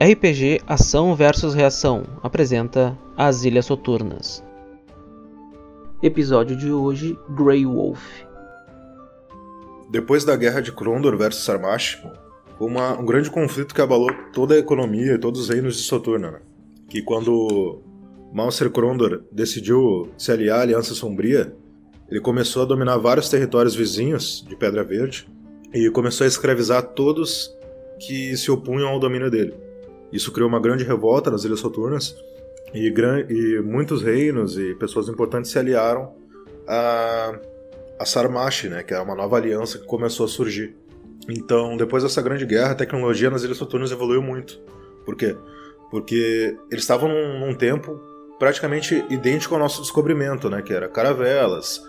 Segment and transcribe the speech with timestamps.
[0.00, 4.44] RPG Ação versus Reação apresenta As Ilhas Soturnas.
[6.00, 8.00] Episódio de hoje: Grey Wolf.
[9.90, 12.00] Depois da guerra de Krondor versus Sarmash,
[12.60, 16.30] uma, um grande conflito que abalou toda a economia e todos os reinos de Soturna.
[16.30, 16.40] Né?
[16.88, 17.82] Que quando
[18.32, 21.56] Malser Krondor decidiu se aliar à Aliança Sombria,
[22.08, 25.28] ele começou a dominar vários territórios vizinhos de Pedra Verde
[25.74, 27.52] e começou a escravizar todos
[27.98, 29.66] que se opunham ao domínio dele.
[30.12, 32.16] Isso criou uma grande revolta nas Ilhas Soturnas
[32.74, 36.14] e, e muitos reinos e pessoas importantes se aliaram
[36.66, 37.38] a,
[37.98, 40.76] a Sarmash, né, que é uma nova aliança que começou a surgir.
[41.28, 44.58] Então, depois dessa grande guerra, a tecnologia nas Ilhas Soturnas evoluiu muito.
[45.04, 45.36] Por quê?
[45.90, 48.00] Porque eles estavam num, num tempo
[48.38, 51.82] praticamente idêntico ao nosso descobrimento, né, que era caravelas,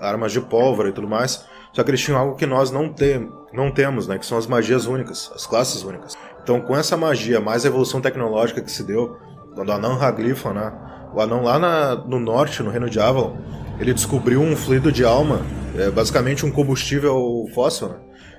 [0.00, 1.44] armas de pólvora e tudo mais.
[1.72, 4.18] Só que eles tinham algo que nós não, tem, não temos, né?
[4.18, 6.16] Que são as magias únicas, as classes únicas.
[6.42, 9.16] Então, com essa magia, mais a evolução tecnológica que se deu,
[9.54, 10.72] quando o anão Haglifon, né?
[11.14, 13.36] O anão lá na, no norte, no reino de Avalon,
[13.78, 15.42] ele descobriu um fluido de alma,
[15.76, 17.96] é basicamente um combustível fóssil, né?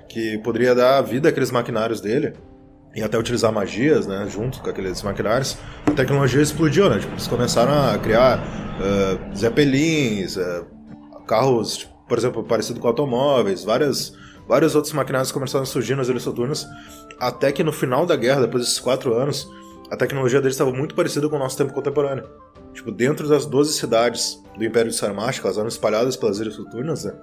[0.09, 2.33] Que poderia dar vida àqueles maquinários dele
[2.95, 6.99] e até utilizar magias, né, junto com aqueles maquinários, a tecnologia explodiu, né?
[6.99, 10.65] Tipo, eles começaram a criar uh, zeppelins, uh,
[11.25, 14.13] carros tipo, por exemplo, parecido com automóveis, várias,
[14.47, 16.67] vários outros maquinários começaram a surgir nas Ilhas Soturnas,
[17.19, 19.49] até que no final da guerra, depois desses quatro anos,
[19.89, 22.27] a tecnologia deles estava muito parecida com o nosso tempo contemporâneo.
[22.73, 26.55] Tipo, dentro das 12 cidades do Império de Sarmash, que elas eram espalhadas pelas Ilhas
[26.55, 27.13] Soturnas, né?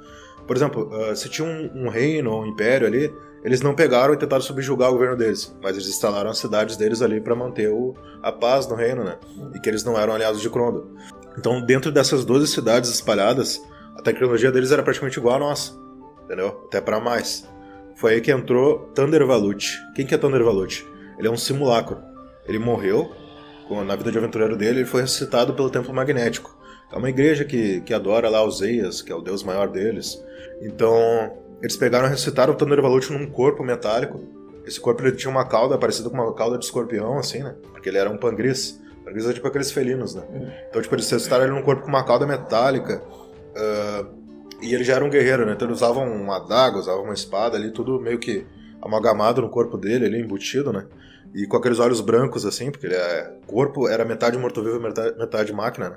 [0.47, 3.13] Por exemplo, uh, se tinha um, um, reino ou um império ali,
[3.45, 7.03] eles não pegaram e tentaram subjugar o governo deles, mas eles instalaram as cidades deles
[7.03, 9.19] ali para manter o, a paz no reino, né?
[9.55, 10.87] E que eles não eram aliados de Crondor.
[11.39, 13.61] Então, dentro dessas 12 cidades espalhadas,
[13.97, 15.73] a tecnologia deles era praticamente igual à nossa,
[16.31, 16.63] entendeu?
[16.67, 17.49] Até para mais.
[17.97, 19.77] Foi aí que entrou Thunder Valut.
[19.97, 20.87] Quem que é Thunder Valut?
[21.19, 21.99] Ele é um simulacro.
[22.47, 23.11] Ele morreu
[23.85, 26.59] na vida de aventureiro dele, ele foi ressuscitado pelo Templo Magnético.
[26.93, 30.21] É uma igreja que, que adora lá os Eias, que é o deus maior deles.
[30.61, 34.21] Então, eles pegaram e ressuscitaram o Thunder Valut num corpo metálico.
[34.67, 37.55] Esse corpo ele tinha uma cauda parecida com uma cauda de escorpião, assim, né?
[37.71, 38.81] Porque ele era um pangris.
[39.05, 40.25] Pangris é tipo aqueles felinos, né?
[40.33, 40.51] Uhum.
[40.69, 43.01] Então, tipo, eles ressuscitaram ele num corpo com uma cauda metálica.
[43.55, 44.20] Uh,
[44.63, 45.53] e ele já era um guerreiro, né?
[45.53, 48.47] Então ele usava uma adaga, usava uma espada ali, tudo meio que
[48.81, 50.87] amalgamado no corpo dele, ali embutido, né?
[51.35, 53.33] E com aqueles olhos brancos, assim, porque ele é...
[53.43, 55.97] o corpo era metade morto-vivo metade, metade máquina, né?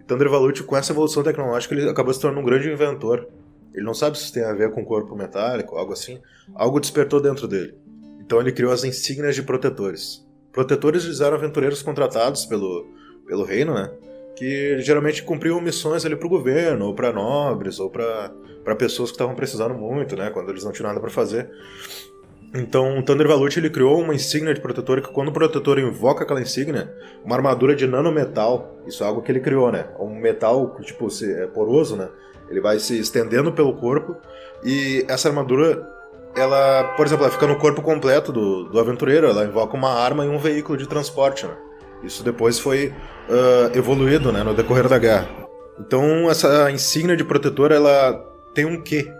[0.00, 3.28] E Thunder Valut, com essa evolução tecnológica, ele acabou se tornando um grande inventor.
[3.72, 6.20] Ele não sabe se isso tem a ver com corpo metálico, algo assim.
[6.54, 7.74] Algo despertou dentro dele.
[8.20, 10.24] Então ele criou as insígnias de protetores.
[10.52, 12.86] Protetores eles eram aventureiros contratados pelo,
[13.26, 13.90] pelo reino, né?
[14.36, 18.30] Que geralmente cumpriam missões ali para o governo, ou para nobres, ou para
[18.76, 21.50] pessoas que estavam precisando muito, né, quando eles não tinham nada para fazer.
[22.56, 26.22] Então, o Thunder Valut ele criou uma insígnia de protetor que quando o protetor invoca
[26.22, 29.88] aquela insígnia, uma armadura de nanometal, isso é algo que ele criou, né?
[29.98, 32.08] Um metal tipo é poroso, né?
[32.48, 34.16] Ele vai se estendendo pelo corpo
[34.64, 35.84] e essa armadura
[36.36, 40.24] ela, por exemplo, ela fica no corpo completo do, do aventureiro, ela invoca uma arma
[40.24, 41.56] e um veículo de transporte, né?
[42.04, 42.88] Isso depois foi
[43.28, 45.28] uh, evoluído né, no decorrer da guerra.
[45.78, 48.12] Então essa insígnia de protetor ela
[48.54, 49.10] tem um quê?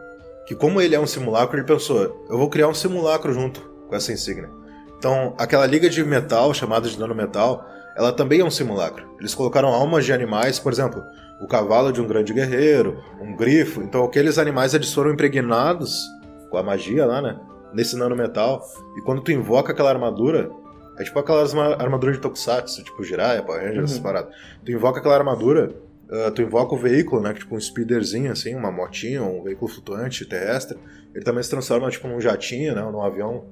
[0.46, 3.96] Que como ele é um simulacro, ele pensou, eu vou criar um simulacro junto com
[3.96, 4.50] essa insígnia.
[4.98, 9.06] Então aquela liga de metal chamada de nanometal, ela também é um simulacro.
[9.18, 11.02] Eles colocaram almas de animais, por exemplo,
[11.40, 13.82] o cavalo de um grande guerreiro, um grifo.
[13.82, 16.04] Então aqueles animais eles foram impregnados
[16.50, 17.38] com a magia lá, né?
[17.72, 18.62] Nesse nanometal.
[18.96, 20.50] E quando tu invoca aquela armadura,
[20.98, 23.84] é tipo aquelas armaduras de Tokusatsu, tipo Jiraiya, Power Rangers, uhum.
[23.84, 24.34] essas paradas.
[24.64, 25.74] Tu invoca aquela armadura,
[26.08, 27.34] uh, tu invoca o veículo, né?
[27.34, 30.78] Tipo um speederzinho, assim, uma motinha, um veículo flutuante terrestre.
[31.14, 32.82] Ele também se transforma, tipo, num jatinho, né?
[32.82, 33.44] Num avião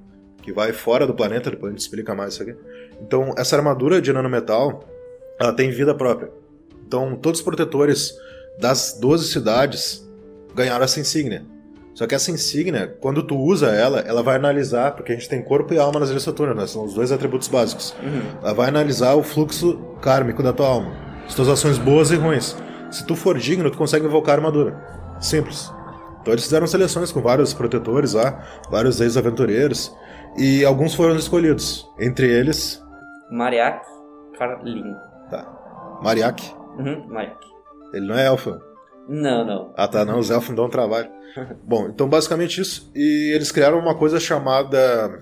[0.43, 2.57] que vai fora do planeta, depois a gente explica mais isso aqui.
[3.01, 4.85] Então, essa armadura de nanometal,
[5.39, 6.31] ela tem vida própria.
[6.87, 8.15] Então, todos os protetores
[8.59, 10.09] das 12 cidades
[10.55, 11.45] ganharam essa insígnia.
[11.95, 15.43] Só que essa insígnia, quando tu usa ela, ela vai analisar, porque a gente tem
[15.43, 16.67] corpo e alma nas ilhas Saturnas, né?
[16.67, 17.95] são os dois atributos básicos.
[18.03, 18.23] Uhum.
[18.43, 20.93] Ela vai analisar o fluxo kármico da tua alma,
[21.27, 22.57] as tuas ações boas e ruins.
[22.91, 25.17] Se tu for digno, tu consegue invocar a armadura.
[25.21, 25.71] Simples.
[26.21, 29.95] Então eles fizeram seleções com vários protetores lá, vários ex-aventureiros,
[30.39, 31.87] e alguns foram escolhidos.
[31.99, 32.83] Entre eles.
[33.31, 33.85] Mariak
[34.39, 34.95] Carlin.
[35.31, 36.01] Tá.
[36.03, 36.43] Mariak?
[36.79, 37.39] Uhum, Mariak.
[37.93, 38.72] Ele não é elfo.
[39.09, 39.75] Não, não.
[39.77, 41.11] Ah tá, não, os elfos dão trabalho.
[41.65, 42.91] Bom, então basicamente isso.
[42.95, 45.21] E eles criaram uma coisa chamada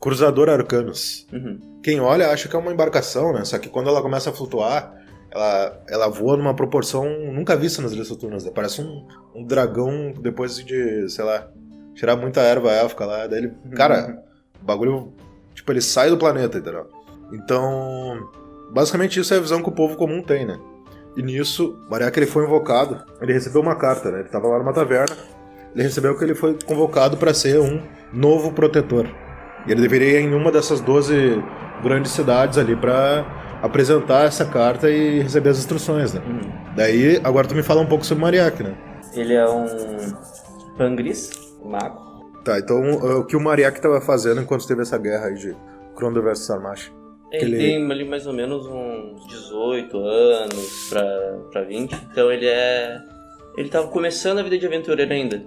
[0.00, 1.26] Cruzador Arcanos.
[1.32, 1.80] Uhum.
[1.82, 3.44] Quem olha acha que é uma embarcação, né?
[3.44, 4.94] Só que quando ela começa a flutuar,
[5.30, 8.44] ela, ela voa numa proporção nunca vista nas Ilhas Soturnas.
[8.44, 8.52] Né?
[8.54, 11.48] Parece um, um dragão depois de, sei lá,
[11.94, 13.26] tirar muita erva élfica lá.
[13.26, 14.22] Daí ele, cara,
[14.60, 15.12] o bagulho
[15.58, 16.86] Tipo, ele sai do planeta, entendeu?
[17.32, 18.30] Então,
[18.70, 20.56] basicamente isso é a visão que o povo comum tem, né?
[21.16, 24.20] E nisso, Mariaca ele foi invocado, ele recebeu uma carta, né?
[24.20, 25.16] Ele tava lá numa taverna,
[25.74, 27.82] ele recebeu que ele foi convocado para ser um
[28.12, 29.06] novo protetor.
[29.66, 31.42] E ele deveria ir em uma dessas 12
[31.82, 36.22] grandes cidades ali para apresentar essa carta e receber as instruções, né?
[36.26, 36.74] Uhum.
[36.76, 38.76] Daí, agora tu me fala um pouco sobre Mariac, né?
[39.14, 39.66] Ele é um
[40.76, 41.30] pangris,
[41.62, 42.08] um mago.
[42.44, 45.56] Tá, então o que o Mariac tava fazendo enquanto teve essa guerra aí de
[45.96, 46.92] Krondor versus Sarmash?
[47.30, 52.46] Ele, Ele- tem ali mais ou menos uns 18 anos pra, pra 20, então ele
[52.46, 53.00] é.
[53.56, 55.42] Ele tava começando a vida de aventureiro ainda.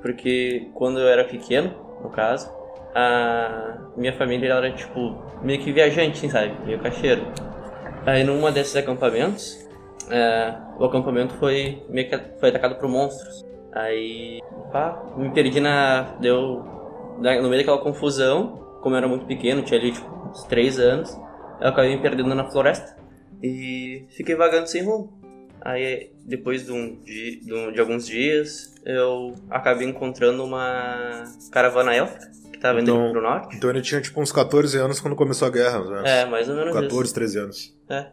[0.00, 2.48] Porque quando eu era pequeno, no caso,
[2.94, 6.54] a minha família era tipo meio que viajante, sabe?
[6.64, 7.22] Meio cacheiro.
[8.06, 9.58] Aí numa desses acampamentos,
[10.10, 13.44] é, o acampamento foi meio que foi atacado por monstros.
[13.72, 14.40] Aí,
[14.72, 16.16] pá, me perdi na.
[16.20, 16.64] Deu.
[17.18, 20.78] na- No meio daquela confusão, como eu era muito pequeno, tinha ali tipo uns 3
[20.78, 21.10] anos,
[21.60, 22.96] eu acabei me perdendo na floresta.
[23.42, 25.16] E fiquei vagando sem rumo.
[25.60, 32.30] Aí, depois de, um, de, um- de alguns dias, eu acabei encontrando uma caravana élfica
[32.52, 33.56] que tava indo Então- pro norte.
[33.56, 36.20] Então ele tinha tipo uns 14 anos quando começou a guerra, né?
[36.22, 36.82] É, mais ou menos isso.
[36.82, 37.76] 14, 13 anos.
[37.90, 38.06] É.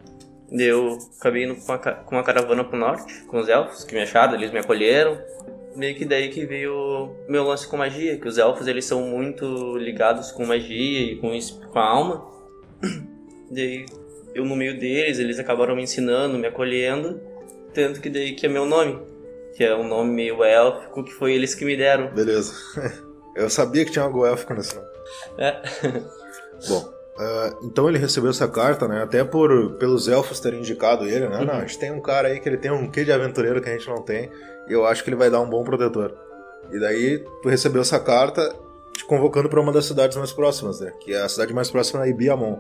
[0.52, 4.02] Eu acabei indo com uma, com uma caravana pro norte, com os elfos que me
[4.02, 5.18] acharam, eles me acolheram.
[5.76, 9.02] Meio que daí que veio o meu lance com magia, que os elfos eles são
[9.02, 11.38] muito ligados com magia e com,
[11.72, 12.26] com a alma.
[13.52, 13.86] Daí
[14.34, 17.22] eu no meio deles, eles acabaram me ensinando, me acolhendo.
[17.74, 19.00] Tanto que daí que é meu nome,
[19.56, 22.14] que é um nome meio élfico, que foi eles que me deram.
[22.14, 22.54] Beleza.
[23.36, 24.88] Eu sabia que tinha algo élfico nesse nome.
[25.38, 25.62] É.
[26.68, 29.02] Bom, ah, então ele recebeu essa carta, né?
[29.04, 31.40] Até por pelos elfos terem indicado ele, né?
[31.40, 31.46] Uhum.
[31.46, 33.70] Não, a gente tem um cara aí que ele tem um quê de aventureiro que
[33.70, 34.30] a gente não tem.
[34.68, 36.14] E eu acho que ele vai dar um bom protetor.
[36.72, 38.54] E daí tu recebeu essa carta
[38.94, 40.92] te convocando para uma das cidades mais próximas, né?
[41.00, 42.58] Que é a cidade mais próxima é Ibiamon.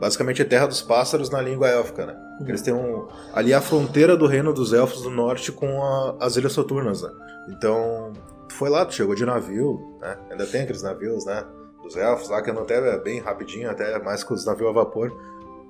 [0.00, 2.16] Basicamente é Terra dos Pássaros na língua élfica, né?
[2.46, 6.16] Eles têm um ali é a fronteira do reino dos elfos do norte com a-
[6.20, 7.10] as Ilhas Soturnas, né?
[7.50, 8.12] Então,
[8.48, 10.16] tu foi lá, tu chegou de navio, né?
[10.30, 11.44] Ainda tem aqueles navios, né?
[11.84, 15.12] Dos elfos lá, que andam até bem rapidinho, até mais que os navios a vapor.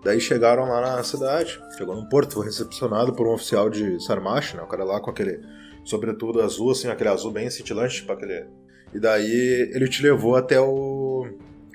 [0.05, 4.55] Daí chegaram lá na cidade, chegou num porto, foi recepcionado por um oficial de Sarmash,
[4.55, 4.63] né?
[4.63, 5.41] O cara lá com aquele
[5.85, 8.47] sobretudo azul, assim, aquele azul bem cintilante, tipo aquele...
[8.93, 11.27] E daí ele te levou até o...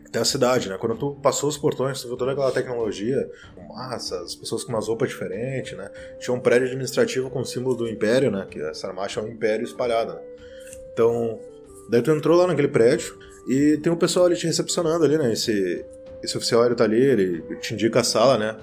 [0.07, 0.77] até a cidade, né?
[0.77, 3.29] Quando tu passou os portões, tu viu toda aquela tecnologia,
[3.67, 5.89] massa, as pessoas com umas roupas diferentes, né?
[6.19, 8.47] Tinha um prédio administrativo com o símbolo do Império, né?
[8.49, 10.21] Que a Sarmash é um império espalhado, né?
[10.93, 11.39] Então,
[11.89, 13.17] daí tu entrou lá naquele prédio
[13.49, 15.33] e tem um pessoal ali te recepcionando ali, né?
[15.33, 15.83] Esse,
[16.21, 18.55] esse oficial ele tá ali, ele te indica a sala, né?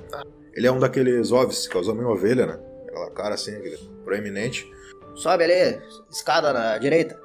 [0.55, 2.61] Ele é um daqueles Ovis, que é os Homem-Ovelha, né?
[2.87, 4.65] Aquela cara assim, aquele proeminente.
[5.17, 7.19] Sobe ali, escada na direita.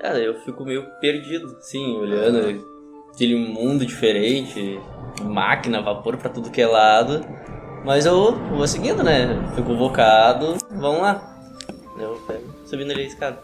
[0.00, 2.64] É, eu fico meio perdido, sim, olhando
[3.12, 4.80] aquele mundo diferente,
[5.20, 7.26] máquina, vapor pra tudo que é lado.
[7.84, 9.50] Mas eu vou seguindo, né?
[9.56, 11.36] Fui convocado, vamos lá.
[11.98, 13.42] Eu pego, subindo ali a escada.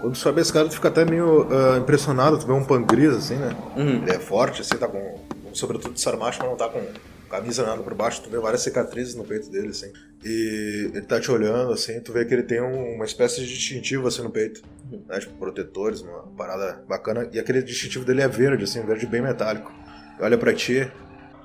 [0.00, 3.14] Quando tu sobe a escada, tu fica até meio ah, impressionado, tu vê um pangris
[3.14, 3.56] assim, né?
[3.76, 4.02] Uhum.
[4.02, 4.98] Ele é forte, assim, tá com.
[5.44, 6.82] com sobretudo de Sarmash, mas não tá com
[7.28, 9.92] camisa nada por baixo, tu vê várias cicatrizes no peito dele, assim.
[10.24, 13.46] E ele tá te olhando, assim, tu vê que ele tem um- uma espécie de
[13.46, 14.60] distintivo assim no peito.
[15.08, 15.18] Né?
[15.20, 17.28] Tipo, protetores, uma parada bacana.
[17.32, 19.72] E aquele distintivo dele é verde, assim, um verde bem metálico.
[20.18, 20.90] E olha pra ti,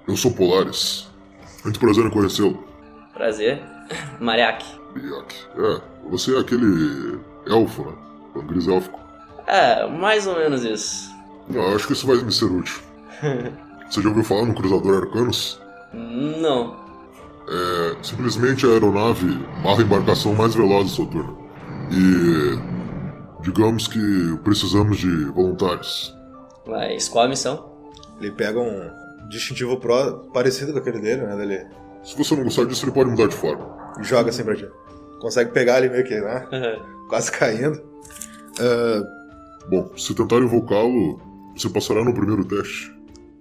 [0.07, 1.07] Eu sou Polaris.
[1.63, 2.63] Muito prazer em conhecê-lo.
[3.13, 3.61] Prazer.
[4.19, 4.65] Mariaque.
[4.95, 5.35] Yak.
[5.57, 7.93] É, você é aquele elfo, né?
[8.67, 8.99] Élfico.
[9.47, 11.13] É, mais ou menos isso.
[11.49, 12.79] Não, acho que isso vai me ser útil.
[13.89, 15.61] Você já ouviu falar no Cruzador Arcanos?
[15.93, 16.75] Não.
[17.47, 21.37] É simplesmente a aeronave barra embarcação mais veloz de Soturno.
[21.91, 26.15] E digamos que precisamos de voluntários.
[26.65, 27.73] Mas qual a missão?
[28.19, 28.89] ele pega um
[29.29, 31.35] distintivo pró parecido com aquele dele, né?
[31.35, 31.67] Dele,
[32.03, 33.93] Se você não gostar disso, ele pode mudar de forma.
[33.99, 34.67] e joga assim pra ti.
[35.19, 36.47] Consegue pegar ele meio que, né?
[37.09, 37.79] Quase caindo.
[38.59, 39.03] Ah,
[39.67, 41.19] Bom, se tentar invocá-lo,
[41.55, 42.93] você passará no primeiro teste.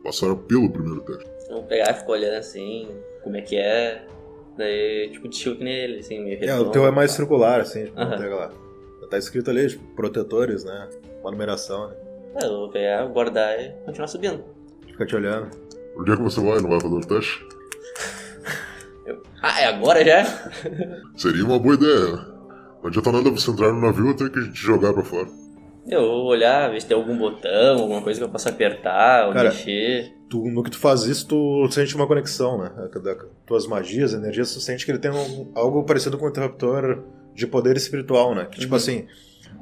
[0.03, 1.25] Passará pelo primeiro teste.
[1.51, 2.89] Vou pegar e ficar olhando assim,
[3.23, 4.07] como é que é.
[4.57, 6.71] Daí, tipo, de que nele, assim, meio É, o redondo.
[6.71, 8.19] teu é mais circular, assim, tipo, não Aham.
[8.19, 8.51] pega lá.
[9.11, 10.89] Tá escrito ali, tipo, protetores, né?
[11.21, 11.95] Uma numeração, né?
[12.41, 14.43] É, eu vou pegar, guardar e continuar subindo.
[14.87, 15.51] Fica te olhando.
[15.97, 16.59] Onde é que você vai?
[16.61, 17.47] Não vai fazer o teste?
[19.47, 20.25] Ah, é agora já?
[21.19, 22.34] Seria uma boa ideia.
[22.85, 25.27] Não adianta nada você entrar no navio e ter que te jogar pra fora.
[25.89, 29.33] Eu vou olhar, ver se tem algum botão, alguma coisa que eu possa apertar ou
[29.33, 30.13] Cara, mexer.
[30.29, 32.71] Tu, no que tu faz isso, tu sente uma conexão, né?
[33.03, 37.03] Da, tuas magias, energias, tu sente que ele tem um- algo parecido com um interruptor
[37.35, 38.47] de poder espiritual, né?
[38.51, 38.77] Que, tipo Uhum.
[38.77, 39.07] assim,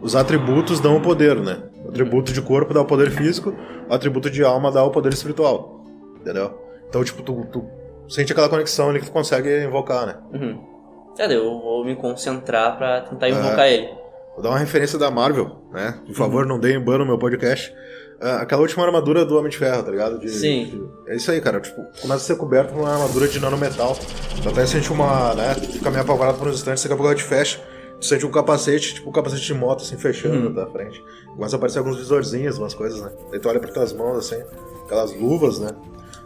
[0.00, 1.62] os atributos dão o poder, né?
[1.84, 3.54] O atributo de corpo dá o poder físico,
[3.88, 5.84] o atributo de alma dá o poder espiritual.
[6.20, 6.58] Entendeu?
[6.88, 7.64] Então, tipo, tu, tu
[8.08, 10.16] sente aquela conexão ali que tu consegue invocar, né?
[10.32, 10.71] Uhum.
[11.18, 13.88] É, daí eu vou me concentrar pra tentar invocar ele.
[14.34, 15.98] Vou dar uma referência da Marvel, né?
[16.06, 17.72] Por favor, não deem ban no meu podcast.
[18.20, 20.18] Ah, aquela última armadura do Homem de Ferro, tá ligado?
[20.18, 20.64] De- Sim.
[21.04, 21.60] de- é isso aí, cara.
[21.60, 23.96] Tipo, começa a ser coberto por uma armadura de nanometal.
[24.42, 25.54] Tu até sente uma, né?
[25.54, 27.60] Tu fica meio apavorado por uns instantes, daqui a pouco ela te fecha.
[28.00, 30.54] Tu sente um capacete, tipo um capacete de moto, assim, fechando Uhum.
[30.54, 31.02] da frente.
[31.34, 33.10] Começa a aparecer alguns visorzinhos, umas coisas, né?
[33.32, 34.40] Aí tu olha pra tuas mãos, assim,
[34.84, 35.70] aquelas luvas, né?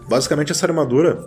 [0.08, 1.26] Basicamente, essa armadura,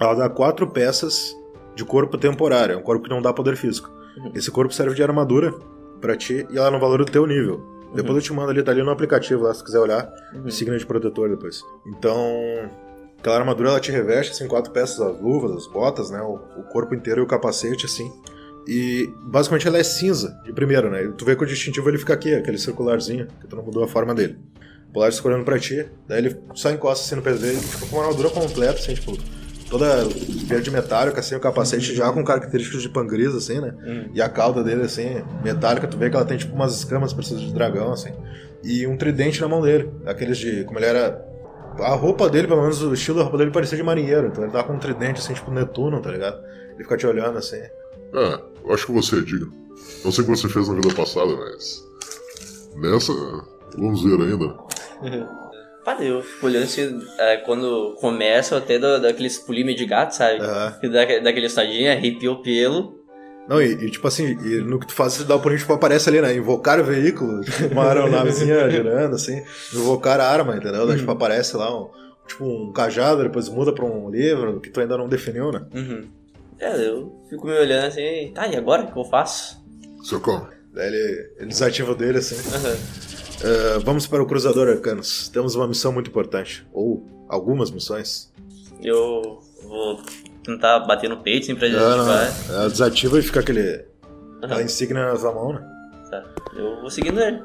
[0.00, 1.34] ela dá quatro peças
[1.74, 2.74] de corpo temporário.
[2.74, 3.90] É um corpo que não dá poder físico.
[4.16, 4.32] Uhum.
[4.34, 5.52] Esse corpo serve de armadura
[6.00, 7.74] pra ti e ela é no valor do teu nível.
[7.94, 10.12] Depois eu te mando ali, tá ali no aplicativo lá, se tu quiser olhar.
[10.34, 10.50] Uhum.
[10.50, 11.62] Signo de protetor depois.
[11.86, 12.70] Então,
[13.18, 16.20] aquela armadura ela te reveste, assim, quatro peças, as luvas, as botas, né?
[16.20, 18.10] O, o corpo inteiro e o capacete, assim.
[18.66, 21.04] E basicamente ela é cinza, de primeiro, né?
[21.04, 23.84] E tu vê que o distintivo ele fica aqui, aquele circularzinho, que tu não mudou
[23.84, 24.38] a forma dele.
[24.88, 27.86] O Polaris fica olhando pra ti, daí ele só encosta assim no peso dele, fica
[27.86, 29.16] com uma armadura completa, assim, tipo,
[29.74, 30.04] toda
[30.46, 33.74] verde metálica, assim, o capacete já com características de pangris, assim, né?
[33.84, 34.10] Hum.
[34.14, 37.42] E a cauda dele, assim, metálica, tu vê que ela tem tipo umas escamas parecidas
[37.42, 38.12] de dragão, assim.
[38.62, 39.90] E um tridente na mão dele.
[40.06, 40.62] Aqueles de.
[40.62, 41.20] Como ele era.
[41.80, 44.28] A roupa dele, pelo menos o estilo da roupa dele parecia de marinheiro.
[44.28, 46.40] Então ele tava com um tridente, assim, tipo Netuno, tá ligado?
[46.72, 47.56] Ele fica te olhando assim.
[47.56, 49.52] É, eu acho que você é digno.
[50.04, 51.84] Não sei o que você fez na vida passada, mas.
[52.76, 53.12] Nessa,
[53.76, 55.43] vamos ver ainda.
[55.84, 60.38] Daí eu fico olhando assim, é, quando começa até dou daqueles pulinhos de gato, sabe?
[60.80, 63.04] Que dá, daquele estadinho, arrepia o pelo.
[63.46, 65.72] Não, e, e, tipo assim, e no que tu faz, você dá o pulinho, tipo,
[65.72, 66.34] aparece ali, né?
[66.34, 69.42] Invocar o veículo, tipo, uma aeronavezinha girando, assim.
[69.72, 70.86] Invocar a arma, entendeu?
[70.86, 71.90] Daí, tipo, aparece lá um.
[72.26, 75.66] Tipo, um cajado, depois muda pra um livro que tu ainda não definiu, né?
[75.74, 76.08] Uhum.
[76.58, 79.62] É, eu fico me olhando assim, tá, e agora o que eu faço?
[80.24, 80.50] Calma.
[80.72, 82.36] Daí ele, ele desativa o dele, assim.
[82.54, 82.76] Aham.
[83.44, 85.28] Ah, vamos para o Cruzador Arcanos.
[85.28, 86.66] Temos uma missão muito importante.
[86.72, 88.32] Ou algumas missões.
[88.82, 90.00] Eu vou
[90.42, 91.96] tentar bater no peito, assim, pra gente Ah,
[92.48, 93.84] não, ela desativa e fica aquele,
[94.38, 94.62] aquela Aham.
[94.62, 95.70] insígnia na mão, né?
[96.10, 96.22] Tá.
[96.54, 97.42] Eu vou seguindo ele.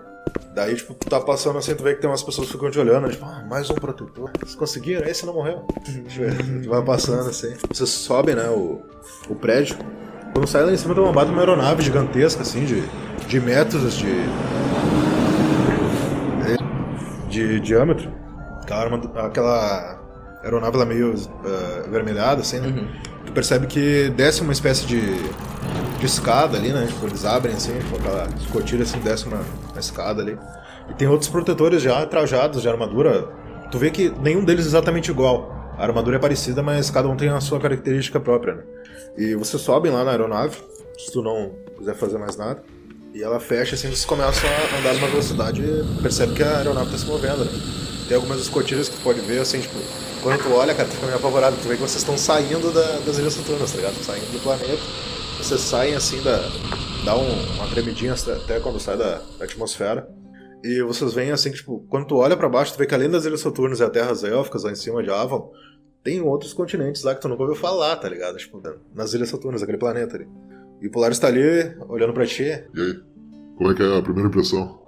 [0.54, 3.08] Daí, tipo, tá passando assim, tu vê que tem umas pessoas que ficam te olhando,
[3.08, 3.14] né?
[3.14, 4.32] tipo, ah, mais um protetor.
[4.40, 5.08] Vocês conseguiram?
[5.08, 5.66] Esse não morreu.
[6.08, 6.36] Ver.
[6.64, 7.54] Tu vai passando assim.
[7.72, 8.82] Vocês sobem, né, o,
[9.30, 9.78] o prédio.
[10.34, 12.84] Quando sai lá em cima tem uma bata uma aeronave gigantesca, assim, de,
[13.28, 14.08] de metros de.
[17.30, 18.12] De diâmetro.
[18.62, 20.00] Aquela, arma- aquela
[20.44, 21.14] aeronave lá meio
[21.46, 22.68] ah, avermelhada, assim, né?
[22.68, 22.88] Uhum.
[23.26, 25.02] Tu percebe que desce uma espécie de,
[26.00, 26.88] de escada ali, né?
[26.88, 30.38] Tipo, eles abrem assim, tipo, aquela escotilha assim, desce uma, uma escada ali.
[30.90, 33.30] E tem outros protetores já trajados de armadura.
[33.72, 35.56] Tu vê que nenhum deles é exatamente igual.
[35.78, 38.64] A armadura é parecida, mas cada um tem a sua característica própria, né?
[39.18, 40.58] E vocês sobem lá na aeronave,
[40.98, 42.62] se tu não quiser fazer mais nada.
[43.14, 46.92] E ela fecha assim, vocês começam a andar numa velocidade e percebe que a aeronave
[46.92, 47.52] tá se movendo, né?
[48.08, 49.76] Tem algumas escotilhas que tu pode ver, assim, tipo,
[50.22, 51.56] quando tu olha, cara, tu fica meio apavorado.
[51.62, 53.96] Tu vê que vocês estão saindo da- das ilhas Saturnas, tá ligado?
[54.04, 54.82] Saindo do planeta.
[55.38, 56.38] Vocês saem assim da.
[57.06, 60.08] dá um- uma tremidinha até- quando sai da, da atmosfera.
[60.64, 63.24] E vocês veem assim tipo, quando tu olha pra baixo, tu vê que além das
[63.26, 65.50] ilhas Saturnas e as terras élficas lá em cima de Avalon,
[66.04, 68.38] tem outros continentes lá que tu nunca ouviu falar, tá ligado?
[68.38, 68.62] Tipo,
[68.94, 70.28] nas ilhas Saturnas, aquele planeta ali.
[70.82, 72.44] E o Polaris tá ali, olhando pra ti.
[72.44, 73.00] E aí?
[73.58, 74.80] Como é que é a primeira impressão?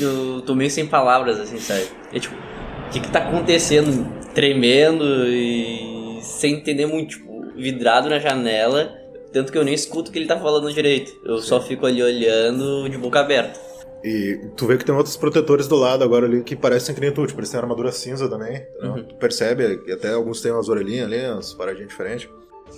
[0.00, 1.86] Eu tô meio sem palavras, assim, sabe?
[2.12, 4.06] É tipo, o que que tá acontecendo?
[4.34, 8.92] Tremendo e sem entender muito, tipo, vidrado na janela,
[9.32, 11.12] tanto que eu nem escuto o que ele tá falando direito.
[11.24, 13.60] Eu só fico ali olhando de boca aberta.
[14.04, 17.12] E tu vê que tem outros protetores do lado agora ali que parecem que nem
[17.12, 18.56] tu, tipo, eles têm armadura cinza também.
[18.56, 18.92] entendeu?
[18.92, 19.04] Uhum.
[19.04, 22.28] Tu percebe, e até alguns têm umas orelhinhas ali, umas paradinhas diferentes.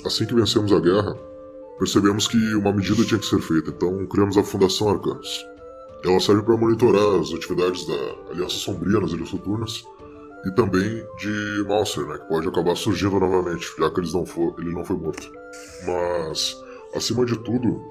[0.04, 1.16] Assim que vencemos a guerra,
[1.78, 5.46] percebemos que uma medida tinha que ser feita, então criamos a Fundação Arcanos.
[6.04, 9.84] Ela serve para monitorar as atividades da Aliança Sombria nas Ilhas Soturnas
[10.46, 14.72] e também de Mauser, né, que pode acabar surgindo novamente, já que não for, ele
[14.72, 15.30] não foi morto.
[15.86, 16.56] Mas,
[16.94, 17.82] acima de tudo,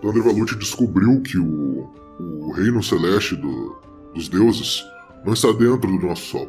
[0.00, 3.76] Thunder Valute descobriu que o, o reino celeste do-
[4.14, 4.82] dos deuses
[5.24, 6.48] não está dentro do nosso Sol.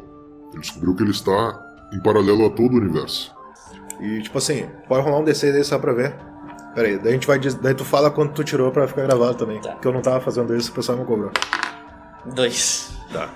[0.52, 1.60] Ele descobriu que ele está
[1.92, 3.30] em paralelo a todo o universo.
[4.00, 6.16] E tipo assim, pode rolar um D6 aí só pra ver.
[6.74, 9.34] Pera aí, daí a gente vai daí tu fala quanto tu tirou pra ficar gravado
[9.34, 9.60] também.
[9.60, 9.72] Tá.
[9.72, 11.30] Porque eu não tava fazendo isso, o pessoal não cobrou.
[12.34, 12.90] Dois.
[13.12, 13.28] Tá.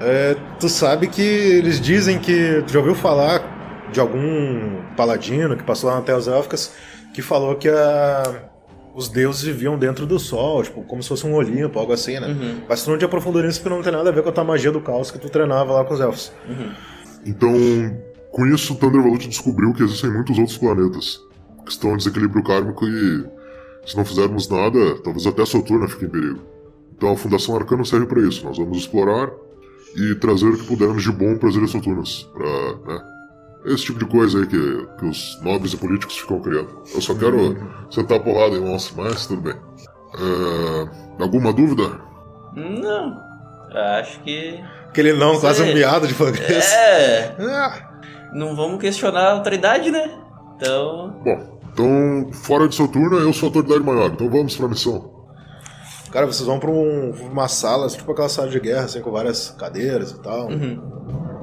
[0.00, 2.62] É, tu sabe que eles dizem que.
[2.66, 6.72] Tu já ouviu falar de algum paladino que passou lá na Terras Élficas
[7.12, 8.48] que falou que a,
[8.94, 12.28] os deuses viviam dentro do sol, tipo, como se fosse um Olimpo, algo assim, né?
[12.28, 12.60] Uhum.
[12.68, 14.44] Mas tu não te aprofundou nisso porque não tem nada a ver com a tua
[14.44, 16.32] magia do caos que tu treinava lá com os elfos.
[16.48, 16.70] Uhum.
[17.26, 17.52] Então,
[18.30, 21.27] com isso, Thunder Valute descobriu que existem muitos outros planetas
[21.68, 23.26] que estão em desequilíbrio kármico e,
[23.86, 26.40] se não fizermos nada, talvez até Saturna fique em perigo.
[26.96, 28.44] Então a Fundação Arcano serve para isso.
[28.44, 29.30] Nós vamos explorar
[29.94, 32.28] e trazer o que pudermos de bom para as Ilhas Soturnas.
[32.34, 32.46] Pra,
[32.94, 33.02] né?
[33.66, 36.82] Esse tipo de coisa aí que, que os nobres e políticos ficam criando.
[36.94, 37.56] Eu só quero
[37.90, 39.54] sentar a porrada em monstro, mas tudo bem.
[39.54, 42.00] É, alguma dúvida?
[42.54, 43.20] Não.
[43.98, 44.58] Acho que.
[44.88, 45.40] Aquele não, Sim.
[45.40, 46.72] quase um miado de francês.
[46.72, 47.36] É.
[47.40, 48.00] Ah,
[48.32, 50.10] Não vamos questionar a autoridade, né?
[50.56, 51.20] Então.
[51.24, 55.10] Bom, então, fora de Soturna, eu sou a autoridade maior, então vamos pra missão.
[56.10, 59.50] Cara, vocês vão pra um- uma sala, tipo aquela sala de guerra, assim, com várias
[59.58, 60.48] cadeiras e tal.
[60.48, 60.80] Uhum.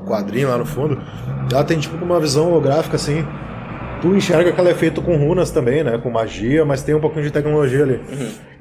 [0.01, 0.99] Um quadrinho lá no fundo.
[1.51, 3.23] Ela tem tipo uma visão holográfica, assim.
[4.01, 5.97] Tu enxerga que ela é feita com runas também, né?
[5.97, 8.01] Com magia, mas tem um pouquinho de tecnologia ali.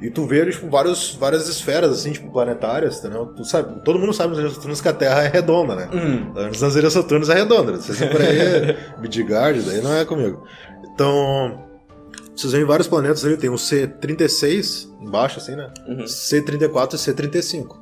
[0.01, 3.27] E tu vê, tipo, vários, várias esferas, assim, tipo, planetárias, entendeu?
[3.27, 5.89] Tu sabe, todo mundo sabe nos Ilhas Soturnas que a Terra é redonda, né?
[5.93, 6.33] Uhum.
[6.35, 7.77] Nas Ilhas Soturnas é redonda.
[7.77, 10.45] Vocês vão por aí, Midgard, daí não é comigo.
[10.93, 11.65] Então,
[12.35, 15.71] vocês veem vários planetas ali, tem o C36 embaixo, assim, né?
[15.87, 16.05] Uhum.
[16.05, 17.77] C34 e C35.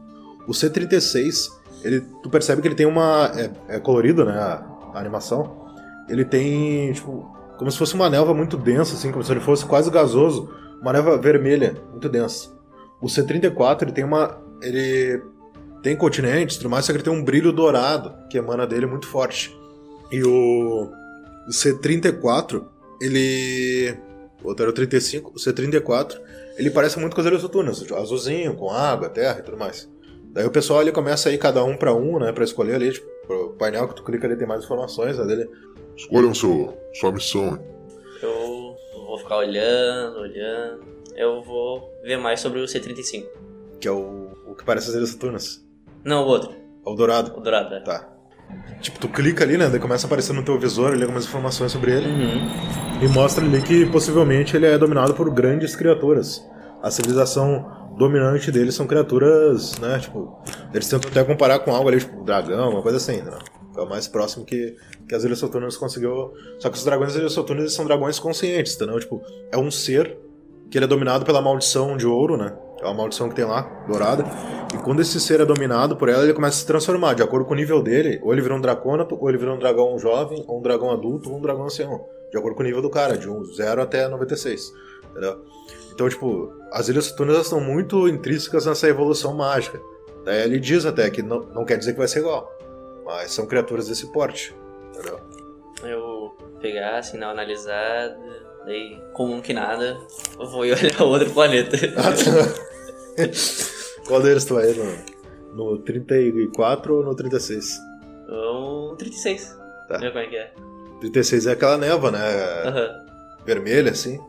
[0.46, 1.48] O C36,
[1.82, 3.32] ele, tu percebe que ele tem uma.
[3.34, 4.32] É, é colorido, né?
[4.32, 5.62] A, a animação.
[6.08, 9.64] Ele tem, tipo, como se fosse uma névoa muito densa, assim, como se ele fosse
[9.64, 10.52] quase gasoso.
[10.80, 12.50] Uma névoa vermelha, muito densa.
[13.00, 14.36] O C34, ele tem uma.
[14.60, 15.22] Ele
[15.80, 19.06] tem continentes tudo mais, só que ele tem um brilho dourado que emana dele muito
[19.06, 19.56] forte.
[20.10, 20.90] E o,
[21.46, 22.64] o C34,
[23.00, 23.96] ele.
[24.42, 26.18] O outro era o 35, o C34,
[26.58, 29.88] ele parece muito com as tipo, azulzinho, com água, terra e tudo mais.
[30.32, 32.90] Daí o pessoal ali começa a ir cada um pra um, né, pra escolher ali,
[32.90, 35.48] tipo, o painel que tu clica ali tem mais informações, a dele.
[35.96, 37.58] Escolham seu, sua missão.
[38.22, 40.84] Eu vou ficar olhando, olhando.
[41.16, 43.26] Eu vou ver mais sobre o C35.
[43.80, 45.64] Que é o, o que parece as ilhas soturnas.
[46.04, 46.52] Não, o outro.
[46.52, 47.36] É o dourado.
[47.36, 47.80] O dourado, né?
[47.80, 48.08] Tá.
[48.80, 49.68] Tipo, tu clica ali, né?
[49.68, 52.08] Daí começa a aparecer no teu visor ali algumas informações sobre ele.
[52.08, 53.02] Uhum.
[53.02, 56.44] E mostra ali que possivelmente ele é dominado por grandes criaturas.
[56.82, 59.98] A civilização dominante deles são criaturas, né?
[60.00, 60.36] Tipo,
[60.74, 63.38] eles tentam até comparar com algo ali, tipo, dragão, uma coisa assim, né?
[63.76, 64.76] É o mais próximo que,
[65.08, 66.34] que as Ilhas Soturnas conseguiu.
[66.58, 68.98] Só que os dragões das Ilhas Soturnas são dragões conscientes, entendeu?
[69.00, 70.16] Tipo, é um ser
[70.70, 72.56] que ele é dominado pela maldição de ouro, né?
[72.80, 74.24] É uma maldição que tem lá, dourada.
[74.74, 77.14] E quando esse ser é dominado por ela, ele começa a se transformar.
[77.14, 79.58] De acordo com o nível dele, ou ele vira um dracônato, ou ele vira um
[79.58, 82.04] dragão jovem, ou um dragão adulto, ou um dragão ancião.
[82.30, 84.72] De acordo com o nível do cara, de um 0 até 96.
[85.10, 85.44] Entendeu?
[85.94, 89.78] Então, tipo, as Ilhas Soturnas estão muito intrínsecas nessa evolução mágica.
[90.24, 92.50] Daí ele diz até que não, não quer dizer que vai ser igual.
[93.12, 94.54] Mas são criaturas desse porte.
[94.90, 95.20] Entendeu?
[95.82, 98.18] Eu pegar, assim, dar uma analisada.
[98.64, 99.98] Daí, comum que nada,
[100.38, 101.76] eu vou ir olhar outro planeta.
[104.06, 104.76] Qual deles tu vai ir?
[105.52, 107.78] No, no 34 ou no 36?
[108.28, 109.58] Um 36.
[109.88, 109.98] Tá.
[109.98, 110.52] Ver como é que é.
[111.00, 112.18] 36 é aquela névoa, né?
[112.64, 112.88] Aham.
[113.44, 114.20] Vermelha, assim.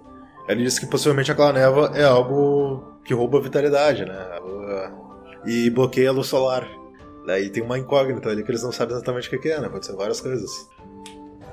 [0.50, 4.28] Ele disse que possivelmente aquela névoa é algo que rouba a vitalidade, né?
[5.46, 6.68] E bloqueia a luz solar.
[7.26, 9.70] Daí tem uma incógnita ali que eles não sabem exatamente o que é, né?
[9.70, 10.50] Pode ser várias coisas.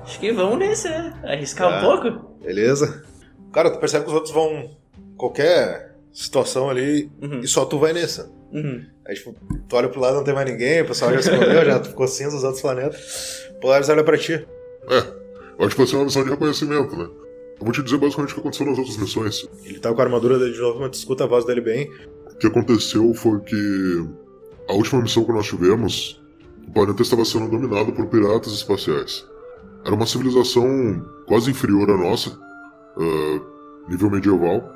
[0.02, 1.18] Acho que vamos nesse, né?
[1.24, 1.78] Arriscar Tá.
[1.78, 2.34] um pouco.
[2.42, 3.04] Beleza?
[3.52, 4.76] Cara, tu percebe que os outros vão.
[5.16, 7.40] Qualquer situação ali Uhum.
[7.40, 8.30] e só tu vai nessa.
[8.52, 8.84] Uhum.
[9.06, 9.34] Aí, tipo,
[9.68, 12.36] tu olha pro lado não tem mais ninguém, o pessoal já escolheu, já ficou cinza
[12.36, 13.46] os outros planetas.
[13.60, 14.32] Polaris olha pra ti.
[14.32, 14.98] É,
[15.58, 17.04] eu acho que vai ser uma missão de reconhecimento, né?
[17.04, 19.46] Eu vou te dizer basicamente o que aconteceu nas outras missões.
[19.64, 21.90] Ele tá com a armadura dele de novo, mas tu escuta a voz dele bem.
[22.32, 24.08] O que aconteceu foi que
[24.70, 26.20] a última missão que nós tivemos,
[26.66, 29.26] o planeta estava sendo dominado por piratas espaciais.
[29.84, 32.38] Era uma civilização quase inferior à nossa,
[32.96, 33.40] ah,
[33.88, 34.72] nível medieval.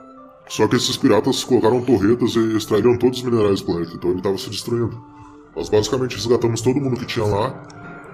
[0.48, 4.18] Só que esses piratas colocaram torretas e extraíram todos os minerais do planeta, então ele
[4.18, 5.00] estava se destruindo.
[5.54, 7.62] Nós basicamente resgatamos todo mundo que tinha lá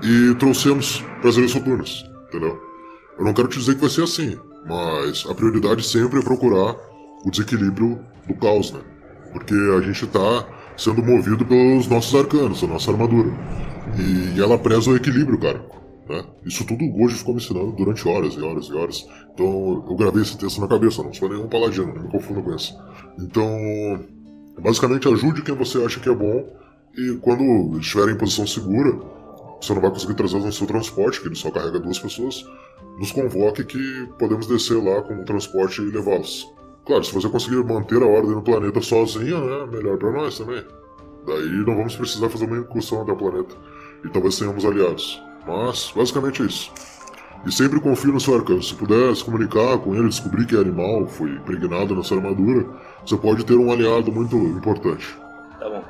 [0.03, 2.61] e trouxemos para as Ilhas Soturnas, entendeu?
[3.19, 6.77] Eu não quero te dizer que vai ser assim, mas a prioridade sempre é procurar
[7.25, 8.81] o desequilíbrio do caos, né?
[9.33, 10.47] Porque a gente tá
[10.81, 13.31] sendo movido pelos nossos arcanos, a nossa armadura.
[13.99, 15.63] E ela preza o equilíbrio, cara.
[16.09, 16.25] Né?
[16.47, 19.07] Isso tudo o Gojo ficou me ensinando durante horas e horas e horas.
[19.35, 22.55] Então eu gravei esse texto na cabeça, não sou nenhum paladino, não me confundo com
[22.55, 22.75] isso.
[23.19, 24.07] Então,
[24.59, 26.47] basicamente ajude quem você acha que é bom
[26.97, 27.43] e quando
[27.75, 28.99] eles estiverem em posição segura,
[29.61, 32.43] você não vai conseguir trazer no seu transporte, que ele só carrega duas pessoas,
[32.99, 36.51] nos convoque que podemos descer lá com o transporte e levá-los.
[36.91, 40.61] Claro, se você conseguir manter a ordem no planeta sozinho, né, melhor pra nós também.
[41.25, 43.55] Daí não vamos precisar fazer uma incursão até o planeta.
[44.05, 45.23] E talvez tenhamos aliados.
[45.47, 46.73] Mas, basicamente é isso.
[47.47, 48.61] E sempre confie no seu arcano.
[48.61, 52.67] Se puder se comunicar com ele, descobrir que é animal, foi impregnado nessa armadura,
[53.07, 55.17] você pode ter um aliado muito importante.
[55.61, 55.85] Tá bom.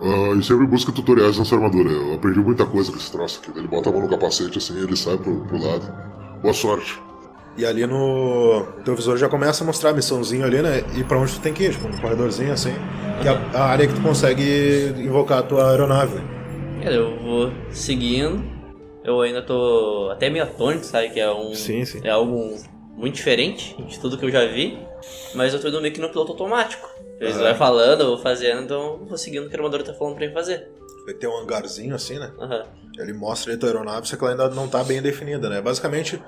[0.00, 1.90] Ah, e sempre busca tutoriais nessa armadura.
[1.90, 3.58] Eu aprendi muita coisa com esse troço aqui.
[3.58, 5.86] Ele bota a mão no capacete assim, ele sai pro, pro lado.
[6.40, 6.98] Boa sorte.
[7.56, 10.84] E ali no teu visor já começa a mostrar a missãozinha ali, né?
[10.94, 12.74] E pra onde tu tem que ir, tipo, um corredorzinho assim.
[13.22, 16.20] Que é a, a área que tu consegue invocar a tua aeronave.
[16.82, 18.44] É, eu vou seguindo.
[19.02, 21.10] Eu ainda tô até meio atônito, sabe?
[21.10, 21.54] Que é um.
[21.54, 22.00] Sim, sim.
[22.04, 22.56] É algo
[22.94, 24.78] muito diferente de tudo que eu já vi.
[25.34, 26.88] Mas eu tô indo meio que no piloto automático.
[27.20, 27.44] Eles Aham.
[27.44, 30.16] vai falando, eu vou fazendo, então eu vou seguindo o que o armador tá falando
[30.16, 30.68] pra ir fazer.
[31.06, 32.30] Vai ter um hangarzinho assim, né?
[32.38, 32.64] Aham.
[32.98, 35.60] Ele mostra ali a tua aeronave, só que ela ainda não tá bem definida, né?
[35.62, 36.20] Basicamente,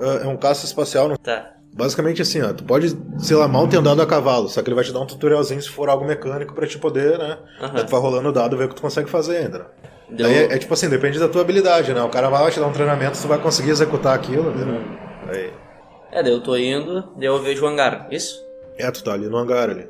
[0.00, 1.08] é é um caça espacial.
[1.08, 1.54] não- Tá.
[1.72, 4.74] Basicamente assim, ó, tu pode, sei lá, mal ter andado a cavalo, só que ele
[4.74, 7.38] vai te dar um tutorialzinho se for algo mecânico pra te poder, né?
[7.60, 7.74] Aham.
[7.74, 9.64] Daí tu vai rolando o dado e ver o que tu consegue fazer ainda, né?
[10.10, 10.26] Deu...
[10.26, 12.02] Daí é, é tipo assim, depende da tua habilidade, né?
[12.02, 14.82] O cara vai te dar um treinamento, tu vai conseguir executar aquilo, né?
[15.28, 15.52] Aí,
[16.10, 18.08] É, daí eu tô indo, daí eu vejo o hangar.
[18.10, 18.44] Isso?
[18.76, 19.86] é, tu tá ali no hangar ali.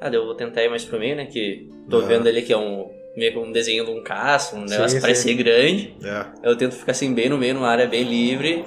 [0.00, 1.26] Ah, daí eu vou tentar ir mais pro meio, né?
[1.26, 2.06] Que tô Ah.
[2.06, 2.90] vendo ali que é um.
[3.16, 5.28] meio que um desenho de um caça, um negócio Sim, parece sim.
[5.28, 5.96] ser grande.
[6.02, 8.64] É, Eu tento ficar assim bem no meio, numa área bem livre.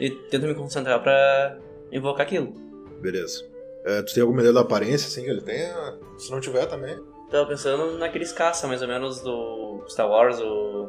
[0.00, 1.58] E tento me concentrar pra
[1.92, 2.52] invocar aquilo.
[3.00, 3.44] beleza.
[3.84, 5.58] É, tu tem alguma ideia da aparência, assim, que ele tem?
[6.16, 6.98] Se não tiver também.
[7.30, 10.88] Tava pensando naqueles caça, mais ou menos, do Star Wars, o.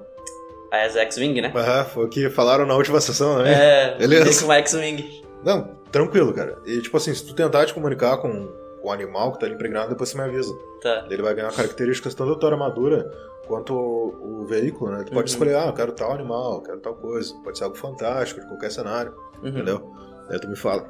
[0.71, 1.51] A X-Wing, né?
[1.55, 3.53] Aham, foi o que falaram na última sessão, né?
[3.53, 4.45] É, Beleza.
[4.45, 5.23] uma X-Wing.
[5.43, 6.57] Não, tranquilo, cara.
[6.65, 9.55] E tipo assim, se tu tentar te comunicar com, com o animal que tá ali
[9.55, 10.53] impregnado, depois você me avisa.
[10.81, 11.07] Tá.
[11.09, 13.09] Ele vai ganhar características tanto da tua armadura
[13.47, 15.03] quanto o, o veículo, né?
[15.03, 15.23] Tu pode Uhum.
[15.25, 17.33] escolher, ah, eu quero tal animal, eu quero tal coisa.
[17.43, 19.49] Pode ser algo fantástico, de qualquer cenário, Uhum.
[19.49, 19.91] entendeu?
[20.29, 20.87] Daí tu me fala.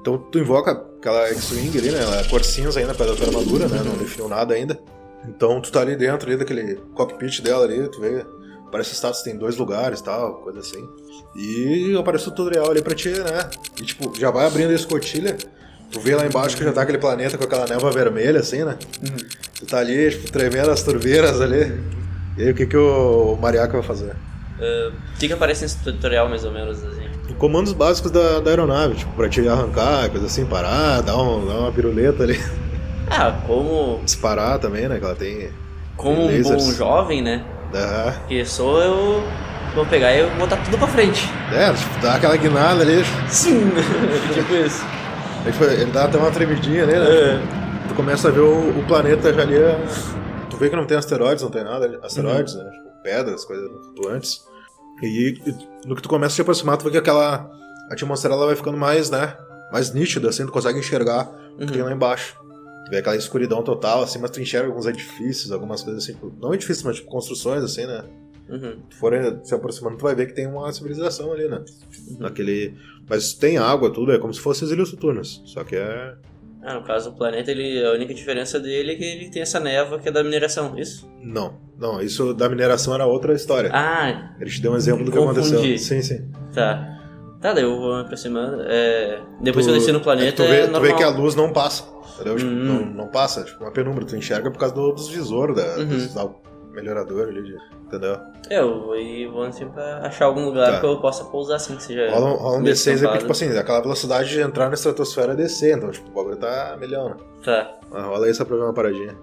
[0.00, 2.02] Então tu invoca aquela X-Wing ali, né?
[2.02, 3.82] Ela é cor cinza ainda perto da tua armadura, né?
[3.84, 4.78] Não definiu nada ainda.
[5.26, 8.24] Então tu tá ali dentro ali daquele cockpit dela ali, tu vê.
[8.70, 10.86] Parece que o status tem dois lugares tal, coisa assim.
[11.36, 13.48] E aparece o tutorial ali pra ti, né?
[13.80, 15.36] E tipo, já vai abrindo a escotilha.
[15.90, 18.76] Tu vê lá embaixo que já tá aquele planeta com aquela névoa vermelha, assim, né?
[19.58, 21.80] Tu tá ali, tipo, tremendo as turbeiras ali.
[22.36, 24.12] E aí o que, que o Mariaca vai fazer?
[24.60, 27.04] Ah, O que que aparece nesse tutorial, mais ou menos, assim?
[27.38, 31.54] Comandos básicos da, da aeronave, tipo, pra te arrancar, coisa assim, parar, dar, um, dar
[31.60, 32.40] uma piruleta ali.
[33.10, 34.98] Ah, como, Disparar também, né?
[34.98, 35.50] Que ela tem.
[35.96, 36.64] como um Lasers.
[36.64, 37.44] bom jovem, né?
[37.74, 39.22] É, Que sou eu.
[39.74, 41.28] Vou pegar e botar tudo pra frente.
[41.52, 43.04] é tipo, dá aquela guinada ali.
[43.28, 43.70] Sim!
[44.32, 44.84] tipo isso.
[45.44, 47.04] Aí, tipo, ele dá até uma tremidinha ali, né?
[47.34, 47.88] É.
[47.88, 49.56] Tu começa a ver o, o planeta já ali.
[49.56, 49.78] é-
[50.50, 51.98] Tu vê que não tem asteroides, não tem nada ali.
[52.02, 52.64] Asteroides, né?
[52.70, 54.40] Tipo, pedras, coisas flutuantes.
[55.02, 57.50] E, e no que tu começa a te aproximar, tu vê que aquela
[57.90, 59.36] atmosfera ela vai ficando mais, né?
[59.72, 61.70] Mais nítida, assim, tu consegue enxergar o que Uhum.
[61.72, 62.36] tem lá embaixo.
[62.86, 66.12] Tu vê aquela escuridão total, assim, mas tu enxerga alguns edifícios, algumas coisas assim.
[66.14, 68.04] tipo, Não edifícios, mas tipo construções, assim, né?
[68.48, 68.76] Uhum.
[68.90, 71.62] tu for se aproximando, tu vai ver que tem uma civilização ali, né?
[72.18, 72.74] Naquele.
[73.08, 75.42] Mas tem água, tudo, é como se fossem as ilhas Saturnas.
[75.44, 76.14] Só que é.
[76.62, 79.60] Ah, no caso do planeta, ele, a única diferença dele é que ele tem essa
[79.60, 81.06] névoa que é da mineração, isso?
[81.22, 81.58] Não.
[81.78, 83.68] Não, isso da mineração era outra história.
[83.72, 85.40] Ah, Ele te deu um exemplo do que Confundi.
[85.50, 85.78] aconteceu.
[85.78, 86.28] Sim, sim.
[86.54, 86.90] tá.
[87.40, 88.62] Tá, daí eu vou me aproximando.
[88.62, 90.94] É, depois Tu- que eu desci no é planeta, que tu, vê, é tu vê
[90.94, 91.84] que a luz não passa.
[92.14, 92.36] Entendeu?
[92.36, 94.02] Tipo, não, não passa, tipo, uma penumbra.
[94.06, 96.08] Tu enxerga por causa do, dos visores, da, Uhum.
[96.74, 97.56] Melhorador ali, de-
[97.86, 98.18] entendeu?
[98.50, 100.80] É, eu vou, ir- vou assim pra achar algum lugar Tá.
[100.80, 102.10] que eu possa pousar assim, que seja.
[102.10, 104.74] Rola, um- rola um meio D6 aí, porque, tipo assim, aquela velocidade de entrar na
[104.74, 107.16] estratosfera é descer, então, tipo, o bagulho tá milhão, né?
[107.44, 107.78] Tá.
[107.90, 109.16] Mas rola aí só pra ver uma paradinha.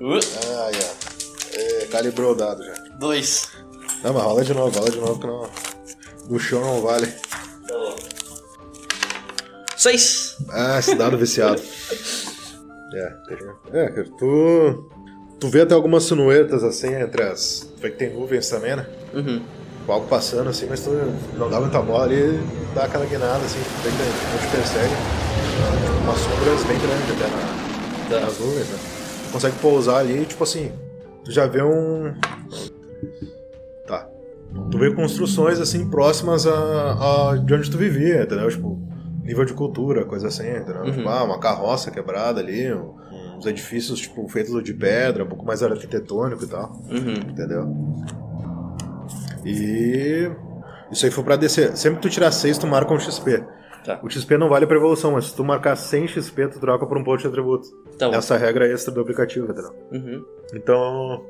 [0.00, 1.58] Uh, Ah, já.
[1.58, 2.74] É, calibrou o dado já.
[2.98, 3.50] dois.
[4.02, 5.48] Não, mas rola de novo, rola de novo que não.
[6.28, 7.06] Do chão não vale.
[7.06, 7.96] Tá bom.
[9.76, 10.36] Seis.
[10.50, 11.60] Ah, esse dado viciado.
[12.96, 13.16] É.
[13.72, 14.88] É, tu.
[15.44, 17.68] Tu vê até algumas sinuetas assim entre as.
[17.76, 18.86] Tu vê que tem nuvens também, né?
[19.12, 19.42] Uhum.
[19.86, 20.88] Algo passando assim, mas tu
[21.36, 22.40] não dá muita bola ali
[22.74, 24.94] dá aquela guinada assim, tu vê que não te persegue.
[26.02, 28.26] Umas sombras bem grandes até na, Tá.
[28.26, 28.78] nas nuvens, né?
[29.26, 30.72] Tu consegue pousar ali e, tipo assim,
[31.22, 32.14] tu já vê um.
[33.86, 34.08] Tá.
[34.70, 38.48] Tu vê construções assim próximas a, a de onde tu vivia, entendeu?
[38.48, 38.78] Tipo,
[39.22, 40.84] nível de cultura, coisa assim, entendeu?
[40.84, 40.92] Uhum.
[40.92, 42.94] Tipo, ah, uma carroça quebrada ali, um-
[43.44, 47.12] uns edifícios tipo feitos de pedra, um pouco mais arquitetônico e tal, Uhum.
[47.30, 47.68] entendeu?
[49.44, 50.30] E
[50.90, 51.76] isso aí foi pra descer.
[51.76, 53.44] Sempre que tu tirar 6, tu marca um XP.
[53.84, 54.00] Tá.
[54.02, 56.96] O XP não vale pra evolução, mas se tu marcar 100 XP, tu troca por
[56.96, 57.68] um ponto de atributo.
[57.98, 58.14] Tá bom.
[58.14, 59.74] Essa regra extra do aplicativo, entendeu?
[59.92, 60.24] Uhum.
[60.54, 61.22] Então,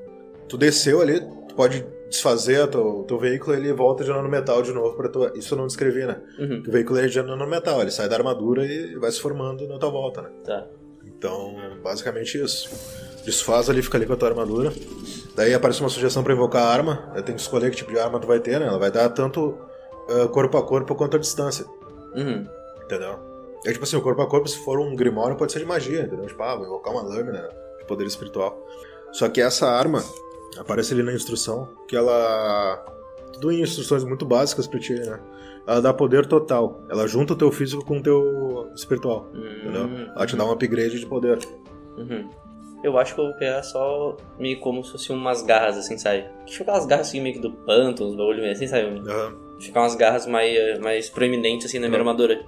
[0.49, 4.73] tu desceu ali, tu pode desfazer o teu, teu veículo ele volta de nanometal de
[4.73, 5.33] novo para tua.
[5.35, 6.21] Isso eu não descrevi, né?
[6.39, 6.63] Uhum.
[6.65, 9.91] O veículo é de nanometal, ele sai da armadura e vai se formando na tua
[9.91, 10.29] volta, né?
[10.45, 10.65] Tá.
[11.17, 12.69] Então, basicamente isso.
[13.25, 14.73] Desfaz ali, fica ali com a tua armadura.
[15.35, 17.13] Daí aparece uma sugestão pra invocar a arma.
[17.15, 18.67] Eu tenho que escolher que tipo de arma tu vai ter, né?
[18.67, 19.59] Ela vai dar tanto
[20.09, 21.65] ah, corpo a corpo quanto a distância.
[22.15, 22.47] Uhum.
[22.85, 23.19] Entendeu?
[23.67, 26.03] É tipo assim, o corpo a corpo, se for um grimório, pode ser de magia,
[26.03, 26.27] entendeu?
[26.27, 27.49] Tipo, ah, vou invocar uma lâmina
[27.79, 28.63] de poder espiritual.
[29.13, 30.05] Só que essa arma,
[30.59, 32.85] aparece ali na instrução, que ela
[33.53, 35.21] em instruções muito básicas pra ti, né?
[35.67, 36.83] Ela dá poder total.
[36.91, 39.29] Ela junta o teu físico com o teu espiritual.
[39.35, 39.85] Entendeu?
[39.85, 41.39] Hum, Ela te dá um upgrade de poder.
[41.97, 42.29] uhum.
[42.83, 46.27] Eu acho que eu vou pegar só meio como se fosse umas garras, assim, sabe?
[46.47, 49.01] Ficar umas garras assim, meio que do panto, uns bagulho meio assim, sabe?
[49.09, 49.35] Aham.
[49.59, 52.09] Ficar umas garras mais, mais proeminentes, assim, na minha Uhum.
[52.09, 52.45] armadura.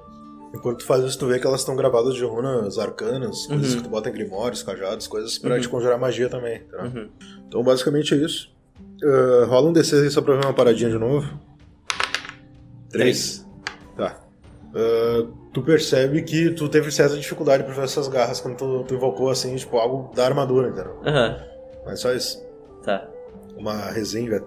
[0.55, 3.77] Enquanto tu faz isso, tu vê que elas estão gravadas de runas arcanas, coisas Uhum.
[3.79, 5.61] que tu bota em grimórios, cajados, coisas pra Uhum.
[5.61, 6.61] te conjurar magia também.
[6.65, 6.83] Tá?
[6.85, 7.09] Uhum.
[7.49, 8.55] Então, basicamente é isso.
[9.05, 11.29] Ah, rola um D6 aí só pra ver uma paradinha de novo.
[12.91, 13.47] Três.
[13.97, 14.19] Tá.
[14.75, 18.95] Ah, tu percebe que tu teve certa dificuldade pra ver essas garras quando tu, tu
[18.95, 20.99] invocou, assim, tipo, algo da armadura, entendeu?
[21.05, 21.37] Aham,
[21.85, 22.45] Mas só isso.
[22.85, 23.09] tá.
[23.57, 24.47] Uma resenha, velho.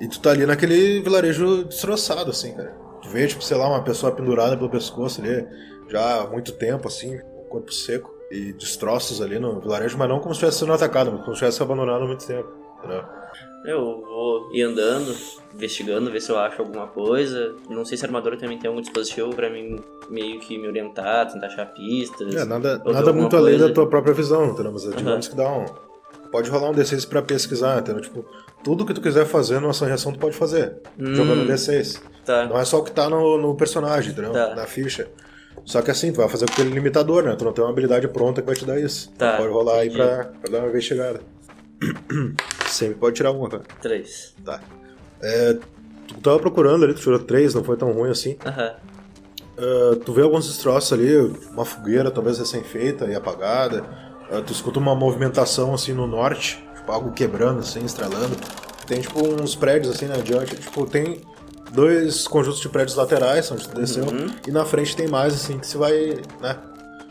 [0.00, 2.74] E tu tá ali naquele vilarejo destroçado, assim, cara.
[3.00, 5.46] Tu vê, tipo, sei lá, uma pessoa pendurada pelo pescoço ali,
[5.88, 8.12] já há muito tempo, assim, com o corpo seco.
[8.30, 11.40] E destroços ali no vilarejo, mas não como se tivesse sido atacado, mas como se
[11.40, 12.48] tivesse abandonado há muito tempo.
[12.78, 13.04] Entendeu?
[13.64, 15.14] Eu vou ir andando,
[15.54, 17.54] investigando, ver se eu acho alguma coisa.
[17.70, 19.78] Não sei se a armadura também tem algum dispositivo pra mim
[20.10, 22.34] meio que me orientar, tentar achar pistas.
[22.34, 23.68] É, nada, nada muito além coisa.
[23.68, 24.72] da tua própria visão, entendeu?
[24.72, 24.96] Mas Aham.
[24.96, 25.66] digamos que dá um.
[26.32, 28.00] Pode rolar um D6 pra pesquisar, entendeu?
[28.02, 28.24] Tipo,
[28.64, 30.78] tudo que tu quiser fazer numa ação reação, tu pode fazer.
[30.98, 31.14] Hum.
[31.14, 32.00] Jogando um D6.
[32.24, 32.46] Tá.
[32.46, 34.32] Não é só o que tá no, no personagem, entendeu?
[34.32, 34.54] Tá.
[34.54, 35.08] Na ficha.
[35.64, 37.36] Só que assim, tu vai fazer com aquele limitador, né?
[37.36, 39.12] Tu não tem uma habilidade pronta que vai te dar isso.
[39.12, 40.02] Tá, Pode rolar aí entendi.
[40.02, 41.20] pra, pra dar uma investigada.
[42.72, 43.62] Sempre pode tirar uma, cara.
[43.80, 44.34] Três.
[44.44, 44.60] Tá.
[45.20, 45.56] É,
[46.06, 48.36] tu tava procurando ali, tu tirou três, não foi tão ruim assim.
[48.44, 48.72] Aham.
[49.58, 51.14] Ah, tu vê alguns destroços ali,
[51.50, 53.84] uma fogueira talvez recém-feita e apagada.
[54.30, 58.34] Ah, tu escuta uma movimentação assim no norte, tipo algo quebrando assim, estrelando.
[58.86, 61.20] Tem tipo uns prédios assim né, adiante, tipo tem
[61.72, 64.04] dois conjuntos de prédios laterais onde tu desceu
[64.46, 66.58] e na frente tem mais assim que se vai, né,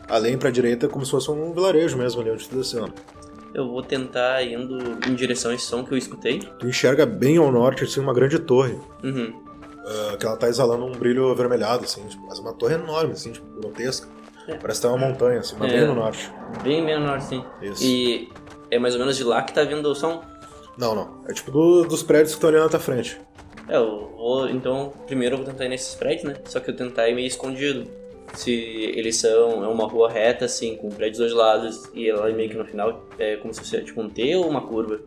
[0.08, 2.86] além pra direita como se fosse um vilarejo mesmo ali onde tu desceu.
[2.86, 2.92] né.
[3.54, 6.38] Eu vou tentar indo em direção a esse som que eu escutei.
[6.58, 8.78] Tu enxerga bem ao norte assim uma grande torre.
[9.04, 9.40] Uhum.
[9.84, 13.32] ah, que ela tá exalando um brilho avermelhado, assim, tipo, mas uma torre enorme, assim,
[13.32, 14.06] tipo, grotesca.
[14.48, 14.54] É.
[14.54, 15.78] Parece que tá uma montanha, assim, mas É.
[15.78, 16.30] bem no norte.
[16.62, 17.44] Bem menor, sim.
[17.60, 17.82] Isso.
[17.84, 18.28] E
[18.70, 20.22] é mais ou menos de lá que tá vindo o som?
[20.78, 21.22] Não, não.
[21.28, 23.20] É tipo do- dos prédios que estão ali na tua frente.
[23.68, 24.48] É, eu vou.
[24.48, 26.34] Então, primeiro eu vou tentar ir nesses prédios, né?
[26.46, 27.86] Só que eu tentar ir meio escondido.
[28.34, 29.64] Se eles são.
[29.64, 32.64] É uma rua reta, assim, com prédios dos dois lados, e ela meio que no
[32.64, 35.00] final é como se fosse tipo um T ou uma curva?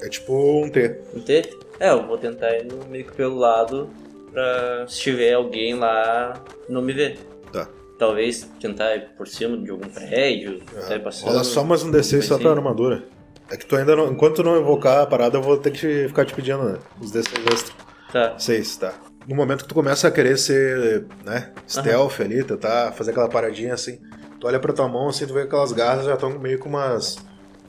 [0.00, 0.32] É tipo
[0.64, 1.00] um T.
[1.14, 1.48] Um T?
[1.78, 3.88] É, eu vou tentar ir no- meio que pelo lado
[4.32, 7.18] pra se tiver alguém lá não me ver.
[7.52, 7.68] Tá.
[7.98, 11.30] Talvez tentar ir por cima de algum prédio, sair passando.
[11.30, 13.04] Rola só mais um D6 só pra armadura.
[13.50, 14.10] É que tu ainda não.
[14.10, 17.52] Enquanto não invocar a parada, eu vou ter que ficar te pedindo né, os D6
[17.52, 17.74] extra.
[18.12, 18.38] Tá.
[18.38, 18.94] 6, tá.
[19.26, 23.74] No momento que tu começa a querer ser, né, stealth ali, tentar fazer aquela paradinha
[23.74, 24.00] assim,
[24.40, 26.68] tu olha pra tua mão assim, tu vê que aquelas garras já estão meio com
[26.68, 27.16] umas.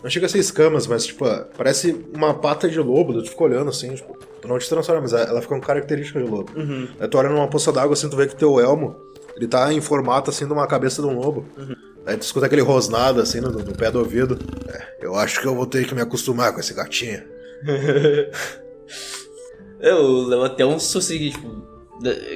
[0.01, 3.69] Não chega a ser escamas, mas tipo, parece uma pata de lobo, tu fica olhando
[3.69, 6.51] assim, tipo, tu não te transforma, mas ela fica com característica de lobo.
[6.55, 6.87] Uhum.
[6.99, 8.95] Aí tu olha numa poça d'água assim, tu vê que teu elmo,
[9.35, 11.45] ele tá em formato assim de uma cabeça de um lobo.
[12.05, 14.37] Aí tu escuta aquele rosnado assim no, no pé do ouvido.
[14.67, 17.23] É, eu acho que eu vou ter que me acostumar com esse gatinho.
[19.83, 21.49] Eu levo até um susto aqui, tipo,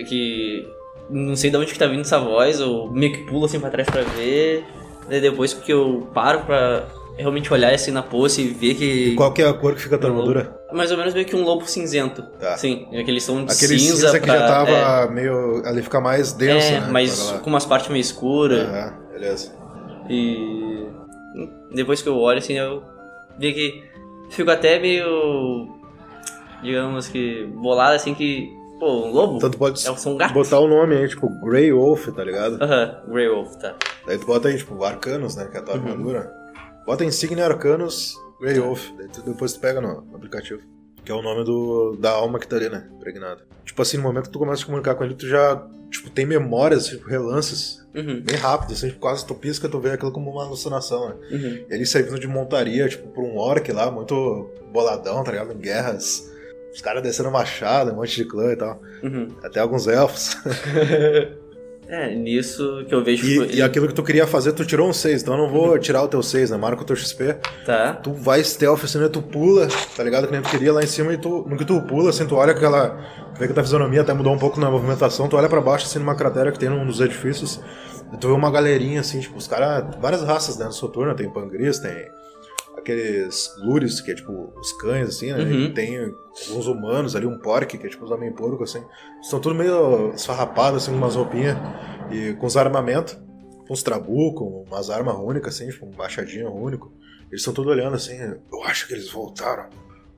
[0.07, 0.67] que
[1.10, 3.69] não sei de onde que tá vindo essa voz, eu meio que pulo assim pra
[3.69, 4.65] trás pra ver,
[5.10, 6.86] depois que eu paro pra
[7.17, 9.15] realmente olhar assim na poça e ver que...
[9.15, 10.55] Qual que é a cor que fica a tua armadura?
[10.73, 12.57] Mais ou menos meio que um lobo cinzento, Tá.
[12.57, 15.63] sim, aqueles são de Aquele cinza, cinza, que pra- já tava meio.
[15.65, 16.88] ali fica mais É, denso, é né?
[16.91, 19.55] mas com umas partes meio escuras, Aham, beleza.
[20.10, 20.86] e
[21.73, 22.83] depois que eu olho assim, eu
[23.39, 23.83] vi que
[24.29, 25.67] fico até meio,
[26.62, 29.38] digamos que, bolado assim que, pô, um lobo?
[29.38, 30.34] Então tu pode É, são gatos.
[30.34, 32.62] botar o nome aí, tipo, Grey Wolf, tá ligado?
[32.62, 33.76] Aham, Grey Wolf, tá.
[34.06, 35.46] Daí tu bota aí, tipo, Arcanos, né?
[35.52, 35.82] Que é a tua Uhum.
[35.91, 36.32] armadura.
[36.86, 38.89] Bota Insignia Arcanos Grey Wolf.
[38.98, 40.62] Daí tu- depois tu pega no aplicativo.
[41.04, 42.86] Que é o nome do, da alma que tá ali, né?
[42.96, 43.41] Impregnada.
[43.63, 46.10] Tipo assim, no momento que tu começa a te comunicar com ele, tu já, tipo,
[46.10, 47.86] tem memórias, tipo, relances.
[47.96, 51.15] Uhum, Bem rápido, assim, tipo, quase tu pisca, tu vê aquilo como uma alucinação, né?
[51.32, 51.65] uhum.
[51.70, 55.54] Ele servindo de montaria, tipo, por um orc lá, muito boladão, tá ligado?
[55.54, 56.30] Em guerras.
[56.78, 58.80] Os caras descendo machado, um monte de clã e tal.
[59.02, 59.30] Uhum.
[59.44, 60.38] Até alguns elfos.
[61.90, 63.26] É, nisso que eu vejo.
[63.26, 65.80] E, e aquilo que tu queria fazer, tu tirou um 6, então eu não vou
[65.80, 66.58] tirar o teu 6, né?
[66.58, 67.38] Marca o teu XP.
[67.66, 67.94] Tá.
[67.94, 69.08] Tu vai stealth, assim, né?
[69.08, 70.26] Tu pula, tá ligado?
[70.28, 71.46] Que nem tu queria lá em cima e tu.
[71.48, 72.90] No que tu pula, assim, tu olha aquela.
[73.34, 75.30] Tu vê que a tua fisionomia até mudou um pouco na movimentação.
[75.30, 77.62] Tu olha pra baixo, assim, numa cratera que tem num dos edifícios.
[78.12, 79.96] E tu vê uma galerinha, assim, tipo, os caras.
[80.02, 80.66] Várias raças, né?
[80.66, 82.10] No Soturno, tem pangris, tem
[82.93, 85.43] aqueles lures, que é tipo os cães, assim, né?
[85.43, 85.65] Uhum.
[85.65, 86.13] E tem
[86.52, 88.84] uns humanos ali, um pork, que é tipo os homem porco, assim.
[89.21, 91.58] Estão tudo meio esfarrapados, assim, com umas roupinhas
[92.12, 93.17] e com os armamentos.
[93.67, 96.93] Com uns trabucos, umas armas únicas, assim, tipo, um machadinho único.
[97.30, 99.65] Eles estão todos olhando assim, eu acho que eles voltaram.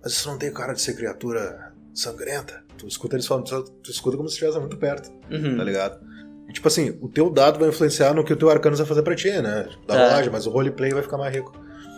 [0.03, 2.63] Mas isso não tem cara de ser criatura sangrenta.
[2.77, 3.45] Tu escuta eles falando,
[3.81, 5.57] tu, escuta como se estivesse muito perto, Uhum.
[5.57, 5.99] tá ligado?
[6.47, 9.01] E tipo assim, o teu dado vai influenciar no que o teu Arcanos vai fazer
[9.01, 9.63] pra ti, né?
[9.69, 10.03] Tipo, da Tá.
[10.07, 11.51] rolagem, mas o roleplay vai ficar mais rico.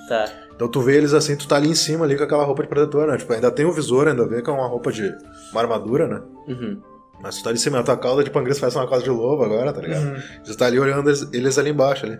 [0.08, 0.32] Tá.
[0.62, 2.70] Então tu vê eles assim, tu tá ali em cima ali com aquela roupa de
[2.70, 3.18] protetor, né?
[3.18, 5.12] Tipo, ainda tem o visor, ainda vê que é uma roupa de.
[5.52, 6.22] uma armadura, né?
[6.48, 6.80] Uhum.
[7.20, 9.10] Mas tu tá ali em cima, a tua cauda de pangris parece uma cauda de
[9.10, 10.04] lobo agora, tá ligado?
[10.04, 10.22] Uhum.
[10.44, 12.20] Você tá ali olhando eles, eles ali embaixo ali.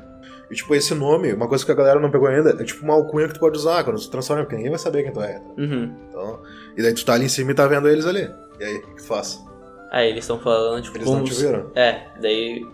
[0.50, 2.96] E tipo, esse nome, uma coisa que a galera não pegou ainda, é tipo uma
[2.96, 5.34] alcunha que tu pode usar quando tu transforma, porque ninguém vai saber quem tu é.
[5.34, 5.46] tá?
[5.60, 5.96] Uhum.
[6.10, 6.40] Então,
[6.76, 8.28] e daí tu tá ali em cima e tá vendo eles ali.
[8.60, 9.40] E aí, o que tu faz?
[9.92, 11.70] Aí eles estão falando, tipo, Eles como não te viram?
[11.76, 12.66] É, daí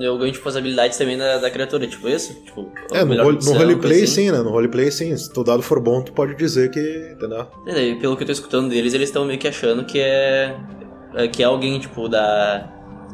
[0.00, 2.34] eu ganho, tipo, as habilidades também da, da criatura, tipo isso?
[2.44, 4.06] Tipo, É, no, no roleplay assim.
[4.06, 4.38] sim, né?
[4.38, 5.16] No roleplay sim.
[5.16, 6.80] Se teu dado for bom, tu pode dizer que.
[7.14, 7.46] Entendeu?
[7.66, 10.56] Daí, pelo que eu tô escutando deles, eles estão meio que achando que é,
[11.14, 12.68] é- que é alguém, tipo, da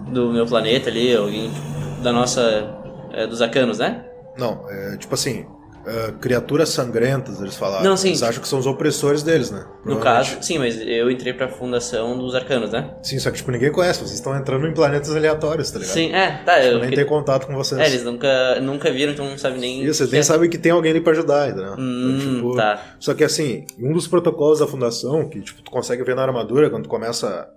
[0.09, 2.77] do meu planeta ali, alguém tipo, da nossa...
[3.12, 4.05] é, dos Acanos, né?
[4.39, 5.47] Não, é tipo assim.
[5.87, 7.85] É, criaturas sangrentas, eles falaram.
[7.85, 8.09] Não, sim.
[8.09, 9.64] Eles acham que são os opressores deles, né?
[9.85, 12.90] No caso, sim, mas eu entrei pra fundação dos Arcanos, né?
[13.03, 15.94] Sim, só que tipo, ninguém conhece, vocês estão entrando em planetas aleatórios, tá ligado?
[15.94, 16.55] Sim, é, tá.
[16.61, 17.81] Tipo, Eu, nem tem contato com vocês.
[17.81, 19.83] é, eles nunca, nunca viram, então não sabem nem...
[19.85, 20.25] Isso, vocês que nem é.
[20.25, 21.75] sabem que tem alguém ali pra ajudar, entendeu?
[21.79, 22.83] Hum, Então, tipo, tá.
[22.99, 26.68] Só que assim, um dos protocolos da fundação, que tipo, tu consegue ver na armadura
[26.68, 27.49] quando tu começa.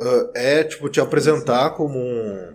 [0.00, 2.54] ah, é tipo te apresentar como um,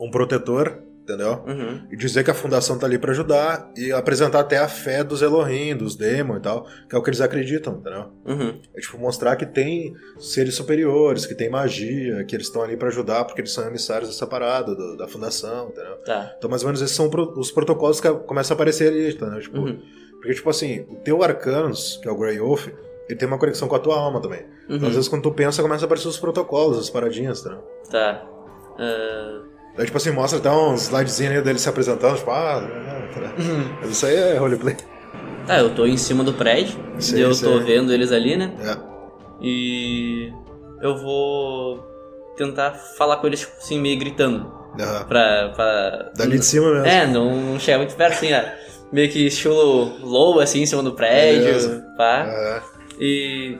[0.00, 1.44] um protetor, entendeu?
[1.46, 1.86] Uhum.
[1.90, 5.22] E dizer que a fundação tá ali pra ajudar e apresentar até a fé dos
[5.22, 8.06] Elohim, dos Demon e tal, que é o que eles acreditam, entendeu?
[8.26, 8.60] Uhum.
[8.74, 12.88] É tipo mostrar que tem seres superiores, que tem magia, que eles estão ali pra
[12.88, 15.96] ajudar porque eles são emissários dessa parada do- da fundação, entendeu?
[16.04, 16.34] Tá.
[16.36, 19.40] Então, mais ou menos, esses são os protocolos que começam a aparecer ali, entendeu?
[19.40, 19.80] Tipo, Uhum.
[20.20, 22.66] Porque, tipo assim, o teu Arcanos, que é o Grey Wolf,
[23.08, 24.44] ele tem uma conexão com a tua alma também.
[24.64, 24.86] Então, Uhum.
[24.88, 27.62] às vezes, quando tu pensa, começa a aparecer os protocolos, as paradinhas, entendeu?
[27.88, 28.26] Tá.
[28.78, 29.42] Ah,
[29.76, 33.34] Daí, tipo assim, mostra até uns slidezinhos ali dele se apresentando, tipo, ah, né?
[33.38, 33.76] Uhum.
[33.80, 34.76] Mas isso aí é roleplay.
[35.46, 37.44] Tá, eu tô em cima do prédio, Sim, eu sim.
[37.44, 38.52] tô vendo eles ali, né?
[38.64, 38.76] É.
[39.40, 40.32] E
[40.82, 41.86] eu vou
[42.36, 44.50] tentar falar com eles, tipo, assim, meio gritando.
[44.80, 45.04] Aham.
[45.04, 45.52] Pra.
[45.54, 46.10] pra...
[46.16, 46.86] Dali de cima mesmo.
[46.86, 48.28] É, não, chega muito perto, assim.
[48.92, 51.44] Meio que estilo low, assim, em cima do prédio.
[51.44, 51.84] Beleza.
[51.96, 52.26] Pá.
[52.26, 52.62] É.
[52.98, 53.58] E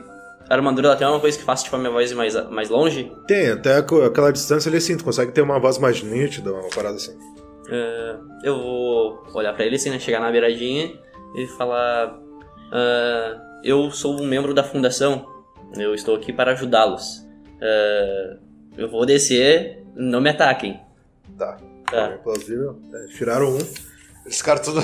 [0.48, 3.12] a armadura ela tem uma coisa que faz, tipo, a minha voz mais, mais longe.
[3.26, 6.96] Tem, até aquela distância ali, assim, tu consegue ter uma voz mais nítida, uma parada
[6.96, 7.16] assim.
[7.70, 9.98] Ah, eu vou olhar pra ele, assim, né?
[9.98, 10.92] Chegar na beiradinha
[11.34, 12.18] e falar.
[12.72, 15.26] ah, eu sou um membro da fundação.
[15.76, 17.26] Eu estou aqui para ajudá-los.
[17.60, 18.36] Ah,
[18.76, 20.80] eu vou descer, não me ataquem.
[21.36, 21.56] Tá.
[21.90, 22.08] Tá.
[22.08, 22.78] É plausível.
[22.92, 23.58] É, tiraram um.
[24.24, 24.80] Eles ficaram tudo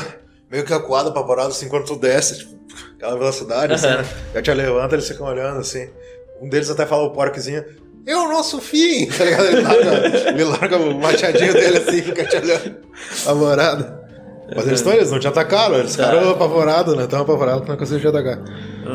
[0.53, 2.55] meio que acuado, apavorado, assim, quando tu desce, tipo,
[2.97, 3.97] aquela velocidade, assim, Aham.
[4.03, 4.05] né?
[4.35, 5.89] Já te levanta, eles ficam olhando, assim.
[6.41, 7.65] Um deles até fala o porquezinho,
[8.07, 9.45] é o nosso fim, tá ligado?
[9.47, 12.77] Ele larga, ele larga o machadinho dele, assim, e fica te olhando,
[13.23, 14.03] apavorado.
[14.55, 16.05] Mas eles, tão, eles não te atacaram, eles Tá.
[16.11, 17.07] ficaram apavorados, né?
[17.07, 18.45] Tão apavorados que não conseguiram te atacar.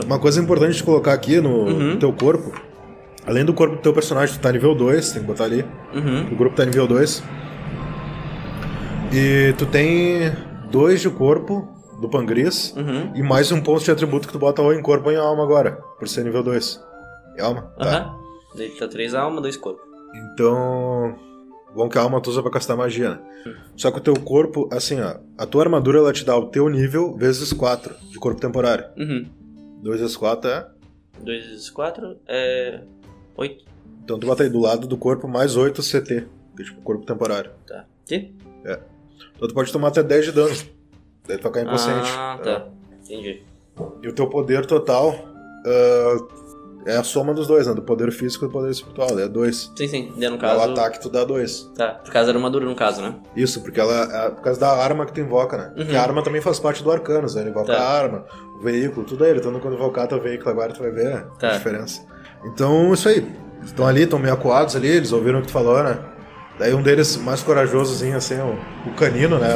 [0.06, 1.98] Uma coisa importante de colocar aqui no, Uhum.
[1.98, 2.52] teu corpo,
[3.26, 5.66] além do corpo do teu personagem, tu tá nível 2, tem que botar ali.
[5.96, 6.28] Uhum.
[6.32, 7.24] O grupo tá nível 2.
[9.12, 10.32] E tu tem
[10.78, 11.68] dois de corpo
[12.00, 13.12] do Pangris Uhum.
[13.16, 15.42] e mais um ponto de atributo que tu bota ou em corpo ou em alma
[15.44, 16.80] agora, por ser nível 2.
[17.36, 17.64] Em alma?
[17.80, 17.86] Tá.
[17.86, 18.16] Aham.
[18.56, 19.84] Daí tá três almas, dois corpos.
[20.14, 21.16] Então.
[21.76, 23.20] Bom que a alma tu usa pra castar magia, né?
[23.76, 26.70] Só que o teu corpo, assim, ó, a tua armadura ela te dá o teu
[26.70, 28.86] nível vezes 4 de corpo temporário.
[28.96, 29.26] Uhum.
[29.82, 30.68] 2 vezes 4 é.
[31.20, 32.82] Dois vezes quatro é.
[33.36, 33.66] Oito.
[34.04, 37.04] Então tu bota aí do lado do corpo mais 8 CT, que é tipo corpo
[37.04, 37.50] temporário.
[37.66, 37.86] Tá.
[38.06, 38.36] Que?
[39.36, 40.56] Então tu pode tomar até 10 de dano.
[41.28, 42.10] Daí tu vai ficar inconsciente.
[42.16, 42.44] Ah, É.
[42.44, 42.66] tá.
[43.04, 43.44] Entendi.
[44.02, 45.14] E o teu poder total
[45.66, 46.18] ah,
[46.86, 47.74] é a soma dos dois, né?
[47.74, 49.20] Do poder físico e do poder espiritual.
[49.20, 49.72] É dois.
[49.78, 50.14] Sim, sim.
[50.18, 50.62] Daí no O caso.
[50.72, 51.70] ataque tu dá dois.
[51.76, 51.90] Tá.
[51.90, 53.16] Por causa da armadura, no caso, né?
[53.36, 55.66] Isso, porque ela é por causa da arma que tu invoca, né?
[55.70, 55.76] Uhum.
[55.76, 57.42] Porque a arma também faz parte do Arcanos, né?
[57.42, 57.80] Ele invoca Tá.
[57.82, 58.26] a arma,
[58.60, 59.36] o veículo, tudo aí.
[59.38, 61.50] Então quando invocar teu veículo agora tu vai ver Tá.
[61.50, 62.02] a diferença.
[62.46, 63.28] Então, isso aí.
[63.64, 66.00] Estão ali, estão meio acuados ali, eles ouviram o que tu falou, né?
[66.60, 69.50] Daí um deles, mais corajosozinho, assim, o, o canino, né?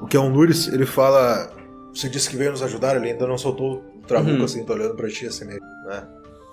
[0.00, 1.50] O, o que é um Luris, ele fala.
[1.94, 4.44] Você disse que veio nos ajudar, ele ainda não soltou o trabuco, Uhum.
[4.44, 6.06] assim, tá olhando pra ti, assim, meio, né?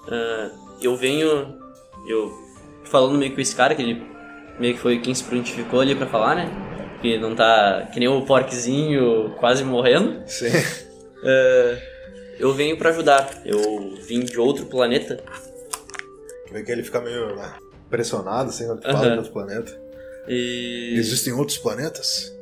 [0.10, 0.50] Ah,
[0.82, 1.58] eu venho.
[2.08, 2.32] Eu.
[2.86, 4.02] Falando meio que com esse cara, que ele
[4.60, 6.50] meio que foi quem se prontificou ali pra falar, né?
[7.02, 7.88] Que não tá.
[7.94, 10.22] Que nem o porquezinho quase morrendo.
[10.28, 10.48] Sim.
[11.22, 11.78] Ah,
[12.40, 13.30] eu venho pra ajudar.
[13.44, 15.22] Eu vim de outro planeta.
[16.50, 17.56] Vê que ele fica meio né,
[17.90, 19.78] pressionado, assim, quando tu fala de outro planeta.
[20.30, 20.94] E.
[20.98, 22.34] Existem outros planetas?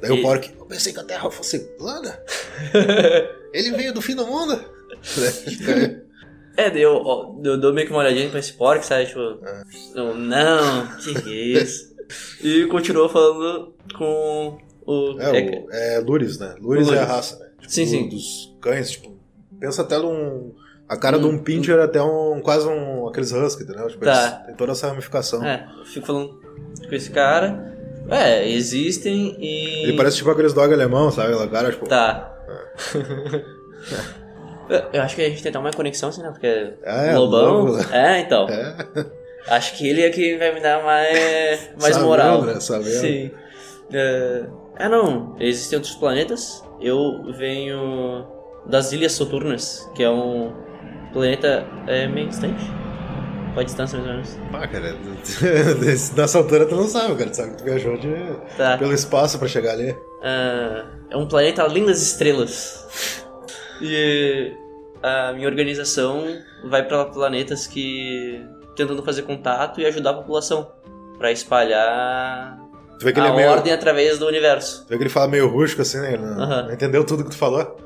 [0.00, 2.18] Daí E- o Pork, eu pensei que a Terra fosse plana.
[3.52, 4.58] Ele veio do fim do mundo.
[6.56, 9.06] É, daí eu, ó, eu dou meio que uma olhadinha pra esse porco, sabe?
[9.06, 9.20] Tipo,
[9.94, 11.92] eu, não, que que é isso?
[12.42, 15.18] e continuou falando com o.
[15.20, 16.54] é, o, é Luris, né?
[16.60, 17.00] Luris, Luris.
[17.00, 17.46] é a raça, né?
[17.60, 18.08] Tipo, Sim, sim.
[18.08, 19.16] Dos cães, tipo,
[19.58, 20.52] pensa até num
[20.88, 22.40] A cara de Hum, um pincher é até um.
[22.42, 23.08] quase um.
[23.08, 23.88] aqueles husky, entendeu?
[23.88, 24.30] Tipo, Tá.
[24.46, 25.42] tem toda essa ramificação.
[25.42, 26.38] É, eu fico falando
[26.92, 27.72] com esse cara.
[28.10, 29.84] É, existem e.
[29.84, 31.32] Ele parece tipo aqueles dog alemão, sabe?
[31.32, 31.88] Aquela cara, tipo.
[31.88, 32.36] Tá.
[34.92, 36.30] eu acho que a gente tem até uma conexão assim, né?
[36.30, 37.64] Porque É, Lobão.
[37.64, 37.78] lobo.
[37.90, 38.46] É, então.
[38.48, 38.76] É,
[39.48, 42.42] Acho que ele é que vai me dar mais, mais Sabendo, moral.
[42.42, 42.60] né?
[42.60, 42.90] Sabendo.
[42.90, 43.30] Sim.
[43.92, 44.44] É,
[44.78, 45.34] é, não.
[45.40, 46.62] Existem outros planetas.
[46.80, 48.26] Eu venho
[48.66, 50.52] das Ilhas Soturnas, que é um
[51.12, 52.62] planeta é, meio distante.
[53.52, 54.38] Qual a distância mais ou menos?
[54.50, 54.94] Pá, cara,
[56.16, 57.30] nessa altura tu não sabe, cara.
[57.30, 58.14] Tu sabe que tu viajou de,
[58.56, 58.78] Tá.
[58.78, 59.94] pelo espaço pra chegar ali.
[60.22, 63.22] Ah, é um planeta além das estrelas.
[63.84, 64.52] E
[65.02, 66.24] a minha organização
[66.64, 68.40] vai para planetas que
[68.76, 70.70] tentando fazer contato e ajudar a população
[71.18, 72.58] para espalhar
[73.00, 73.50] Tu vê que ele a é meio.
[73.50, 74.84] ordem através do universo.
[74.86, 76.12] Tu vê que ele fala meio rústico assim, né?
[76.12, 76.62] Ele Não, Aham.
[76.66, 77.76] não entendeu tudo que tu falou.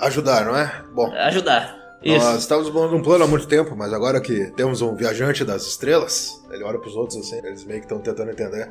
[0.00, 0.72] Ajudar, não é?
[0.94, 1.76] Bom, Ajudar.
[2.04, 2.24] Isso.
[2.24, 5.66] nós estávamos bolando um plano há muito tempo, mas agora que temos um viajante das
[5.66, 8.70] estrelas, ele olha pros outros assim, eles meio que estão tentando entender.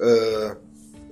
[0.00, 0.56] Ah,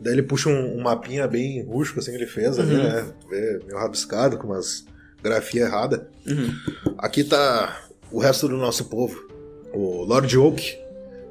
[0.01, 2.83] daí ele puxa um, um mapinha bem rústico assim que ele fez ali, Uhum.
[2.83, 3.07] né?
[3.31, 4.85] Vê meio rabiscado, com umas
[5.23, 6.09] grafia errada.
[6.27, 6.53] Uhum.
[6.99, 9.23] Aqui tá o resto do nosso povo.
[9.73, 10.77] O Lord Oak,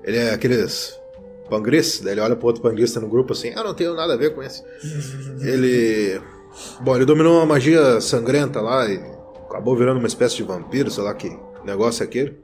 [0.04, 0.98] ele é aqueles
[1.50, 4.18] pangris, daí ele olha pro outro pangrista no grupo assim, eu não tenho nada a
[4.18, 4.64] ver com esse.
[5.44, 6.22] ele.
[6.82, 9.00] Bom, ele dominou uma magia sangrenta lá e
[9.52, 12.40] acabou virando uma espécie de vampiro, sei lá que negócio é aquele.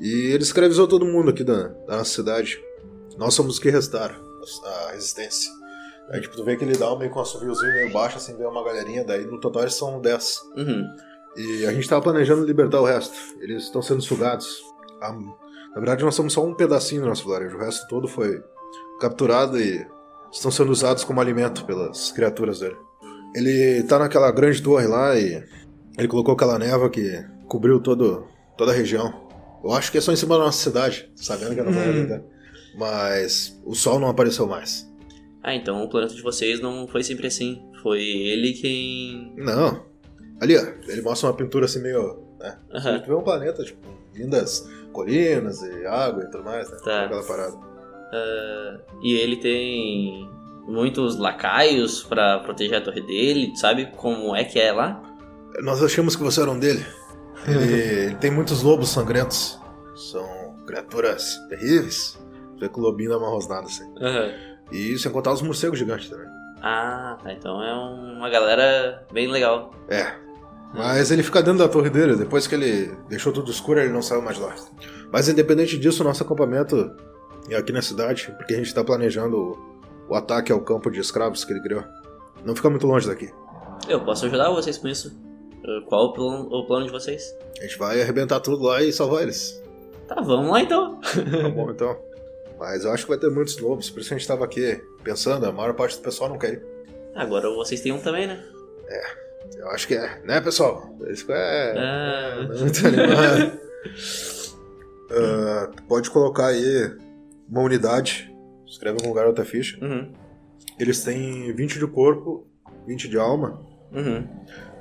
[0.00, 2.58] E ele escravizou todo mundo aqui da, da nossa cidade.
[3.18, 4.14] Nós somos os que restaram,
[4.88, 5.50] a resistência.
[6.10, 8.36] Aí tipo, tu vê que ele dá um meio com um assoviozinho meio baixo, assim,
[8.36, 10.40] vê uma galerinha, daí no total eles são 10.
[10.56, 10.84] Uhum.
[11.36, 13.14] E a gente tava planejando libertar o resto.
[13.40, 14.60] Eles estão sendo sugados.
[15.00, 17.56] A- Na verdade, nós somos só um pedacinho do nosso vilarejo.
[17.56, 18.42] O resto todo foi
[19.00, 19.86] capturado e
[20.30, 22.76] estão sendo usados como alimento pelas criaturas dele.
[23.34, 25.42] Ele tá naquela grande torre lá e
[25.98, 28.26] ele colocou aquela neva que cobriu todo,
[28.56, 29.28] toda a região.
[29.62, 32.24] Eu acho que é só em cima da nossa cidade, sabendo que é torre ainda.
[32.76, 34.90] Mas o sol não apareceu mais.
[35.42, 37.62] Ah, então o planeta de vocês não foi sempre assim.
[37.82, 39.34] Foi ele quem.
[39.36, 39.84] Não.
[40.40, 42.22] Ali, ó, ele mostra uma pintura assim meio.
[42.40, 42.58] Né?
[43.04, 46.78] Tu vê um planeta, tipo, lindas colinas e água e tudo mais, né?
[46.84, 47.04] Tá.
[47.04, 47.56] Aquela parada.
[48.12, 50.28] Ah, e ele tem
[50.66, 53.54] muitos lacaios pra proteger a torre dele.
[53.56, 55.11] Sabe como é que é lá?
[55.60, 56.84] Nós achamos que você era um dele.
[57.46, 59.58] Ele, tem muitos lobos sangrentos.
[59.94, 62.18] São criaturas terríveis.
[62.58, 63.84] Vê que o lobinho dá uma rosnada assim.
[64.00, 64.32] Aham.
[64.70, 66.26] E sem contar os morcegos gigantes também.
[66.62, 67.32] Ah, tá.
[67.32, 69.74] Então é uma galera bem legal.
[69.88, 70.14] É.
[70.72, 72.16] Mas ele fica dentro da torre dele.
[72.16, 74.54] Depois que ele deixou tudo escuro, ele não saiu mais lá.
[75.12, 76.96] Mas independente disso, o nosso acampamento
[77.50, 81.00] é aqui na cidade, porque a gente está planejando o, o ataque ao campo de
[81.00, 81.84] escravos que ele criou.
[82.44, 83.30] Não fica muito longe daqui.
[83.88, 85.14] Eu posso ajudar vocês com isso.
[85.64, 87.36] Ah, Qual o plano, o plano de vocês?
[87.58, 89.62] A gente vai arrebentar tudo lá e salvar eles.
[90.08, 91.00] Tá, vamos lá então.
[91.00, 91.96] Tá bom, então.
[92.58, 95.46] Mas eu acho que vai ter muitos lobos, por isso a gente estava aqui pensando,
[95.46, 96.66] a maior parte do pessoal não quer ir.
[97.14, 98.42] Agora vocês têm um também, né?
[99.56, 100.94] Eu acho que é, né, pessoal?
[101.08, 101.74] Isso é.
[101.76, 102.36] Ah.
[102.40, 103.60] é muito animado.
[105.76, 106.96] Tu pode colocar aí
[107.48, 108.34] uma unidade,
[108.66, 109.78] escreve em algum lugar outra ficha.
[109.84, 110.12] Uhum.
[110.78, 112.46] Eles têm 20 de corpo,
[112.86, 113.60] 20 de alma.
[113.92, 114.26] Uhum.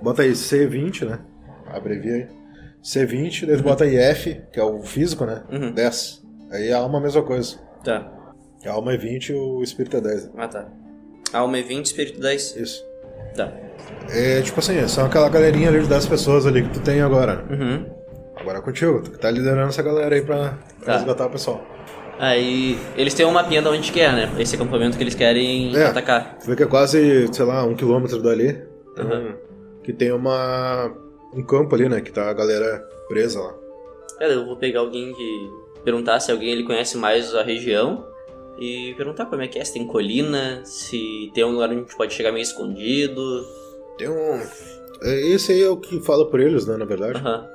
[0.01, 1.19] Bota aí C20, né?
[1.67, 2.27] Abrevia aí.
[2.83, 5.43] C20, daí tu bota aí F, que é o físico, né?
[5.51, 5.71] Uhum.
[5.71, 6.21] 10.
[6.51, 7.57] Aí a alma é a mesma coisa.
[7.83, 8.11] Tá.
[8.65, 10.25] A alma é 20 e o espírito é 10.
[10.25, 10.31] né?
[10.37, 10.67] Ah, tá.
[11.33, 12.55] Alma é 20, espírito 10.
[12.57, 12.83] Isso.
[13.35, 13.51] Tá.
[14.09, 17.45] É tipo assim, são aquela galerinha ali de 10 pessoas ali que tu tem agora.
[17.49, 17.85] Uhum.
[18.35, 20.93] Agora é contigo, tu que tá liderando essa galera aí pra, pra Tá.
[20.97, 21.63] resgatar o pessoal.
[22.19, 24.31] Aí, eles têm um mapinha de onde que é, né?
[24.39, 25.85] Esse acampamento que eles querem É.
[25.85, 26.37] atacar.
[26.39, 28.59] Tu vê que é quase, sei lá, um quilômetro dali.
[28.97, 29.29] Uhum.
[29.29, 29.50] um-
[29.83, 30.91] que tem uma.
[31.33, 32.01] um campo ali, né?
[32.01, 33.55] Que tá a galera presa lá.
[34.19, 35.49] Cara, eu vou pegar alguém que...
[35.83, 38.05] Perguntar se alguém ele conhece mais a região.
[38.59, 41.81] E perguntar como é que é, se tem colina, se tem um lugar onde a
[41.81, 43.43] gente pode chegar meio escondido.
[43.97, 44.39] Tem um.
[45.01, 46.77] é, Esse aí é o que fala por eles, né?
[46.77, 47.17] Na verdade.
[47.17, 47.47] Aham.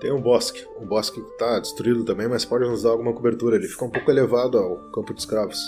[0.00, 0.64] Tem um bosque.
[0.80, 3.56] Um bosque que tá destruído também, mas pode nos dar alguma cobertura.
[3.56, 5.60] Ele fica um pouco elevado ao campo de escravos.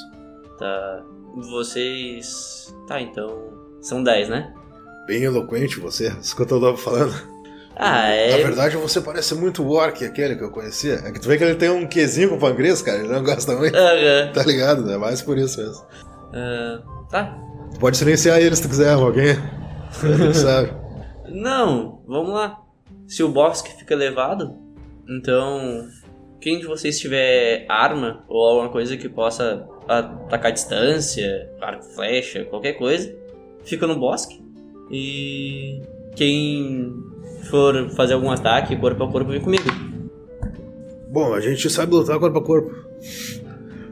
[0.59, 1.05] Tá.
[1.51, 2.75] Vocês.
[2.87, 3.53] Tá, então.
[3.83, 4.55] São 10, né?
[5.07, 7.33] Bem eloquente você, que eu tô falando.
[7.75, 8.43] Ah, Na é.
[8.43, 11.01] verdade, você parece muito o Orc, aquele que eu conhecia.
[11.05, 12.99] É que tu vê que ele tem um quezinho com o Pangris, cara.
[12.99, 13.77] Ele não gosta muito.
[13.77, 14.31] Aham.
[14.35, 14.97] Tá ligado, né?
[14.99, 15.83] Mais por isso mesmo.
[16.35, 17.39] Ah, tá.
[17.73, 19.37] Tu pode silenciar ele se tu quiser, alguém.
[20.05, 20.73] Ele sabe.
[21.29, 22.59] Não, vamos lá.
[23.09, 24.55] Se o bosque fica elevado,
[25.09, 25.87] então.
[26.41, 32.45] Quem de vocês tiver arma ou alguma coisa que possa atacar a distância, arco, flecha,
[32.47, 33.15] qualquer coisa,
[33.65, 34.42] fica no bosque.
[34.93, 35.83] E
[36.15, 36.95] quem
[37.51, 39.65] for fazer algum ataque corpo a corpo, vem comigo.
[41.09, 42.71] Bom, a gente sabe lutar corpo a corpo.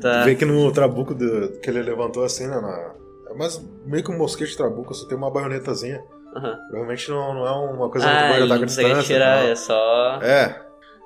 [0.01, 0.25] Tá.
[0.25, 2.61] Vê que no trabuco do- que ele levantou assim, né?
[2.61, 2.95] Na...
[3.31, 6.03] É mais meio que um mosquete de trabuco, só tem uma baionetazinha.
[6.35, 6.57] Aham.
[6.69, 9.03] Provavelmente não, não é uma coisa Ah, muito boa de distância.
[9.03, 9.49] tirar, não.
[9.51, 10.21] é só.
[10.23, 10.61] É.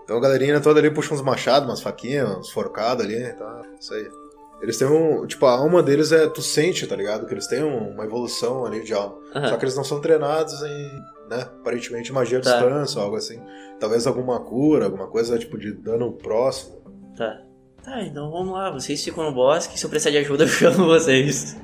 [0.04, 3.62] Então a galerinha toda ali puxa uns machados, umas faquinhas, uns forcados ali, tá?
[3.80, 4.08] Isso aí.
[4.64, 5.26] Eles têm um.
[5.26, 6.26] Tipo, a alma deles é.
[6.26, 7.26] Tu sente, tá ligado?
[7.26, 9.14] Que eles têm um- uma evolução ali de alma.
[9.34, 9.48] Aham.
[9.48, 10.90] Só que eles não são treinados em.
[11.30, 11.42] né?
[11.60, 12.50] Aparentemente magia à Tá.
[12.52, 13.40] distância ou algo assim.
[13.78, 16.82] Talvez alguma cura, alguma coisa tipo de dano próximo.
[17.16, 17.38] Tá.
[17.84, 18.70] Tá, então vamos lá.
[18.70, 19.78] Vocês ficam no bosque.
[19.78, 21.56] Se eu precisar de ajuda, eu chamo vocês.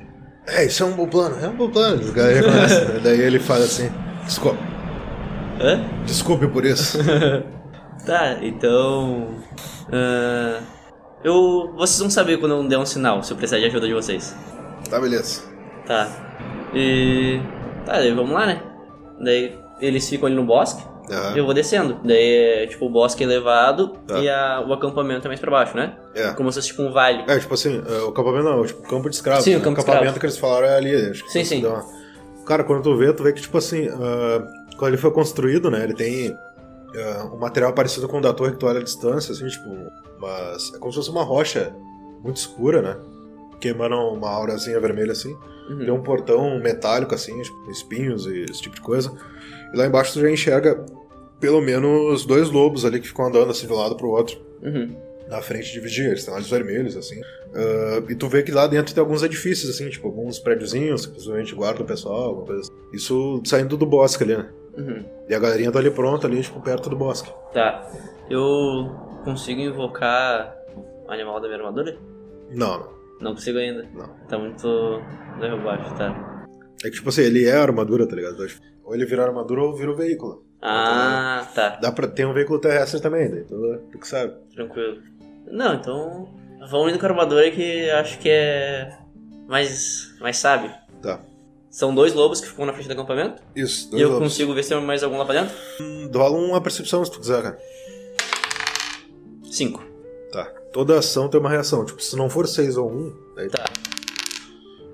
[0.47, 2.07] É, isso é um bom plano, é um bom plano.
[2.07, 2.99] A galera começa, né?
[3.03, 3.89] Daí ele fala assim.
[4.25, 4.59] Desculpe,
[5.59, 5.83] Hã?
[6.05, 6.97] desculpe por isso.
[8.05, 9.27] Tá, então.
[9.93, 10.59] ah,
[11.23, 11.73] eu.
[11.77, 14.35] Vocês vão saber quando eu der um sinal, se eu precisar de ajuda de vocês.
[14.89, 15.41] tá, beleza.
[15.85, 16.07] Tá.
[16.73, 17.39] E.
[17.85, 18.61] Tá, daí vamos lá, né?
[19.19, 21.35] Daí eles ficam ali no bosque, Aham.
[21.35, 21.99] eu vou descendo.
[22.03, 24.19] Daí é tipo o bosque elevado Tá.
[24.19, 25.95] e a- o acampamento é mais pra baixo, né?
[26.15, 26.31] É.
[26.33, 27.23] Como se fosse tipo um vale.
[27.27, 29.43] É, tipo assim, é, o acampamento não, tipo, campo de escravos.
[29.43, 29.63] Sim, o né?
[29.63, 30.95] campo de acampamento que eles falaram é ali.
[30.95, 31.65] Acho que Sim, sim.
[31.65, 31.83] uma-
[32.45, 34.47] Cara, quando tu vê, tu vê que, tipo assim, ah,
[34.77, 36.35] quando ele foi construído, né, ele tem
[36.95, 39.69] ah, um material parecido com o da torre que tu olha à distância, assim, tipo,
[40.19, 41.75] mas é como se fosse uma rocha
[42.23, 42.97] muito escura, né,
[43.59, 45.35] que emana uma aurazinha vermelha, assim.
[45.69, 45.79] Uhum.
[45.79, 49.11] Tem um portão metálico, assim, tipo, espinhos e esse tipo de coisa.
[49.73, 50.83] E lá embaixo tu já enxerga
[51.39, 54.95] pelo menos dois lobos ali que ficam andando, assim, de um lado pro outro Uhum.
[55.27, 57.19] na frente de vigia, eles têm olhos vermelhos, assim.
[57.53, 61.13] Ah, e tu vê que lá dentro tem alguns edifícios, assim, tipo, alguns prédiozinhos que
[61.13, 62.71] possivelmente guardam o pessoal, alguma coisa assim.
[62.93, 64.49] Isso saindo do bosque ali, né?
[64.77, 65.03] Uhum.
[65.27, 67.31] E a galerinha tá ali pronta, ali, tipo, perto do bosque.
[67.53, 67.87] Tá.
[68.29, 68.89] Eu
[69.23, 70.55] consigo invocar
[71.07, 71.97] o animal da minha armadura?
[72.51, 72.87] Não, não,
[73.21, 73.85] Não consigo ainda.
[73.93, 74.07] não.
[74.27, 74.67] Tá muito
[75.37, 76.45] no erro baixo, tá.
[76.83, 78.37] É que, tipo assim, ele é a armadura, tá ligado?
[78.83, 80.45] Ou ele vira armadura ou vira o veículo.
[80.61, 81.77] Ah, tá.
[81.81, 83.55] Dá pra ter um veículo terrestre também, daí tu,
[83.91, 84.33] tu que sabe.
[84.53, 85.01] Tranquilo.
[85.47, 86.27] Não, então.
[86.69, 88.95] Vamos indo com a armadura que acho que é.
[89.47, 90.15] Mais.
[90.19, 90.71] mais sábio.
[91.01, 91.19] Tá.
[91.71, 93.41] São dois lobos que ficam na frente do acampamento.
[93.55, 94.27] Isso, e dois eu lobos.
[94.27, 95.55] consigo ver se tem mais algum lá pra dentro?
[95.79, 97.57] Hum, Rola uma percepção se tu quiser, cara.
[99.51, 99.81] Cinco.
[100.31, 100.45] Tá.
[100.73, 101.85] Toda ação tem uma reação.
[101.85, 103.65] Tipo, se não for 6 ou 1, um, daí Tá,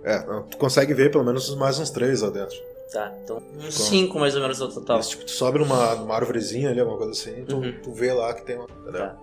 [0.04, 0.20] É,
[0.50, 2.56] tu consegue ver pelo menos mais uns três lá dentro.
[2.92, 3.14] tá.
[3.24, 5.00] Então, uns cinco mais ou menos no total.
[5.00, 7.74] Isso, tipo, tu sobe numa, numa árvorezinha ali, alguma coisa assim, tu, Uhum.
[7.84, 8.66] tu vê lá que tem uma.
[8.82, 9.02] Entendeu?
[9.02, 9.18] Tá.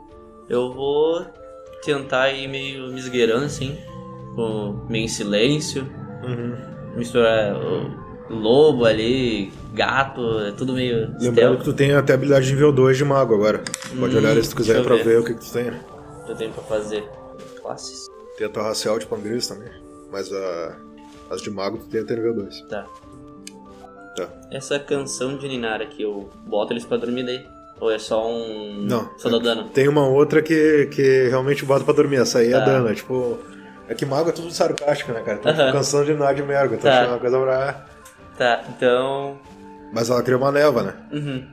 [0.48, 1.24] Eu vou
[1.82, 3.78] tentar ir meio me esgueirando assim,
[4.36, 5.84] com- meio em silêncio,
[6.22, 6.54] Uhum.
[6.96, 11.58] Misturar o lobo ali, gato, é tudo meio Lembrando stealth.
[11.58, 13.62] que tu tem até habilidade de nível 2 de mago agora.
[13.98, 15.04] Pode Hum, olhar ali se tu quiser deixa pra ver.
[15.04, 15.18] ver.
[15.20, 15.72] o que, que tu tem.
[16.28, 17.04] Eu tenho pra fazer
[17.60, 18.06] classes.
[18.38, 19.68] Tem a tua racial de pangris também.
[20.10, 20.76] Mas a,
[21.30, 22.60] as de mago tu tem até nível 2.
[22.62, 22.86] Tá.
[24.16, 24.28] Tá.
[24.50, 27.44] Essa canção de Ninar aqui, eu boto eles pra dormir daí?
[27.80, 28.82] Ou é só um.
[28.88, 29.10] Não.
[29.18, 29.64] Só dá dano?
[29.70, 32.16] Tem uma outra que, que realmente bota pra dormir.
[32.16, 32.64] Essa aí é Tá.
[32.64, 32.88] dano.
[32.88, 33.36] É tipo.
[33.88, 35.38] É que mago é tudo sarcástico, né, cara?
[35.38, 35.66] Tem Aham.
[35.66, 36.74] tipo, canção de merda.
[36.74, 36.96] Então Tá.
[36.98, 37.84] achei uma coisa pra.
[38.38, 39.38] Tá, então.
[39.92, 40.94] Mas ela cria uma neva, né?
[41.12, 41.44] Uhum.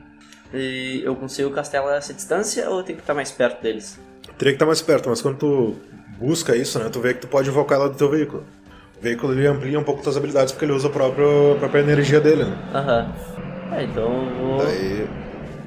[0.54, 3.98] E eu consigo castelar essa distância ou tenho que estar mais perto deles?
[4.38, 5.76] Teria que estar mais perto, mas quando tu
[6.18, 6.88] busca isso, né?
[6.90, 8.44] Tu vê que tu pode invocar ela do teu veículo.
[8.98, 11.24] O veículo ele amplia um pouco tuas habilidades porque ele usa a própria,
[11.54, 12.56] a própria energia dele, né?
[12.74, 13.12] Aham.
[13.72, 14.58] É, então eu vou.
[14.58, 15.08] Daí,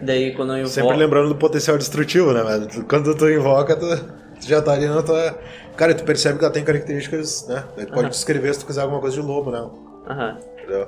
[0.01, 0.74] Daí quando eu invoco.
[0.74, 2.43] sempre lembrando do potencial destrutivo, né?
[2.43, 3.88] Mas quando tu invoca, tu,
[4.39, 5.38] tu já tá ali na tua.
[5.76, 7.65] Cara, tu percebe que ela tem características, né?
[7.76, 8.09] Daí tu pode Aham.
[8.09, 9.69] descrever se tu quiser alguma coisa de lobo, né?
[10.09, 10.38] Aham.
[10.57, 10.88] Entendeu?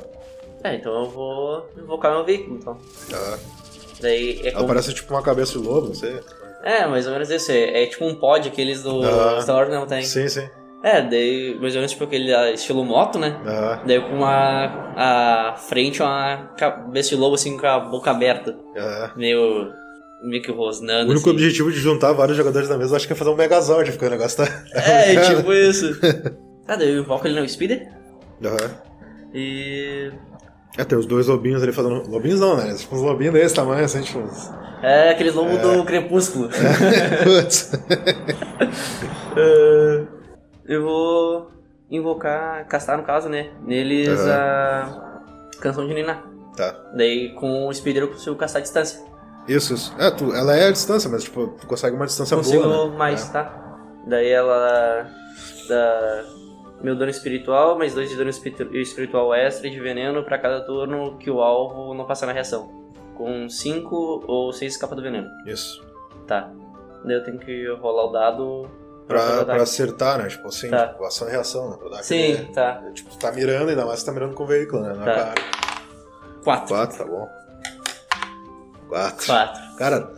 [0.63, 2.77] É, então eu vou invocar meu veículo, então.
[3.09, 3.37] Tá.
[4.01, 4.67] Daí é Ela como...
[4.67, 6.19] parece tipo uma cabeça de lobo, não sei.
[6.63, 7.51] É, mais ou menos isso.
[7.51, 9.41] É, é tipo um pod aqueles do Aham.
[9.41, 10.03] Star Wars não tem.
[10.03, 10.47] Sim, sim.
[10.83, 13.39] É, daí mais ou menos tipo aquele ah, estilo moto, né?
[13.45, 13.81] Aham.
[13.85, 14.87] Daí com uma.
[14.95, 18.57] A frente uma cabeça de lobo assim com a boca aberta.
[18.75, 19.11] aham.
[19.15, 19.71] Meio.
[20.23, 21.11] Meio que O rosnando.
[21.11, 21.37] único assim.
[21.37, 24.09] objetivo de juntar vários jogadores da mesa acho que é fazer um Megazord, porque o
[24.09, 24.63] negócio tá.
[24.73, 25.99] É, tipo isso.
[26.65, 27.87] Tá, daí eu invoco ele no Speeder.
[28.43, 28.71] Aham.
[29.33, 30.11] E.
[30.77, 32.07] É, tem os dois lobinhos ali fazendo.
[32.09, 32.73] Lobinhos não, né?
[32.75, 34.19] Tipo uns lobinhos desse tamanho, assim, tipo.
[34.19, 34.51] uns-
[34.83, 36.49] É aqueles lobos do crepúsculo.
[37.23, 37.71] Putz.
[39.39, 40.03] É,
[40.67, 41.51] eu vou
[41.91, 43.51] invocar, castar no caso, né?
[43.63, 44.31] Neles Aham.
[45.53, 46.23] a canção de Nina.
[46.55, 46.75] tá.
[46.95, 48.99] Daí com o Speeder eu consigo castar a distância.
[49.47, 49.95] Isso, isso.
[49.97, 52.89] É, tu, ela é a distância, mas tipo, tu consegue uma distância consigo boa.
[52.89, 52.97] Né?
[52.97, 53.33] mais, É.
[53.33, 53.63] tá?
[54.05, 55.07] Daí ela
[55.67, 56.23] dá
[56.81, 60.61] meu dano espiritual, mais dois de dano espiritu- espiritual extra e de veneno pra cada
[60.61, 62.69] turno que o alvo não passar na reação.
[63.15, 65.27] Com 5 ou 6 escapa do veneno.
[65.45, 65.83] Isso.
[66.27, 66.51] Tá.
[67.03, 68.67] Daí eu tenho que rolar o dado
[69.07, 70.27] Pra, pra acertar, né?
[70.27, 70.87] Tipo assim, Tá.
[70.89, 71.77] tipo, ação e reação, né?
[71.77, 72.83] Pra dar Sim, aquele- tá.
[72.93, 74.93] Tipo, tu tá mirando, ainda mais se tá mirando com o veículo, né?
[74.93, 75.33] Na Tá.
[76.43, 76.67] 4.
[76.67, 77.27] Quatro, tá bom.
[78.87, 79.25] Quatro.
[79.25, 79.61] Quatro.
[79.77, 80.11] Cara,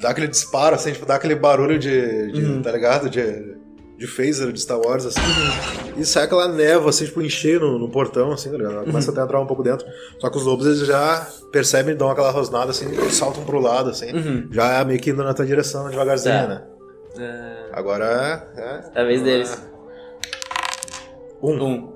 [0.00, 2.32] dá aquele disparo, assim, tipo, dá aquele barulho de.
[2.32, 2.62] de Uhum.
[2.62, 3.08] Tá ligado?
[3.10, 3.56] De,
[3.98, 5.20] de phaser de Star Wars, assim.
[5.96, 8.74] E sai aquela névoa, assim, tipo, encher no, no portão, assim, tá ligado?
[8.76, 9.86] Ela começa até a entrar um pouco dentro.
[10.18, 14.12] Só que os lobos, eles já percebem, dão aquela rosnada, assim, saltam pro lado, assim.
[14.12, 14.48] Uhum.
[14.50, 16.46] Já é meio que indo na tua direção devagarzinho, Tá.
[16.48, 16.62] né?
[17.18, 18.98] É, Agora é.
[18.98, 19.62] é a vez deles.
[21.42, 21.62] Um.
[21.62, 21.92] Um.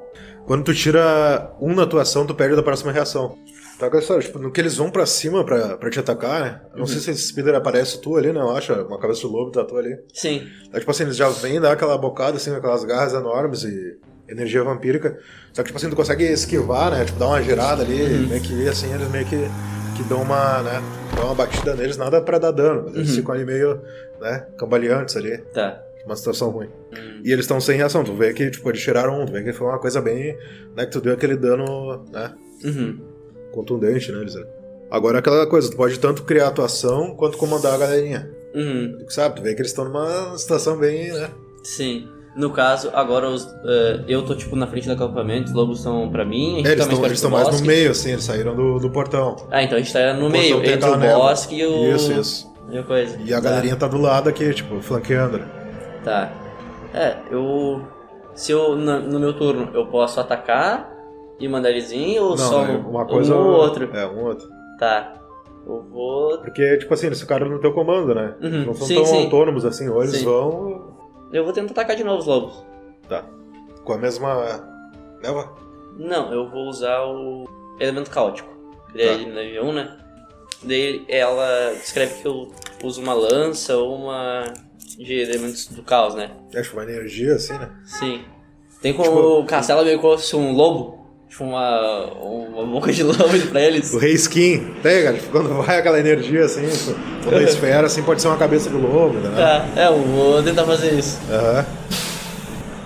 [0.46, 3.36] Quando tu tira um na tua ação, tu perde da próxima reação.
[3.78, 6.40] Tá com a história, tipo, no que eles vão pra cima pra, pra te atacar,
[6.40, 6.60] né?
[6.72, 8.40] Eu não sei se esse speeder aparece tu ali, né?
[8.40, 9.98] Eu acho, uma cabeça de lobo tá tu ali.
[10.14, 10.46] Sim.
[10.72, 13.98] Aí, tipo assim, eles já vêm dar aquela bocada, assim, com aquelas garras enormes e
[14.28, 15.18] energia vampírica.
[15.52, 17.04] Só que, tipo assim, tu consegue esquivar, né?
[17.04, 19.46] Tipo, dar uma girada ali, meio que assim, eles meio que,
[19.96, 20.82] que dão uma, né?
[21.14, 22.84] Dão uma batida neles, nada pra dar dano.
[22.86, 23.78] Mas eles ficam ali meio,
[24.20, 24.46] né?
[24.56, 25.36] Cambaleantes ali.
[25.52, 25.82] Tá.
[26.06, 26.68] Uma situação ruim.
[26.92, 27.20] Hum.
[27.24, 28.04] E eles estão sem reação.
[28.04, 29.26] Tu vê que, tipo, eles tiraram um.
[29.26, 30.38] Tu vê que foi uma coisa bem,
[30.76, 30.86] né?
[30.86, 32.32] Que tu deu aquele dano, né?
[32.64, 33.00] Uhum.
[33.52, 34.34] Contundente, né, eles
[34.90, 38.30] Agora aquela coisa, tu pode tanto criar a tua ação quanto comandar a galerinha.
[38.54, 38.98] Uhum.
[39.04, 41.30] Tu sabe, tu vê que eles estão numa situação bem, né?
[41.64, 42.08] Sim.
[42.36, 46.10] No caso, agora os, eh, eu tô tipo na frente do acampamento, os lobos estão
[46.10, 48.90] pra mim, É, eles tá estão tão mais no meio, assim, eles saíram do, do
[48.90, 49.36] portão.
[49.50, 51.94] Ah, então a gente tá no O meio, entre o bosque e o.
[51.94, 52.54] Isso, isso.
[52.70, 53.18] E a coisa.
[53.24, 55.40] E a galerinha tá do lado aqui, tipo, flanqueando.
[56.06, 56.30] Tá.
[56.94, 57.82] É, eu.
[58.32, 60.88] Se eu, na- no meu turno, eu posso atacar
[61.40, 63.34] e mandar eles vir ou Não, só é um, uma coisa.
[63.34, 63.90] um ou outro?
[63.96, 64.48] É, um ou outro.
[64.78, 65.14] Tá.
[65.66, 66.38] Eu vou.
[66.38, 68.36] Porque, tipo assim, eles ficaram no teu comando, né?
[68.40, 69.24] Uhum, não são sim, tão sim.
[69.24, 70.24] autônomos assim, ou eles Sim.
[70.26, 70.96] vão.
[71.32, 72.64] Eu vou tentar atacar de novo os lobos.
[73.08, 73.24] Tá.
[73.84, 74.64] Com a mesma.
[75.22, 75.52] Neva?
[75.98, 77.44] Não, eu vou usar o
[77.80, 78.48] elemento caótico.
[78.92, 79.12] Que daí Tá.
[79.14, 79.96] ele me deu um, né?
[80.62, 82.52] Daí ela descreve que eu
[82.84, 84.44] uso uma lança ou uma
[84.98, 86.30] de elementos do caos, né?
[86.54, 87.68] Acho uma energia, assim, né?
[87.84, 88.20] Sim.
[88.82, 90.96] Tem como Tipo- o castelo meio como se fosse um lobo?
[91.28, 93.92] Tipo uma, uma boca de lobo pra eles?
[93.92, 96.68] O rei skin, pega, tipo, quando vai aquela energia assim,
[97.24, 99.32] toda a esfera, assim, pode ser uma cabeça de lobo, né?
[99.36, 101.18] Tá, é, eu vou tentar fazer isso.
[101.30, 101.66] Aham.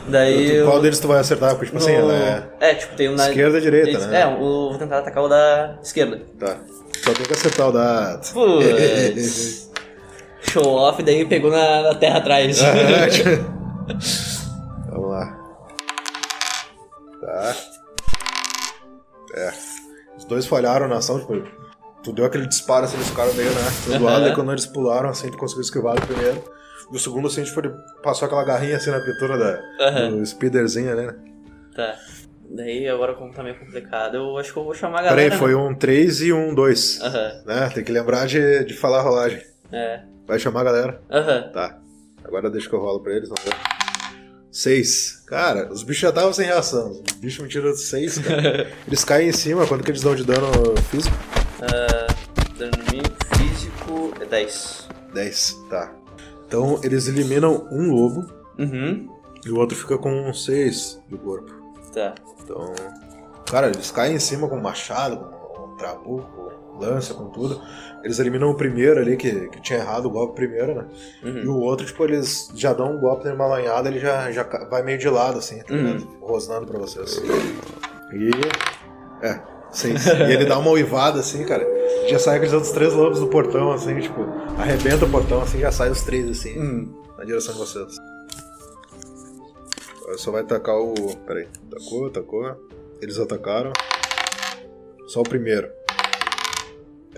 [0.08, 0.66] Daí eu...
[0.66, 1.50] Qual deles tu vai acertar?
[1.50, 2.14] Porque, tipo assim, no- ela
[2.60, 2.70] é.
[2.70, 3.28] É, tipo, tem um na...
[3.28, 4.22] Esquerda e direita, né?
[4.22, 6.20] É, eu vou tentar atacar o da esquerda.
[6.38, 6.56] Tá.
[7.04, 8.20] Só tem que acertar o da.
[8.32, 9.69] Putz.
[10.50, 12.58] Show off, daí pegou na, na terra atrás.
[14.90, 15.38] Vamos lá.
[17.20, 17.56] Tá.
[19.36, 19.52] É.
[20.18, 21.40] Os dois falharam na ação, tipo,
[22.02, 23.60] tu deu aquele disparo assim, eles ficaram meio, né?
[23.98, 26.42] Do lado, e quando eles pularam, assim, tu conseguiu esquivar o primeiro.
[26.92, 27.72] E o segundo, assim, tipo, ele
[28.02, 30.16] passou aquela garrinha assim na pintura da, Aham.
[30.16, 31.14] do speederzinho ali, né?
[31.76, 31.94] Tá.
[32.52, 35.22] Daí agora como tá meio complicado, eu acho que eu vou chamar a galera.
[35.22, 37.00] Peraí, foi um 3 e um 2.
[37.00, 37.42] Aham.
[37.46, 37.70] Né?
[37.72, 39.40] Tem que lembrar de, de falar a rolagem.
[39.70, 40.00] É.
[40.30, 41.02] Vai chamar a galera?
[41.10, 41.50] Aham.
[41.52, 41.76] Tá.
[42.22, 43.56] Agora deixa que eu rolo pra eles, vamos ver.
[44.52, 45.24] Seis.
[45.26, 47.02] Cara, os bichos já estavam sem reação.
[47.04, 48.70] Os bichos me tiram seis, cara.
[48.86, 50.46] Eles caem em cima, quanto que eles dão de dano
[50.88, 51.16] físico?
[51.62, 52.06] Ah,
[52.56, 54.88] dano no mínimo físico é 10.
[55.14, 55.92] 10, tá.
[56.46, 59.08] Então eles eliminam um lobo Uhum.
[59.44, 61.52] e o outro fica com 6 de corpo.
[61.92, 62.14] Tá.
[62.40, 62.72] Então.
[63.50, 65.16] Cara, eles caem em cima com machado,
[65.54, 66.39] com trabuco, com
[66.80, 67.60] lança, com tudo.
[68.02, 70.86] Eles eliminam o primeiro ali, que, que tinha errado o golpe primeiro, né?
[71.22, 71.54] E Uhum.
[71.56, 74.98] o outro, tipo, eles já dão um golpe numa lanhada, ele já, já vai meio
[74.98, 75.98] de lado, assim, tá Uhum.
[76.20, 77.20] Rosnando pra vocês.
[78.12, 78.30] E.
[79.22, 80.06] É, seis.
[80.06, 81.66] e ele dá uma uivada, assim, cara.
[82.08, 84.22] Já sai aqueles outros três lobos do portão, assim, tipo,
[84.58, 87.02] arrebenta o portão, assim, já sai os três, assim, Hum.
[87.18, 87.96] na direção de vocês.
[90.16, 90.94] Só vai atacar o.
[91.26, 91.46] Peraí.
[91.70, 92.56] Tacou, tacou.
[93.00, 93.72] Eles atacaram.
[95.06, 95.68] Só o primeiro.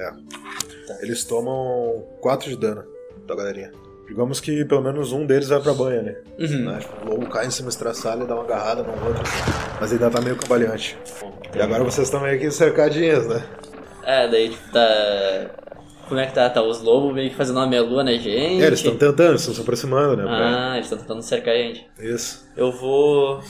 [0.02, 1.02] É.
[1.04, 2.84] Eles tomam 4 de dano,
[3.26, 3.70] tá, galerinha?
[4.08, 6.16] Digamos que pelo menos um deles vai pra banha, né?
[6.38, 6.64] Uhum.
[6.66, 6.78] Né?
[6.80, 9.22] Tipo, O lobo cai em cima, estraçalha, dá uma agarrada no outro,
[9.80, 10.98] mas ainda tá meio cambaleante.
[11.54, 13.42] E agora vocês estão meio que cercadinhos, né?
[14.04, 15.50] É, daí tipo, tá.
[16.08, 16.50] Como é que tá?
[16.50, 18.62] Tá os lobos meio que fazendo uma melua na gente.
[18.62, 20.24] É, eles estão tentando, eles estão se aproximando, né?
[20.24, 21.86] pra- Ah, eles estão tentando cercar a gente.
[21.98, 22.44] Isso.
[22.54, 23.40] Eu vou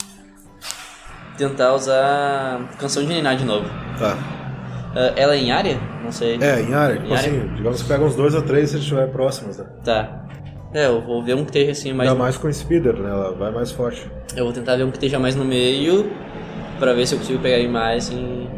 [1.37, 3.67] tentar usar canção de Niná de novo.
[3.99, 4.17] Tá.
[4.95, 5.79] Ah, ela é em área?
[6.03, 6.39] Não sei.
[6.41, 7.31] É, em área, tipo Em área?
[7.31, 9.67] assim, digamos que pega uns dois ou três se eles estiverem próximos, né?
[9.85, 10.19] Tá.
[10.75, 12.09] É, eu vou ver um que esteja assim mais.
[12.09, 13.11] Ainda mais com o speeder, né?
[13.11, 14.11] Ela vai mais forte.
[14.35, 16.11] Eu vou tentar ver um que esteja mais no meio
[16.79, 18.49] pra ver se eu consigo pegar ele mais assim.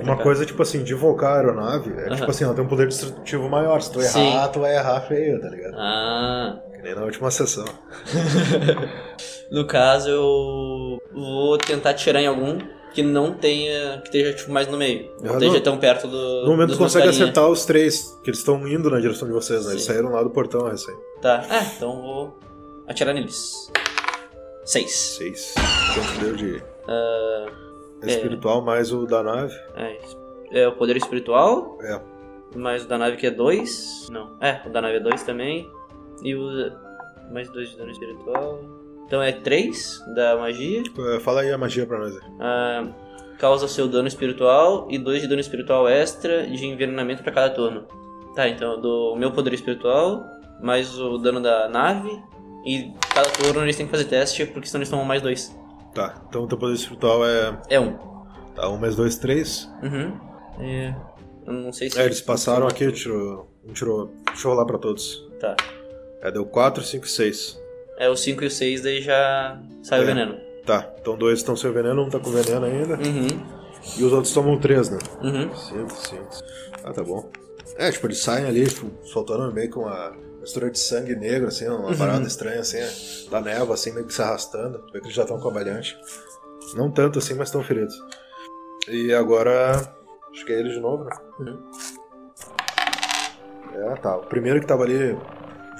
[0.00, 2.16] Uma coisa, tipo assim, de invocar a aeronave, é Aham.
[2.16, 3.80] tipo assim, ela tem um poder destrutivo maior.
[3.80, 4.10] Se tu errar,
[4.46, 4.50] Sim.
[4.52, 5.74] tu vai errar feio, tá ligado?
[5.78, 6.56] Ah.
[6.74, 7.64] Que nem na última sessão.
[9.50, 12.58] No caso, eu vou tentar tirar em algum
[12.94, 13.98] que não tenha.
[13.98, 15.10] que esteja tipo, mais no meio.
[15.20, 15.60] Não Ah, esteja não.
[15.62, 16.42] tão perto do.
[16.44, 19.64] No momento tu consegue acertar os três, que eles estão indo na direção de vocês,
[19.66, 19.72] né?
[19.72, 19.92] Eles Sim.
[19.92, 20.94] saíram lá do portão recém.
[21.20, 21.44] Tá.
[21.50, 22.38] É, então vou
[22.86, 23.70] atirar neles.
[24.64, 24.92] Seis.
[24.92, 25.54] Seis.
[25.94, 27.46] Quanto deu de Ah,
[28.06, 29.54] espiritual mais o da nave?
[29.76, 29.98] é,
[30.62, 31.78] é o poder espiritual.
[31.82, 32.00] É.
[32.56, 34.08] mais o da nave que é 2.
[34.10, 35.68] Não, é, o da nave é 2 também.
[36.22, 36.48] E o.
[37.32, 38.60] Mais 2 de dano espiritual.
[39.06, 40.82] Então é 3 da magia.
[40.98, 42.12] Eh, Fala aí a magia pra nós.
[42.14, 42.22] aí.
[42.40, 42.86] Ah,
[43.38, 47.86] causa seu dano espiritual e 2 de dano espiritual extra de envenenamento pra cada turno.
[48.34, 50.24] Tá, então eu dou o meu poder espiritual,
[50.60, 52.10] mais o dano da nave.
[52.66, 55.54] E cada turno eles têm que fazer teste, porque senão eles tomam mais 2.
[55.94, 57.58] Tá, então o teu poder espiritual é.
[57.68, 57.84] É 1.
[57.84, 57.98] Um.
[58.54, 59.70] Tá, 1 mais 2, 3.
[59.82, 60.18] Uhum.
[60.60, 60.94] É,
[61.46, 62.00] eu não sei se.
[62.00, 63.48] É, eles passaram aqui, tirou.
[63.64, 64.10] Um tirou.
[64.26, 65.24] Deixa eu rolar pra todos.
[65.38, 65.54] Tá.
[66.22, 67.60] É, deu 4, 5 e 6.
[67.98, 70.06] É, o 5 e o 6 daí já sai o É.
[70.06, 70.36] veneno.
[70.66, 72.94] Tá, então dois estão sem veneno, um tá com veneno ainda.
[72.96, 73.26] Uhum.
[73.98, 74.98] E os outros tomam 3, né?
[75.22, 75.54] Uhum.
[75.54, 76.28] 5, 5.
[76.82, 77.30] Ah, tá bom.
[77.76, 81.68] É, tipo, eles saem ali, tipo, soltando meio que uma mistura de sangue negro, assim,
[81.68, 81.96] uma Uhum.
[81.96, 82.90] parada estranha, assim, é,
[83.30, 84.78] da névoa, assim, meio que se arrastando.
[84.86, 85.96] Tu vê que eles já estão com a brilhante.
[86.74, 87.94] Não tanto assim, mas estão feridos.
[88.88, 89.72] E agora.
[90.32, 91.16] Acho que é ele de novo, né?
[91.40, 91.70] Uhum.
[93.74, 94.16] É, tá.
[94.16, 95.16] O primeiro que tava ali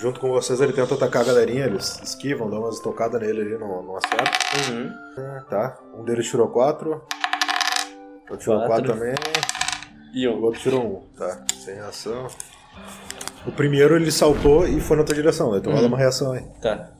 [0.05, 3.59] junto com vocês, ele tenta atacar a galerinha, eles esquivam, dão umas tocadas nele ali,
[3.59, 4.71] não, não acerta.
[4.71, 4.91] Uhum.
[5.17, 5.79] É, tá.
[5.97, 6.91] Um deles tirou 4.
[8.31, 8.69] Outro tirou Quatro.
[8.69, 9.15] 4 também.
[10.13, 10.43] E O um.
[10.43, 10.87] outro tirou 1.
[10.87, 11.01] Um.
[11.19, 12.27] Tá, sem reação.
[13.47, 15.57] O primeiro ele saltou e foi na tua direção, né?
[15.59, 15.79] Então Uhum.
[15.79, 16.45] rola uma reação aí.
[16.61, 16.91] Tá.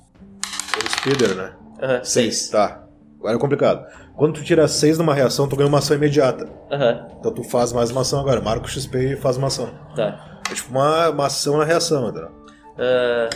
[0.83, 1.53] O speeder, né?
[1.83, 2.49] Aham, 6.
[2.49, 2.85] Tá.
[3.19, 3.87] Agora é complicado.
[4.17, 6.49] Quando tu tira 6 numa reação, tu ganha uma ação imediata.
[6.73, 8.41] Aham, Então tu faz mais uma ação agora.
[8.41, 9.69] Marca o XP e faz uma ação.
[9.95, 10.41] tá.
[10.51, 12.44] É tipo uma, uma ação na reação, entendeu?
[12.79, 13.29] Ah,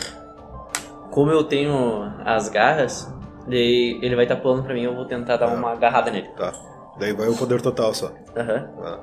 [1.11, 3.11] como eu tenho as garras,
[3.47, 5.53] daí ele vai estar pulando pra mim eu vou tentar dar Ah.
[5.53, 6.27] uma agarrada nele.
[6.37, 6.53] Tá.
[6.99, 8.11] Daí vai o poder total só.
[8.35, 8.69] Aham.
[8.83, 8.99] Ah,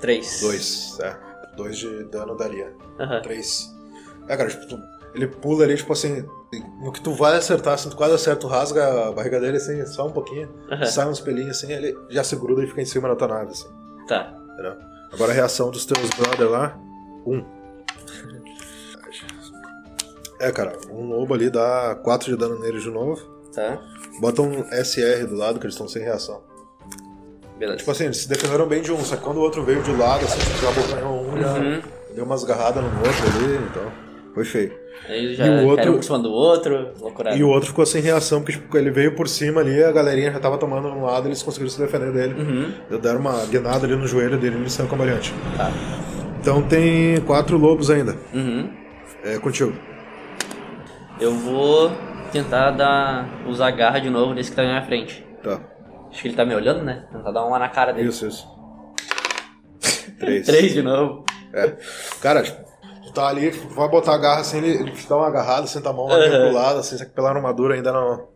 [0.00, 0.40] 3.
[0.40, 0.98] 2.
[1.00, 1.16] É.
[1.56, 2.72] 2 de dano daria.
[3.00, 3.20] Aham.
[3.22, 3.74] 3.
[4.28, 4.78] É, cara, tipo, tu-
[5.14, 6.26] ele pula ali, tipo assim,
[6.82, 9.84] no que tu vai acertar, assim, tu quase acerta, tu rasga a barriga dele, assim,
[9.86, 10.84] só um pouquinho, Aham.
[10.84, 13.50] sai uns pelinhos, assim, ele já se gruda e fica em cima da tua nave,
[13.52, 13.68] assim,
[14.06, 14.34] Tá.
[14.52, 14.74] entendeu?
[15.12, 16.76] Agora a reação dos teus brother lá,
[17.26, 17.42] um.
[20.40, 23.20] É, cara, um lobo ali dá 4 de dano neles de novo.
[23.54, 23.78] Tá.
[24.20, 26.42] Bota um SR do lado, que eles estão sem reação.
[27.58, 27.78] Beleza.
[27.78, 29.92] Tipo assim, eles se defenderam bem de um, só que quando o outro veio de
[29.92, 31.82] lado, assim, tipo, já abocanhou um, já Uhum.
[32.14, 33.92] deu umas agarradas no outro ali, então,
[34.34, 34.72] foi feio.
[35.08, 36.88] Aí eles já E o outro- por cima do outro.
[37.34, 40.32] E o outro ficou sem reação, porque tipo, ele veio por cima ali, a galerinha
[40.32, 42.34] já tava tomando um lado, eles conseguiram se defender dele.
[42.90, 42.98] Uhum.
[42.98, 45.32] Deram uma guinada ali no joelho dele e ele saiu cambaleante.
[45.56, 45.70] Tá.
[46.40, 48.16] Então tem quatro lobos ainda.
[48.34, 48.68] Uhum.
[49.24, 49.72] É contigo.
[51.20, 51.90] Eu vou
[52.32, 53.28] tentar dar.
[53.46, 55.26] usar a garra de novo nesse que tá na minha frente.
[55.42, 55.60] Tá.
[56.10, 57.06] Acho que ele tá me olhando, né?
[57.12, 58.08] Tentar dar uma na cara dele.
[58.08, 58.46] Isso, isso.
[60.18, 60.46] Três.
[60.46, 61.24] Três de novo.
[61.52, 61.74] É.
[62.20, 65.26] Cara, tu tá ali, tu vai botar a garra assim, ele, ele te dá uma
[65.28, 66.30] agarrada, senta a mão lá Uhum.
[66.30, 68.28] pro lado, assim, só que pela armadura ainda não.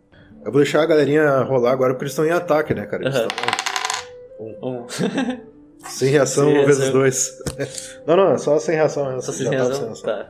[0.45, 3.03] Eu vou deixar a galerinha rolar agora porque eles estão em ataque, né, cara?
[3.05, 3.26] Eles Uhum.
[3.26, 4.87] estão Um.
[5.87, 6.93] sem reação Sem vezes reação.
[7.01, 7.39] dois.
[8.07, 9.05] não, não, é só sem reação.
[9.07, 9.74] mesmo, Só já se tá razão?
[9.74, 10.03] sem reação.
[10.03, 10.28] Tá.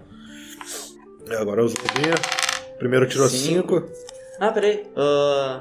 [1.30, 2.20] É, agora os lobinhos.
[2.80, 3.80] Primeiro tirou Cinco.
[3.80, 3.92] 5.
[4.40, 4.90] Ah, peraí.
[4.96, 5.60] Ah,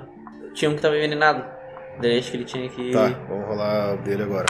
[0.54, 1.44] tinha um que tava envenenado.
[2.02, 2.92] Daí acho que ele tinha que.
[2.92, 4.46] Tá, vamos rolar dele agora.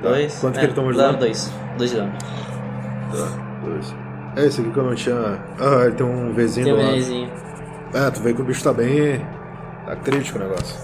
[0.00, 0.38] Dois.
[0.38, 1.18] Quanto que é, ele tomou de dano?
[1.18, 1.52] Dois.
[1.76, 2.12] Dois de dano.
[2.18, 3.94] Tá, dois.
[4.34, 5.14] É esse aqui que eu não tinha.
[5.60, 7.30] Ah, ele tem um Vzinho Tem um venezinho.
[7.92, 9.18] É, tu vê que o bicho tá bem.
[9.84, 10.74] Tá crítico o negócio.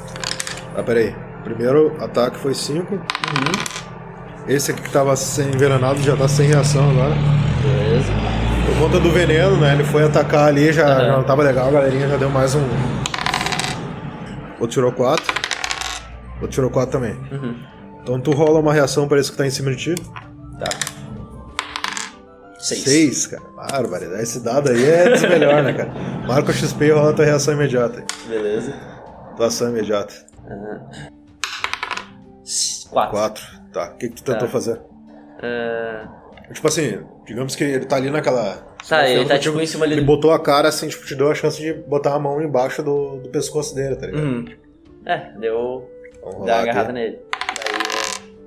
[0.77, 1.15] Ah, pera aí.
[1.45, 2.95] Primeiro ataque foi 5.
[2.95, 3.01] Uhum.
[4.47, 7.15] Esse aqui que tava sem envenenado já tá sem reação agora.
[8.83, 9.75] Conta do veneno, né?
[9.75, 11.07] Ele foi atacar ali, já, Aham.
[11.07, 12.63] já não tava legal, a galerinha já deu mais um.
[14.59, 15.25] Outro tirou 4.
[16.41, 17.13] Outro tirou 4 também.
[17.31, 17.57] Uhum.
[18.03, 19.95] Então tu rola uma reação para esse que tá em cima de ti.
[20.59, 20.69] Tá.
[22.59, 22.83] Seis.
[22.83, 23.43] 6, cara.
[23.71, 24.23] Barbaridade.
[24.23, 25.91] Esse dado aí é dos melhores, né, cara?
[26.27, 28.03] Marca o XP e rola tua reação imediata.
[28.29, 28.73] Beleza.
[29.37, 30.13] Tua ação imediata.
[30.49, 30.81] Ah.
[32.45, 33.13] S- Quatro.
[33.13, 33.45] 4.
[33.73, 33.93] Tá.
[33.93, 34.53] O que, que tu tentou Tá.
[34.53, 34.81] fazer?
[35.41, 36.09] Ah,
[36.53, 38.72] Tipo assim, digamos que ele tá ali naquela.
[38.89, 41.15] Tá, ele tá, tipo, em cima ali Ele do- botou a cara assim, tipo, te
[41.15, 44.23] deu a chance de botar a mão embaixo do, do pescoço dele, tá ligado?
[44.25, 44.45] uhum.
[45.07, 45.89] É, deu.
[46.23, 46.93] Rolar uma agarrada aqui.
[46.93, 47.19] nele.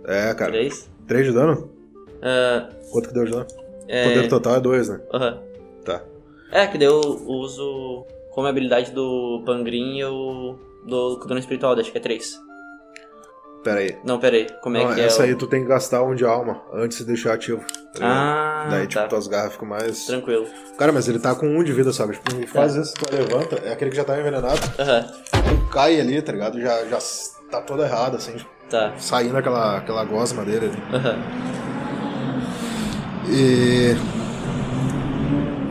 [0.04, 0.52] Daí É, cara.
[0.52, 0.90] Três.
[1.08, 1.70] 3 de dano?
[2.22, 3.46] Ah, Quanto que deu de dano?
[3.88, 4.04] é.
[4.04, 5.00] Poder total é 2, né?
[5.14, 5.40] aham.
[5.84, 6.02] Tá.
[6.52, 11.92] É, que daí eu uso como habilidade do Pangrin eu dou com dano espiritual, acho
[11.92, 12.40] que é 3.
[13.66, 13.98] Pera aí.
[14.06, 15.26] Não, pera aí, como é Não, que essa é?
[15.26, 17.64] o- aí tu tem que gastar um de alma antes de deixar ativo.
[17.98, 18.00] tá?
[18.04, 19.08] Ah, Daí, tipo, tá.
[19.08, 20.06] tuas garras ficam mais.
[20.06, 20.46] Tranquilo.
[20.78, 22.14] Cara, mas ele tá com um de vida, sabe?
[22.14, 25.02] Tipo, ele faz isso, tu levanta, é aquele que já tá envenenado, Aham,
[25.32, 26.62] tu cai ali, tá ligado?
[26.62, 27.00] Já, já
[27.50, 28.94] tá todo errado, assim, tipo, tá.
[29.00, 30.78] saindo aquela, aquela gosma dele ali.
[30.94, 31.16] Aham.
[33.30, 33.96] E.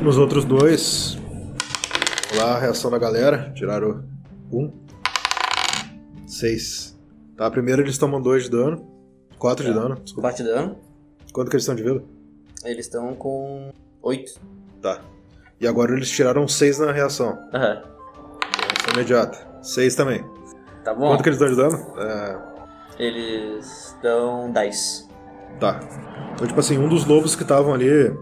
[0.02, 1.16] Nos outros dois.
[2.30, 3.52] Vamos lá, a reação da galera.
[3.54, 4.02] Tiraram
[4.52, 4.72] um.
[6.26, 6.93] Seis.
[7.36, 8.90] Tá, primeiro eles tomam dois de dano.
[9.38, 9.96] 4 de dano.
[9.96, 10.28] Desculpa.
[10.30, 10.76] 4 de dano.
[11.32, 12.02] Quanto que eles estão de vida?
[12.64, 13.72] Eles estão com
[14.02, 14.40] 8.
[14.80, 15.00] Tá.
[15.60, 17.36] E agora eles tiraram 6 na reação.
[17.52, 17.82] Aham.
[17.82, 19.46] Reação imediata.
[19.62, 20.24] 6 também.
[20.84, 21.08] Tá bom.
[21.08, 21.76] Quanto que eles dão de dano?
[21.98, 22.38] É,
[22.98, 25.08] Eles dão 10.
[25.58, 25.80] Tá.
[26.34, 27.88] Então, tipo assim, um dos lobos que estavam ali.
[27.88, 28.14] eh,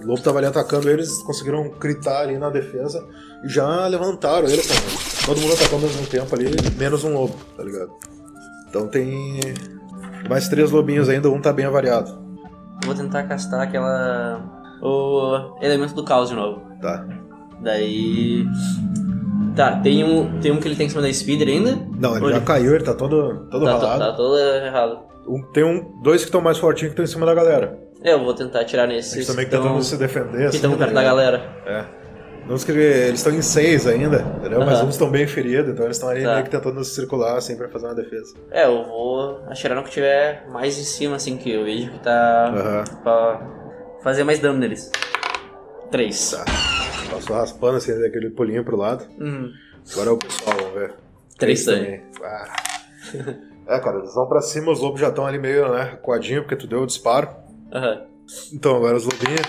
[0.00, 3.06] o lobo tava ali atacando eles, conseguiram gritar ali na defesa
[3.44, 5.26] e já levantaram ele, pô.
[5.26, 6.46] Todo mundo atacou ao mesmo tempo ali,
[6.78, 7.92] menos um lobo, tá ligado?
[8.68, 9.40] Então tem
[10.28, 12.10] mais três lobinhos ainda, um tá bem avariado.
[12.84, 14.40] Vou tentar castar aquela.
[14.82, 16.62] O elemento do caos de novo.
[16.80, 17.04] Tá.
[17.60, 18.44] Daí.
[19.56, 21.76] Tá, tem um, tem um que ele tem em cima da speeder ainda.
[21.98, 22.34] Não, ele Olha.
[22.36, 23.98] já caiu, ele tá todo, todo Tá, tá, ralado.
[24.04, 24.98] tá todo errado.
[25.26, 27.76] Um- tem um, dois que estão mais fortinhos que estão em cima da galera.
[28.04, 29.14] É, eu vou tentar atirar nesses.
[29.14, 30.38] Eles também que tão- tentando se defender.
[30.38, 31.42] que assim, estão tá perto da galera.
[31.66, 31.84] É.
[32.48, 34.60] Uns que eles estão em seis ainda, entendeu?
[34.60, 34.86] Mas Aham.
[34.86, 36.32] uns estão bem feridos, então eles estão ali Tá.
[36.32, 38.34] meio que tentando circular assim pra fazer uma defesa.
[38.50, 41.98] É, eu vou atirar no que tiver mais em cima, assim, que eu vejo que
[42.00, 42.48] tá.
[42.48, 42.84] Aham.
[43.02, 43.40] pra
[44.02, 44.90] fazer mais dano neles.
[45.90, 46.30] 3.
[46.30, 46.44] Tá.
[47.10, 49.04] Passou raspando assim, daquele pulinho pro lado.
[49.18, 49.50] Uhum.
[49.92, 50.94] Agora é o pessoal, vamos ver.
[51.38, 52.02] Três também.
[52.22, 52.44] Ah.
[53.66, 56.56] É, cara, eles vão pra cima, os lobos já estão ali meio, né, coadinho, porque
[56.56, 57.28] tu deu o disparo.
[57.72, 58.06] Aham.
[58.52, 59.40] Então, agora os lobinhos,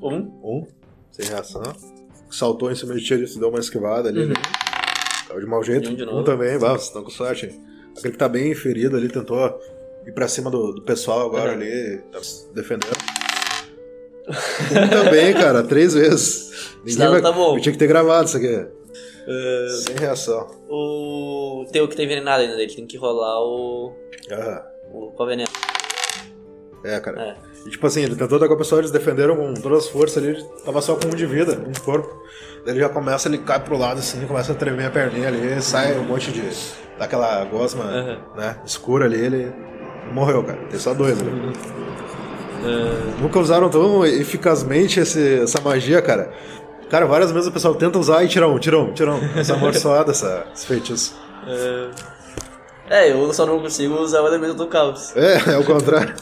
[0.00, 0.16] Um.
[0.42, 0.66] um,
[1.10, 1.62] sem reação.
[2.32, 4.24] Saltou em cima de ti, se deu uma esquivada ali.
[4.24, 4.32] Uhum.
[5.28, 5.90] Caiu de mau jeito.
[5.90, 7.46] Um de Um, também, vá, vocês estão com sorte.
[7.46, 7.60] hein?
[7.96, 9.38] Aquele que tá bem ferido ali tentou
[10.06, 11.56] ir pra cima do, do pessoal agora Uhum.
[11.60, 12.96] ali, tá se defendendo.
[14.28, 16.76] Um também, cara, três vezes.
[16.86, 17.56] Esse dado tá bom.
[17.56, 18.66] Eu tinha que ter gravado isso aqui.
[19.84, 20.48] Sem reação.
[20.68, 23.92] O teu que tá envenenado ainda, ele tem que rolar o.
[24.30, 24.62] Aham.
[24.92, 25.48] o com veneno.
[26.84, 27.20] É, cara.
[27.22, 27.51] É.
[27.66, 30.18] E, tipo assim, ele tentou dar com a pessoa, eles defenderam com todas as forças
[30.18, 32.22] ali, ele tava só com um de vida, um corpo.
[32.64, 35.60] Daí ele já começa, ele cai pro lado assim, começa a tremer a perninha ali,
[35.62, 36.42] sai um monte de.
[36.98, 38.18] daquela gosma, Aham.
[38.36, 39.52] né, escura ali, ele
[40.12, 40.58] morreu, cara.
[40.70, 41.30] Tem só dois ali.
[42.64, 46.32] Ah, Nunca usaram tão eficazmente esse- essa magia, cara.
[46.90, 49.20] Cara, várias vezes o pessoal tenta usar e tira um, tira um, tira um.
[49.38, 51.16] Essa amaldiçoada, essa, esse feitiço.
[52.90, 55.16] É, eu só não consigo usar o elemento do caos.
[55.16, 56.14] É, é o contrário.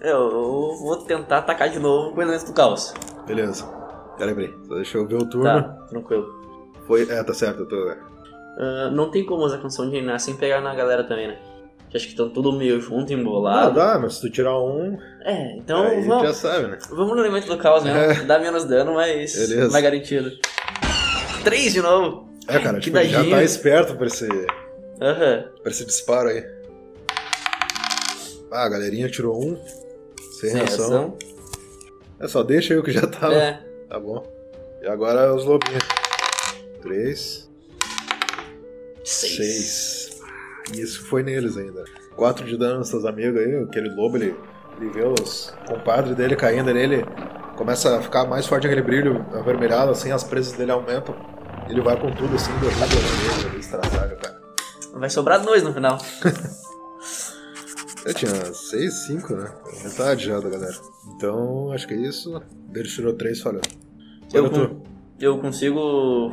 [0.00, 2.94] É, eu, vou tentar atacar de novo com o elemento do caos.
[3.26, 3.64] Beleza.
[4.16, 4.54] Peraí, peraí.
[4.66, 5.44] Só deixa eu ver o turno.
[5.44, 6.26] Tá, tranquilo.
[6.86, 7.02] Foi.
[7.10, 7.94] É, tá certo, eu tô.
[8.58, 11.38] Ah, não tem como usar canção de reinar sem pegar na galera também, né?
[11.88, 13.74] Que Acho que estão tudo meio junto, Ah, embolado.
[13.74, 16.78] dá, mas se tu tirar um, É, então aí vamos, já sabe, né?
[16.90, 17.98] vamos no elemento do caos mesmo.
[17.98, 18.14] É.
[18.24, 19.70] Dá menos dano, mas Beleza.
[19.72, 20.30] mais garantido.
[21.42, 22.28] Três de novo.
[22.46, 24.28] É, cara, Que tipo, ele já tá esperto pra esse,
[25.00, 25.44] Aham.
[25.62, 26.44] pra esse disparo aí.
[28.52, 29.56] Ah, a galerinha tirou um.
[30.40, 30.88] Sem Sem reação.
[30.88, 31.18] reação.
[32.18, 33.34] É só deixa aí o que já tava.
[33.34, 33.62] É.
[33.90, 34.26] Tá bom.
[34.82, 35.84] E agora os lobinhos.
[36.80, 37.50] Três.
[39.04, 39.36] Seis.
[39.36, 40.20] Seis.
[40.72, 41.84] E isso foi neles ainda.
[42.16, 43.54] Quatro de dano nos seus amigos aí.
[43.64, 44.34] Aquele lobo, ele,
[44.80, 47.04] ele vê os compadres dele caindo ali, ele
[47.56, 51.14] começa a ficar mais forte aquele brilho avermelhado, assim, as presas dele aumentam.
[51.68, 54.40] Ele vai com tudo assim, derruba cara.
[54.94, 55.98] Vai sobrar dois no final.
[58.06, 59.50] Eu tinha seis, cinco, né?
[59.84, 60.74] Metade já da galera.
[61.14, 62.40] Então, acho que é isso.
[62.74, 63.60] Ele tirou três, falhou.
[64.32, 64.82] Eu, con-
[65.20, 66.32] eu consigo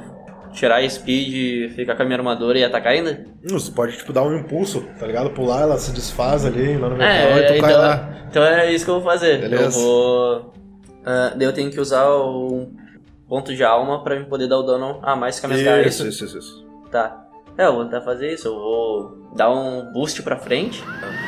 [0.53, 3.25] tirar a speed, ficar com a minha armadura e atacar ainda?
[3.43, 5.29] Hum, Você pode, tipo, dar um impulso, tá ligado?
[5.31, 8.17] Pular, ela se desfaz ali, lá no metal, É, e tu então, cai lá.
[8.29, 9.41] então é isso que eu vou fazer.
[9.41, 9.63] Beleza.
[9.63, 10.53] Eu vou.
[11.05, 12.69] ah, daí eu tenho que usar o
[13.27, 16.07] ponto de alma pra me poder dar o dano a mais com a minha Isso,
[16.07, 16.65] isso, isso, isso.
[16.89, 17.25] Tá.
[17.57, 18.47] É, eu vou tentar fazer isso.
[18.47, 20.81] Eu vou dar um boost pra frente.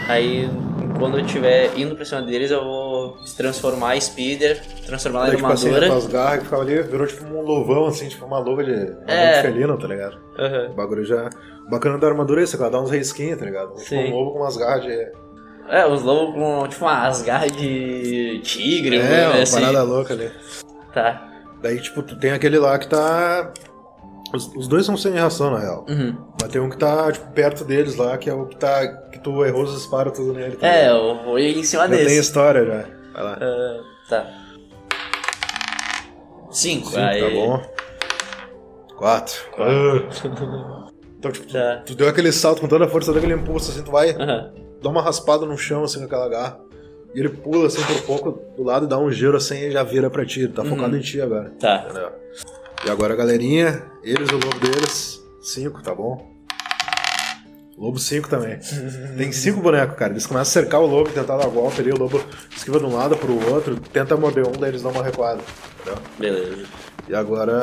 [0.09, 0.49] Aí,
[0.97, 5.33] quando eu estiver indo pra cima deles, eu vou se transformar em speeder, transformar ela
[5.33, 5.97] em tipo assim, armadura.
[5.97, 9.03] as garras que ficavam ali, virou tipo um luvão, assim, tipo uma luva de, uma
[9.07, 9.35] É.
[9.35, 10.17] de felino, tá ligado?
[10.37, 10.69] Aham.
[10.71, 11.29] O bagulho já...
[11.65, 13.69] O bacana da armadura é isso, ela dá uns risquinhos, tá ligado?
[13.75, 14.11] Tipo Sim.
[14.11, 15.11] um lobo com umas garras de...
[15.69, 19.59] É, os lobos com, tipo, umas garras de tigre, É, um uma assim.
[19.61, 20.31] parada louca ali.
[20.91, 21.29] Tá.
[21.61, 23.51] Daí, tipo, tu tem aquele lá que tá...
[24.33, 25.85] Os, os dois são sem reação, na real.
[25.89, 26.15] Uhum.
[26.41, 28.87] Mas tem um que tá, tipo, perto deles lá, que é o que tá...
[29.11, 30.55] Que tu errou os disparos tudo nele.
[30.55, 32.19] tá É, eu vou ir em cima Já tem desse.
[32.19, 32.85] história, já.
[33.13, 33.37] Vai lá.
[33.41, 34.27] Ah, tá.
[36.51, 36.87] Cinco.
[36.87, 37.21] Cinco, aí.
[37.21, 37.61] tá bom.
[38.97, 39.35] Quatro.
[39.57, 40.89] Ah.
[41.17, 41.83] Então, tipo, tu, Tá.
[41.85, 44.11] tu deu aquele salto com toda a força, deu aquele impulso, assim, tu vai...
[44.11, 44.53] Aham.
[44.81, 46.59] dá uma raspada no chão, assim, com aquela garra.
[47.13, 49.83] E ele pula, assim, por pouco do lado e dá um giro, assim, e já
[49.83, 50.41] vira pra ti.
[50.41, 50.69] Ele tá Uhum.
[50.69, 51.51] focado em ti agora.
[51.59, 51.83] Tá.
[51.85, 52.11] Entendeu?
[52.85, 56.29] E agora a galerinha, eles, o lobo deles, cinco, tá bom?
[57.77, 58.59] Lobo cinco também.
[59.17, 60.11] Tem cinco bonecos, cara.
[60.11, 62.21] Eles começam a cercar o lobo, tentar dar a volta ali, o lobo
[62.53, 65.41] esquiva de um lado pro outro, tenta morder um, daí eles dão uma recuada.
[65.79, 66.01] Entendeu?
[66.17, 66.65] Beleza.
[67.07, 67.61] E agora.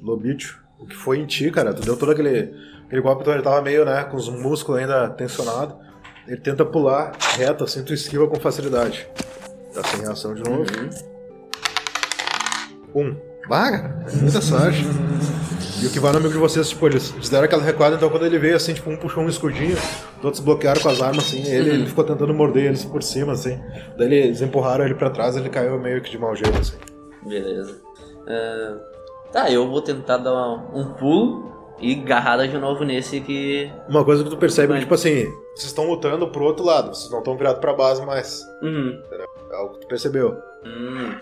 [0.00, 1.74] Lobicho, o que foi em ti, cara?
[1.74, 2.54] Tu deu todo aquele,
[2.86, 5.76] aquele golpe, então ele tava meio, né, com os músculos ainda tensionados.
[6.28, 9.08] Ele tenta pular reto, assim, tu esquiva com facilidade.
[9.74, 10.64] Tá sem reação de novo.
[12.94, 13.33] Um.
[13.48, 13.94] Baga!
[14.20, 14.84] Muita sorte.
[15.82, 18.24] E o que vai no amigo de vocês, tipo, eles deram aquela recuada, então quando
[18.24, 19.76] ele veio assim, tipo, um puxou um escudinho,
[20.22, 23.60] todos bloquearam com as armas, assim, ele, ele ficou tentando morder eles por cima, assim.
[23.98, 26.76] Daí eles empurraram ele pra trás, ele caiu meio que de mau jeito, assim.
[27.26, 27.76] Beleza.
[28.26, 28.76] Ah,
[29.32, 33.70] tá, eu vou tentar dar um, um pulo e agarrada de novo nesse que.
[33.88, 35.24] Uma coisa que tu percebe é que, tipo assim,
[35.54, 38.42] vocês estão lutando pro outro lado, vocês não estão virados pra base mais.
[38.62, 39.02] Uhum.
[39.50, 40.36] É algo que tu percebeu.
[40.64, 41.14] Hum.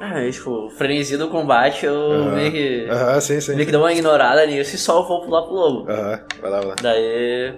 [0.00, 2.34] Ah, é, tipo, o frenesi do combate, eu Aham.
[2.34, 2.88] meio que.
[2.88, 3.54] Aham, sim, sim.
[3.54, 5.90] meio que dou uma ignorada nisso e só vou pular pro lobo.
[5.90, 6.74] Aham, vai lá, vai lá.
[6.80, 7.54] Daí.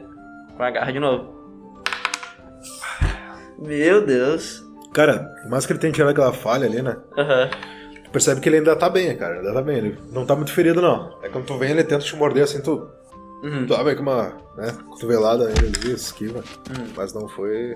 [0.57, 1.41] Com a garra de novo.
[3.59, 4.65] Meu Deus.
[4.95, 6.97] Cara, mais que ele tenha tirado aquela falha ali, né?
[7.17, 7.51] Aham.
[8.05, 9.37] Tu percebe que ele ainda tá bem, cara.
[9.37, 9.77] Ainda tá bem.
[9.77, 11.19] Ele não tá muito ferido, não.
[11.23, 12.89] É quando tu vem, ele tenta te morder assim, tu.
[13.43, 13.67] Uhum.
[13.67, 16.41] Tu abre com uma né, cotovelada nele ali, esquiva.
[16.71, 16.87] Hum.
[16.97, 17.75] Mas não foi.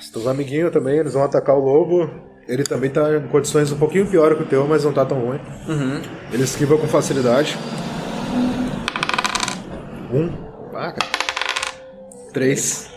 [0.00, 2.08] Os teus amiguinhos também, eles vão atacar o lobo.
[2.46, 5.18] Ele também tá em condições um pouquinho pior que o teu, mas não tá tão
[5.18, 5.40] ruim.
[5.66, 6.02] Uhum.
[6.32, 7.56] Ele esquiva com facilidade.
[10.12, 10.30] Um.
[10.74, 11.12] Ah, cara.
[12.32, 12.90] Três.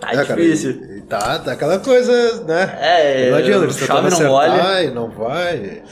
[0.00, 0.70] Tá É, cara, difícil.
[0.96, 2.78] e tá, tá aquela coisa, né?
[2.80, 5.82] É, não adianta, eles chove tentando não e não vai.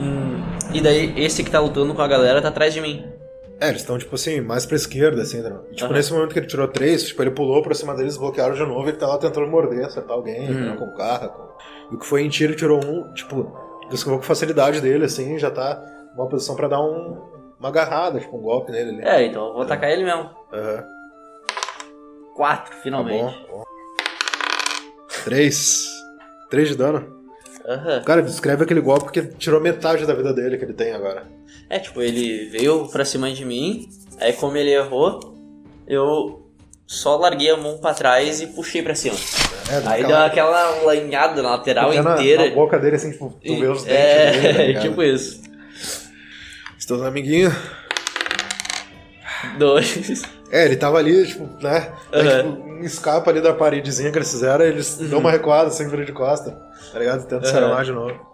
[0.00, 0.40] Hum,
[0.72, 3.04] E daí, esse que tá lutando com a galera tá atrás de mim.
[3.60, 5.54] É, eles estão, tipo assim, mais pra esquerda, assim, né?
[5.70, 5.94] E, tipo, Aham.
[5.94, 8.88] nesse momento que ele tirou três, tipo, ele pulou pra cima deles, bloquearam de novo,
[8.88, 10.70] ele tá lá tentando morder, acertar alguém, Uhum.
[10.70, 11.28] né, com o carro.
[11.28, 11.48] Com...
[11.92, 13.54] E o que foi em tiro, tirou um, tipo,
[13.90, 15.78] descovou com facilidade dele, assim, já tá
[16.16, 17.20] numa posição pra dar um,
[17.58, 19.02] uma agarrada, tipo, um golpe nele ali.
[19.06, 20.30] É, então eu vou atacar ele mesmo.
[20.52, 20.84] Aham.
[22.36, 23.46] Quatro, Tá finalmente.
[23.50, 23.62] bom, bom.
[25.24, 25.84] Três.
[26.48, 27.20] Três de dano.
[27.66, 28.02] Aham.
[28.04, 31.26] Cara, descreve aquele golpe porque tirou metade da vida dele que ele tem agora.
[31.70, 35.34] É, tipo, ele veio pra cima de mim, aí como ele errou,
[35.86, 36.50] eu
[36.86, 39.14] só larguei a mão pra trás e puxei pra cima.
[39.70, 42.48] É, Aí aquela- deu aquela lanhada na lateral na- inteira.
[42.48, 44.82] Na boca dele, assim, tipo, tu vê os dentes é, dele, tá ligado?
[44.82, 45.40] tipo isso.
[46.76, 47.54] Os teus amiguinhos.
[49.58, 50.22] Dois.
[50.50, 51.92] É, ele tava ali, tipo, né?
[52.12, 55.88] Aí, tipo, um escapa ali da paredezinha que eles fizeram, eles dão uma recuada assim,
[55.88, 56.50] vira de costa,
[56.92, 57.26] tá ligado?
[57.28, 57.66] Tenta se Aham.
[57.68, 58.30] armar de novo.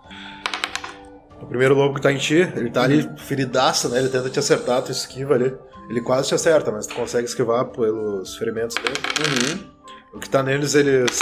[1.41, 3.99] O primeiro lobo que tá em ti, ele tá ali feridaço, né?
[3.99, 5.55] Ele tenta te acertar, tu esquiva ali.
[5.89, 8.97] Ele quase te acerta, mas tu consegue esquivar pelos ferimentos dele.
[9.55, 9.71] Uhum.
[10.15, 11.21] O que tá neles, eles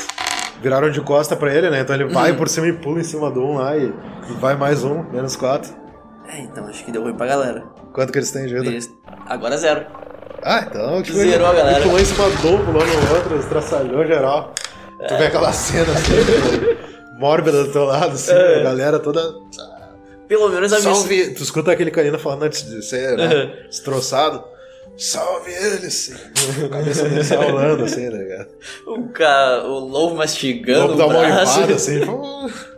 [0.62, 1.80] viraram de costa pra ele, né?
[1.80, 3.92] Então ele vai por cima e pula em cima do um lá e,
[4.30, 5.74] e vai mais um, menos quatro.
[6.28, 7.64] É, então acho que deu ruim pra galera.
[7.92, 8.70] Quanto que eles têm de vida?
[8.70, 8.96] Isso.
[9.26, 9.84] Agora zero.
[10.42, 11.76] Ah, então, tipo, Zerou ele, a galera.
[11.78, 14.54] ele pulou em cima do um, pulou no outro, estraçalhou geral.
[15.08, 18.60] Tu vê aquela cena assim, tipo, mórbida do teu lado, assim, É.
[18.60, 19.20] a galera toda.
[20.36, 20.94] Pelo menos a missão.
[20.96, 21.30] Salve!
[21.30, 23.50] Tu escuta aquele canino falando antes de ser né, Uhum.
[23.68, 24.44] destroçado.
[24.96, 26.12] Salve eles!
[26.64, 28.48] A cabeça dele só rolando, assim, tá ligado?
[28.86, 29.62] O, ca...
[29.64, 32.00] o lobo O mastigando lobo o dá uma uivada, assim,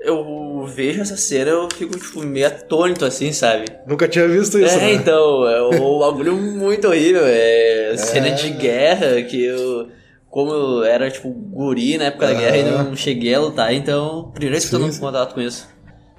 [0.00, 3.66] Eu vejo essa cena eu fico, tipo, meio atônito, assim, sabe?
[3.86, 4.92] Nunca tinha visto isso, é, né?
[4.94, 7.22] então, é um bagulho muito horrível.
[7.24, 9.88] É cena de guerra que eu.
[10.30, 14.30] Como eu era, tipo, guri na época da guerra e não cheguei a lutar, então,
[14.32, 15.68] primeiro vez que eu tô contato com isso.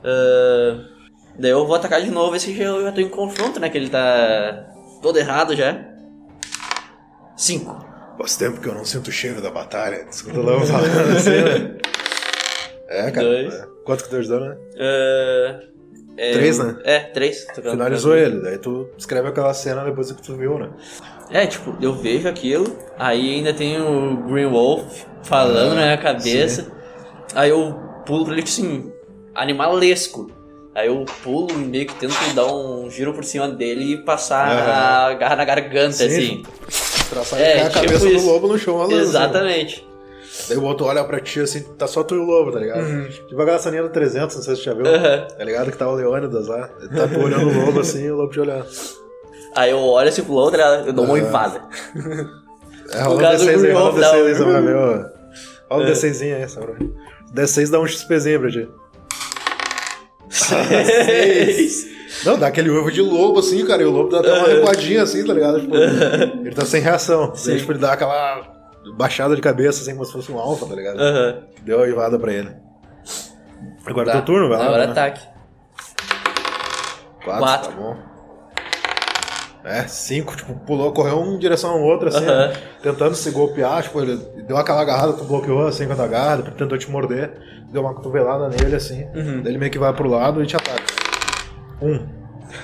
[0.03, 0.85] Ah,
[1.37, 3.69] daí eu vou atacar de novo, esse já eu já tô em confronto, né?
[3.69, 4.67] Que ele tá
[5.01, 5.79] todo errado já.
[7.37, 7.85] Cinco.
[8.17, 10.05] Faz tempo que eu não sinto o cheiro da batalha.
[10.09, 11.77] Escuta o lobo falando assim, né?
[12.89, 13.27] É, cara.
[13.27, 13.53] Dois.
[13.53, 13.67] é.
[13.85, 14.57] Quanto que deu de dano, né?
[14.77, 15.59] Ah,
[16.17, 16.77] é, Três, né?
[16.83, 17.47] É, três.
[17.55, 20.69] Finalizou ele, daí tu escreve aquela cena depois que tu viu, né?
[21.31, 25.97] É, tipo, eu vejo aquilo, aí ainda tem o Green Wolf falando Ah, na minha
[25.97, 26.67] cabeça,
[27.35, 27.75] aí eu
[28.05, 28.91] pulo pra ele, tipo assim,
[29.35, 30.31] animalesco.
[30.73, 34.49] Aí eu pulo e meio que tento dar um giro por cima dele e passar
[34.51, 35.11] Aham.
[35.11, 36.43] a garra na garganta, Sim, assim.
[37.09, 39.03] Traçar É, a tipo cabeça do lobo no chão, rolando, assim.
[39.09, 39.87] Exatamente.
[40.47, 43.09] Daí o outro olha pra ti assim, tá só tu e o lobo, tá ligado?
[43.27, 44.85] Tipo aquela ceninha do 300, não sei se você já viu.
[44.85, 45.27] Uhum.
[45.37, 45.71] Tá ligado?
[45.71, 46.69] Que tá o Leônidas lá.
[46.79, 48.65] Ele tá olhando o lobo assim e o lobo te olhando.
[49.55, 51.61] Aí eu olho assim pro outro, eu dou uma oivada.
[52.93, 55.05] É, rola do D6 aí, rola dá D6 um- aí, ver, ó.
[55.69, 55.91] Rola um É.
[55.91, 56.91] D6 aí, ver.
[57.33, 58.67] D6 dá um XPzinho pra ti.
[62.25, 65.03] Não, dá aquele uivo de lobo assim, cara, e o lobo dá até uma recuadinha
[65.03, 65.61] assim, tá ligado?
[65.61, 67.33] Tipo, ele tá sem reação.
[67.45, 68.41] Daí, tipo, ele dá aquela
[68.95, 70.99] baixada de cabeça, assim, como se fosse um alfa, tá ligado?
[70.99, 71.43] Aham.
[71.63, 72.49] Deu a uivada pra ele.
[73.85, 74.17] Agora é Tá.
[74.17, 74.65] teu turno, vai lá.
[74.65, 74.91] Agora né?
[74.91, 75.21] ataque.
[77.23, 77.71] Quatro, Quatro.
[77.71, 77.97] tá bom.
[79.63, 82.53] É, cinco, tipo, pulou, correu um em direção ao outro, assim, né?
[82.81, 84.15] tentando se golpear, tipo, ele
[84.47, 87.31] deu aquela agarrada, tu bloqueou assim com a agarrada, tentou te morder,
[87.71, 89.41] deu uma cotovelada nele, assim, Uhum.
[89.43, 90.81] daí ele meio que vai pro lado e te ataca.
[91.81, 92.07] Um.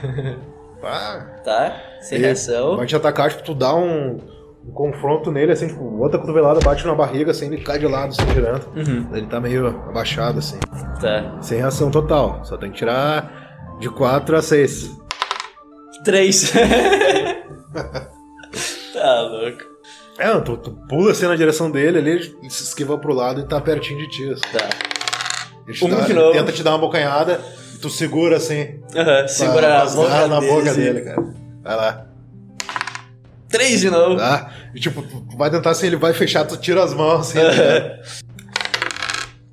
[0.87, 1.75] Ah, Tá?
[1.99, 2.77] Sem reação.
[2.77, 4.19] Vai te atacar, tipo, tu dá um,
[4.67, 8.09] um confronto nele, assim, tipo, outra cotovelada bate na barriga, assim, ele cai de lado,
[8.09, 8.67] assim, girando.
[8.75, 9.07] Uhum.
[9.11, 10.59] Ele tá meio abaixado, assim.
[11.01, 11.37] Tá.
[11.41, 12.41] Sem reação total.
[12.45, 14.91] Só tem que tirar de 4 a 6.
[16.05, 16.53] Três.
[18.93, 19.63] tá louco.
[20.17, 23.43] É, tu, tu pula assim na direção dele, ali, ele se esquiva pro lado e
[23.45, 24.31] tá pertinho de ti.
[24.31, 24.41] assim.
[24.57, 24.69] Tá.
[25.67, 26.31] Ele, te Um dá- de ele novo.
[26.33, 27.41] tenta te dar uma bocanhada
[27.73, 28.79] e tu segura assim.
[28.95, 30.81] Aham, segura a as boca na dele, boca assim.
[30.81, 31.21] dele, cara.
[31.63, 32.05] Vai lá.
[33.49, 34.17] Três de novo.
[34.17, 34.51] Tá?
[34.73, 37.39] E tipo, tu vai tentar assim, ele vai fechar, tu tira as mãos assim.
[37.39, 37.51] Aham.
[37.51, 37.99] ligado?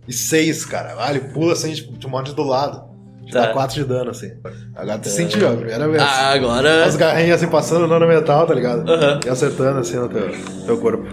[0.07, 0.95] E seis, cara.
[0.99, 2.92] Ah, ele pula assim, tipo, te morde do lado.
[3.33, 3.47] Tá.
[3.47, 4.31] dá quatro de dano, assim.
[4.75, 6.03] Agora tu sentiu, a primeira vez.
[6.03, 6.85] Ah, agora.
[6.85, 8.91] As garrinhas assim passando no metal, tá ligado?
[8.91, 9.21] Aham.
[9.25, 10.31] E acertando assim no teu,
[10.67, 11.05] teu corpo.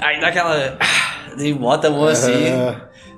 [0.00, 0.76] Aí dá aquela.
[0.80, 2.46] Ah, Daí bota a mão assim.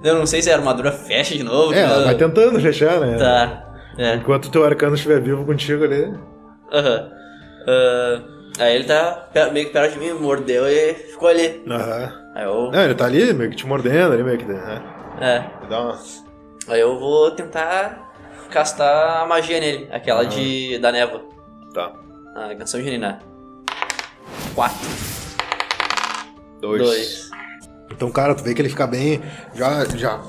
[0.04, 1.72] Eu não sei se a armadura fecha de novo.
[1.74, 2.04] é, ela né?
[2.04, 3.16] vai tentando fechar, né?
[3.16, 3.66] Tá.
[3.98, 4.14] É.
[4.14, 6.12] Enquanto o teu arcano estiver vivo contigo ali.
[6.72, 7.08] Aham.
[7.66, 8.20] Ah,
[8.58, 11.62] aí ele tá meio que perto de mim, mordeu e ficou ali.
[11.68, 12.12] Aham.
[12.34, 12.70] Aí eu.
[12.70, 14.44] Não, ele tá ali, meio que te mordendo ali, meio que.
[14.44, 14.82] Né?
[15.20, 15.44] É.
[15.68, 15.98] Dá uma.
[16.68, 18.09] Aí eu vou tentar
[18.50, 21.22] castar a magia nele, aquela de da névoa.
[21.72, 21.92] Tá.
[22.34, 23.18] A canção de Niná.
[24.54, 24.88] Quatro.
[26.60, 26.82] Dois.
[26.82, 27.30] Dois.
[27.90, 29.20] Então, cara, tu vê que ele fica bem.
[29.54, 30.20] Já, já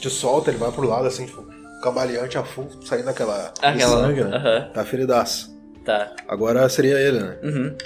[0.00, 1.46] te solta, ele vai pro lado assim, tipo,
[1.82, 3.52] cambaleante a full, saindo daquela.
[3.60, 4.02] Aquela.
[4.02, 4.36] sangue, né?
[4.36, 4.70] Aham.
[4.72, 5.56] Tá feridaço.
[5.84, 6.12] Tá.
[6.28, 7.36] Agora seria ele, né?
[7.42, 7.76] Uhum.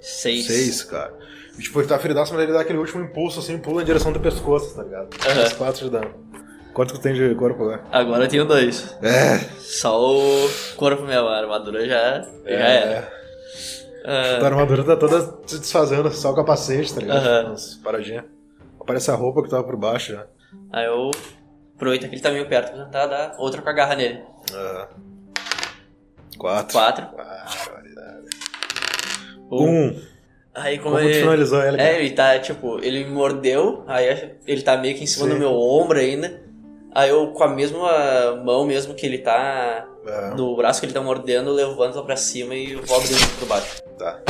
[0.00, 0.46] Seis.
[0.46, 1.12] Seis, cara.
[1.58, 4.12] E, tipo, ele tá feridaço, mas ele dá aquele último impulso assim, pula em direção
[4.12, 5.08] do pescoço, tá ligado?
[5.28, 5.44] Aham.
[5.44, 6.31] Os quatro de dano.
[6.72, 7.84] Quanto que tu tem de corpo agora?
[7.92, 8.96] Agora eu tenho dois.
[9.02, 9.38] É.
[9.58, 13.12] Só o corpo mesmo, a armadura já, já era.
[14.04, 17.26] A Ah, tua armadura tá toda se desfazendo, só o capacete, tá ligado?
[17.26, 17.48] Aham.
[17.50, 18.24] Umas paradinhas.
[18.80, 20.26] Aparece a roupa que tava por baixo já.
[20.72, 21.10] aí eu
[21.76, 24.20] aproveito que ele tá meio perto pra tentar dar outra com a garra nele.
[24.52, 24.88] Aham.
[26.38, 26.72] Quatro.
[26.72, 27.04] Quatro.
[27.16, 28.28] Barbaridade.
[29.50, 29.86] Um.
[29.88, 30.02] Um.
[30.54, 31.20] Aí como, Como ele...
[31.20, 31.88] finalizou ele, cara?
[31.90, 35.32] É, ele tá, tipo, ele me mordeu, aí ele tá meio que em cima Sim.
[35.34, 36.42] do meu ombro ainda.
[36.94, 40.92] Aí eu, com a mesma mão mesmo que ele tá, É, do braço que ele
[40.92, 43.82] tá mordendo, eu levanto lá pra cima e vou abrindo por baixo.
[43.98, 44.20] tá.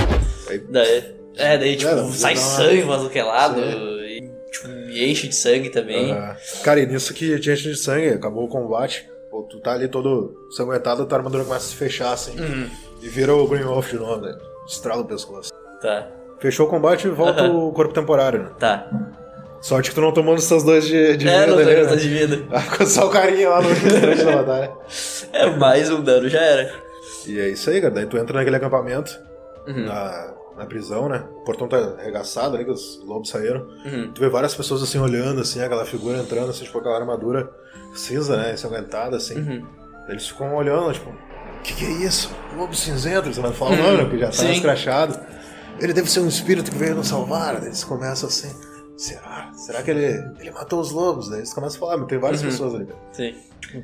[0.49, 5.11] Aí, Daí, é, daí, tipo, É, não, sai sangue pra que lado, e, tipo, me
[5.11, 6.13] enche de sangue também.
[6.13, 9.11] ah, cara, e nisso que tinha de sangue, acabou o combate.
[9.31, 12.39] Pô, tu tá ali todo sanguentado, tua armadura começa a se fechar assim.
[12.39, 12.69] Uhum.
[13.01, 14.37] E vira o Green Wolf de novo, né?
[14.69, 15.51] Estrala o pescoço.
[15.81, 16.07] Tá,
[16.39, 17.55] Fechou o combate e volta Aham.
[17.69, 18.51] o corpo temporário, né?
[18.59, 18.91] tá.
[19.63, 21.97] Sorte que tu não tomou seus dois de, de é, vida não dele, tem né?
[21.97, 22.45] de vida.
[22.53, 24.73] Ah, Ficou só o carinha lá no instante da batalha.
[25.33, 26.75] É, mais um dano já era.
[27.27, 27.95] E é isso aí, cara.
[27.95, 29.19] Daí tu entra naquele acampamento,
[29.67, 29.87] Uhum.
[29.87, 31.25] na, na prisão, né?
[31.37, 33.61] O portão tá arregaçado ali, que os lobos saíram.
[33.87, 34.11] Uhum.
[34.13, 37.49] Tu vê várias pessoas assim olhando, assim, aquela figura entrando, assim, tipo, aquela armadura
[37.95, 38.55] cinza, né?
[38.55, 39.37] Ensanguentada, assim.
[39.39, 39.65] Uhum.
[40.09, 42.29] Eles ficam olhando, tipo, o que, que é isso?
[42.57, 44.51] Lobo cinzento, eles não falam, mano, que já tá Sim.
[44.51, 45.17] escrachado.
[45.79, 47.63] Ele deve ser um espírito que veio nos salvar.
[47.63, 48.53] Eles começam assim,
[48.97, 49.53] será?
[49.55, 50.07] Será que ele,
[50.41, 51.29] ele matou os lobos?
[51.29, 52.49] Daí eles começam a falar, mas tem várias Uhum.
[52.49, 53.01] pessoas ali, cara.
[53.13, 53.35] Sim.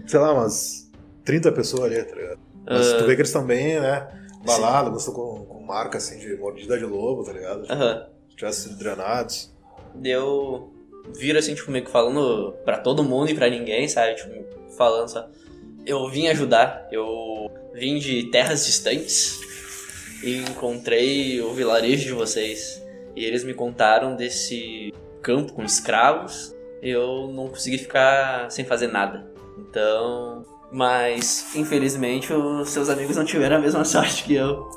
[0.07, 0.91] Sei lá, umas
[1.25, 2.39] 30 pessoas ali, tá ligado?
[2.67, 2.99] Mas Ah.
[2.99, 4.09] tu vê que eles estão bem, né?
[4.45, 7.63] Balados, eles estão com, com marca assim de mordida de lobo, tá ligado?
[7.63, 8.07] Tipo, Aham.
[8.37, 9.53] tivessem sido drenados.
[9.95, 10.73] Deu.
[11.17, 14.15] Vira assim, tipo, meio que falando pra todo mundo e pra ninguém, sabe?
[14.15, 14.45] Tipo,
[14.77, 15.29] falando só.
[15.87, 19.41] Eu vim ajudar, eu vim de terras distantes
[20.23, 22.83] e encontrei o vilarejo de vocês.
[23.17, 24.93] E eles me contaram desse
[25.23, 26.55] campo com escravos.
[26.83, 29.27] Eu não consegui ficar sem fazer nada.
[29.59, 30.45] Então.
[30.71, 34.69] Mas, infelizmente, os seus amigos não tiveram a mesma sorte que eu.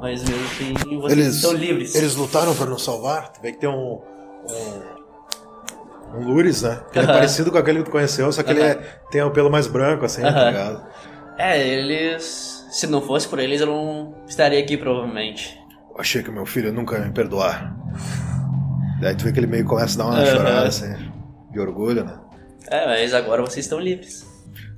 [0.00, 1.94] Mas mesmo assim, vocês Eles- estão livres.
[1.94, 3.32] Eles lutaram pra nos salvar.
[3.40, 4.00] Vê que tem um.
[6.14, 6.82] Um, um Lures, né?
[6.92, 7.18] Que ele é Aham.
[7.18, 8.74] parecido com aquele que tu conheceu, só que ele é-
[9.10, 10.46] tem o pelo mais branco, assim, tá Aham.
[10.50, 10.86] ligado?
[11.38, 12.66] É, eles.
[12.72, 15.58] Se não fosse por eles, eu não estaria aqui, provavelmente.
[15.94, 17.76] Eu achei que meu filho nunca ia me perdoar.
[19.00, 20.94] Daí tu vê que ele meio começa a dar uma chorada, assim,
[21.50, 22.18] de orgulho, né?
[22.68, 24.24] É, mas agora vocês estão livres.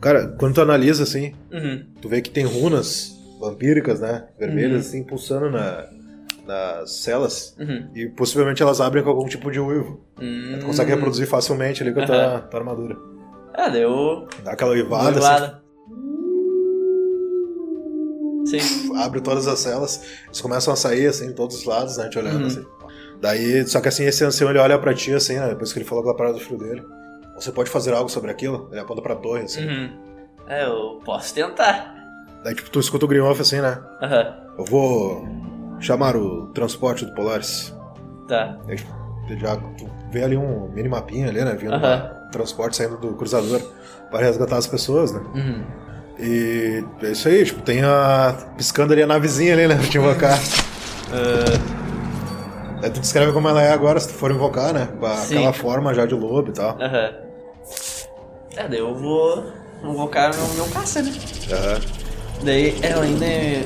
[0.00, 1.84] Cara, quando tu analisa, assim, Uhum.
[2.00, 4.24] tu vê que tem runas vampíricas, né?
[4.38, 4.78] Vermelhas, Uhum.
[4.88, 5.86] assim, pulsando na,
[6.46, 7.54] nas celas.
[7.58, 7.88] Uhum.
[7.94, 10.04] E possivelmente elas abrem com algum tipo de uivo.
[10.20, 10.56] Hum.
[10.60, 12.96] Tu consegue reproduzir facilmente ali com a tua, tua armadura.
[13.54, 14.26] Ah, deu.
[14.42, 15.62] Dá aquela uivada, assim, Uivada.
[18.60, 18.96] Sim.
[18.96, 22.18] abre todas as celas, eles começam a sair, assim, de todos os lados, né, te
[22.18, 22.46] olhando, Uhum.
[22.46, 22.64] assim.
[23.20, 25.86] Daí, só que assim, esse ancião, ele olha pra ti, assim, né, depois que ele
[25.86, 26.84] falou aquela parada do filho dele.
[27.36, 28.68] Você pode fazer algo sobre aquilo?
[28.70, 29.66] Ele aponta pra torre, assim.
[29.66, 29.90] Uhum.
[30.46, 31.94] É, eu posso tentar.
[32.44, 34.36] Daí, tipo, tu escuta o Greenhoff, assim, né, Aham.
[34.58, 35.26] eu vou
[35.80, 37.74] chamar o transporte do Polaris.
[38.28, 38.58] Tá.
[38.66, 38.76] Daí,
[39.26, 42.10] tu já, tu vê ali um minimapinha ali, né, vindo Aham.
[42.26, 43.60] um transporte saindo do cruzador
[44.10, 45.20] para resgatar as pessoas, né.
[45.34, 45.64] Uhum.
[46.18, 48.34] E é isso aí, tipo, tem a.
[48.56, 49.74] piscando ali a navezinha ali, né?
[49.76, 50.38] Pra te invocar.
[52.82, 54.88] Aí tu descreve como ela é agora, se tu for invocar, né?
[55.00, 55.36] Com Sim.
[55.38, 56.76] aquela forma já de lobo e tal.
[56.80, 57.12] Aham.
[58.56, 59.44] É, daí eu vou
[59.82, 61.12] invocar meu, meu caça, né?
[61.50, 61.80] Aham.
[62.42, 63.64] Daí ela ainda é.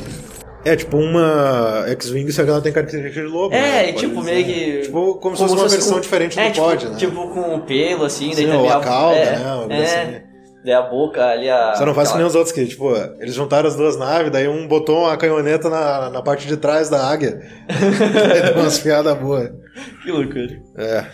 [0.65, 3.51] É tipo uma X-Wing, só que ela tem característica de lobo.
[3.55, 3.89] né?
[3.89, 4.81] É, Pode tipo, meio que.
[4.83, 6.97] Tipo, como se fosse uma versão com- diferente é, do tipo, pod, né?
[6.97, 9.49] Tipo, com pelo, assim, daí Sim, também ou a cauda, é, né?
[9.51, 10.28] Algo É, assim.
[10.65, 11.75] Daí a boca ali, a.
[11.75, 14.31] Você não faz que nem aquela- os outros que, tipo, eles juntaram as duas naves,
[14.31, 17.41] daí um botou uma canhoneta na, na parte de trás da águia.
[17.69, 19.51] aí deu umas piadas boas.
[20.03, 20.61] Que loucura.
[20.77, 21.05] É.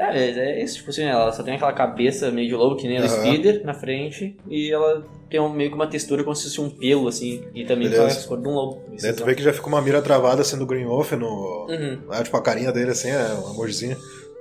[0.00, 2.86] É, mas é isso, tipo assim, ela só tem aquela cabeça meio de lobo, que
[2.86, 3.08] nem a.
[3.08, 6.70] Speeder, na frente, e ela tem um, meio que uma textura como se fosse um
[6.70, 8.28] pelo, assim, e também com a Beleza.
[8.28, 8.80] cor de um lobo.
[9.02, 11.66] Daí tu é- vê que já fica uma mira travada assim do Green Wolf no.
[11.68, 11.98] Uhum.
[12.08, 13.96] né, tipo, a carinha dele assim, é um emojizinho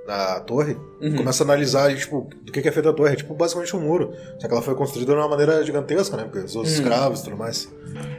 [0.07, 0.77] na torre.
[1.01, 1.17] Uhum.
[1.17, 3.13] Começa a analisar tipo, do que é feita a torre.
[3.13, 4.13] É tipo basicamente um muro.
[4.39, 6.23] Só que ela foi construída de uma maneira gigantesca, né?
[6.23, 6.63] Porque os Uhum.
[6.63, 7.71] escravos e tudo mais.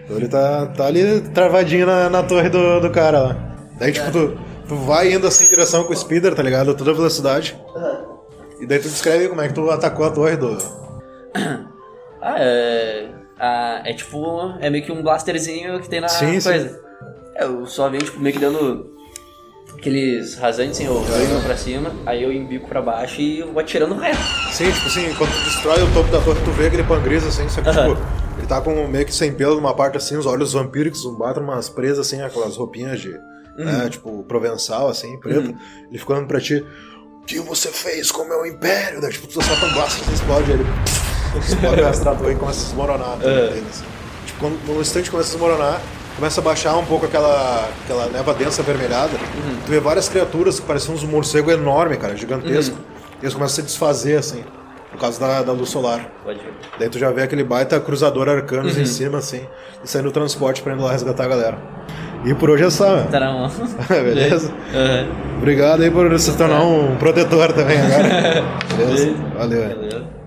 [0.04, 3.56] Então ele tá, tá ali travadinho na, na torre do, do cara lá.
[3.78, 4.38] Daí, tipo, tu,
[4.68, 6.72] tu vai indo assim em direção com o speeder, tá ligado?
[6.72, 7.58] A toda velocidade.
[8.60, 10.58] E daí tu descreve como é que tu atacou a torre do.
[12.20, 13.08] Ah, é.
[13.38, 14.52] ah, é tipo.
[14.60, 16.50] É meio que um blasterzinho que tem na Sim, sim.
[16.50, 16.80] coisa.
[17.36, 18.90] É, eu só venho, tipo, meio que dando
[19.76, 21.04] aqueles rasantes, assim, eu
[21.44, 24.18] pra cima, aí eu embico pra baixo e vou atirando reto.
[24.52, 27.48] Sim, tipo assim, quando tu destrói o topo da torre, tu vê aquele pangris assim,
[27.48, 27.96] só que tipo,
[28.38, 31.42] ele tá com meio que sem pelo numa parte assim, os olhos vampíricos, um batem
[31.42, 33.18] umas presas assim, aquelas roupinhas de,
[33.56, 35.54] né, tipo, provençal assim, preta.
[35.88, 36.64] Ele ficou olhando pra ti,
[37.22, 39.00] o que você fez com o meu império?
[39.00, 40.64] Daí, tipo, tu solta um blasto, assim, explode ele.
[41.36, 43.18] Explode o torre e começa a desmoronar.
[43.20, 43.48] É.
[43.48, 43.84] dele, assim.
[44.26, 45.82] Tipo, quando no instante começa a desmoronar,
[46.18, 49.12] começa a baixar um pouco aquela, aquela neva densa avermelhada.
[49.64, 52.76] Tu vê várias criaturas que pareciam uns morcegos enormes, cara, gigantesco.
[53.20, 54.42] E eles começam a se desfazer, assim,
[54.90, 56.10] por causa da, da luz solar.
[56.24, 56.52] Pode ver.
[56.78, 59.42] Daí tu já vê aquele baita cruzador arcanos em cima, assim,
[59.82, 61.58] e saindo do transporte pra indo lá resgatar a galera.
[62.24, 63.04] E por hoje é só, meu.
[63.06, 63.50] Tá na mão.
[63.88, 64.52] Beleza?
[64.74, 65.06] Aham.
[65.38, 68.44] Obrigado aí por se tornar um protetor também agora.
[68.76, 69.14] Beleza?
[69.36, 69.68] Valeu.
[69.68, 70.17] Valeu.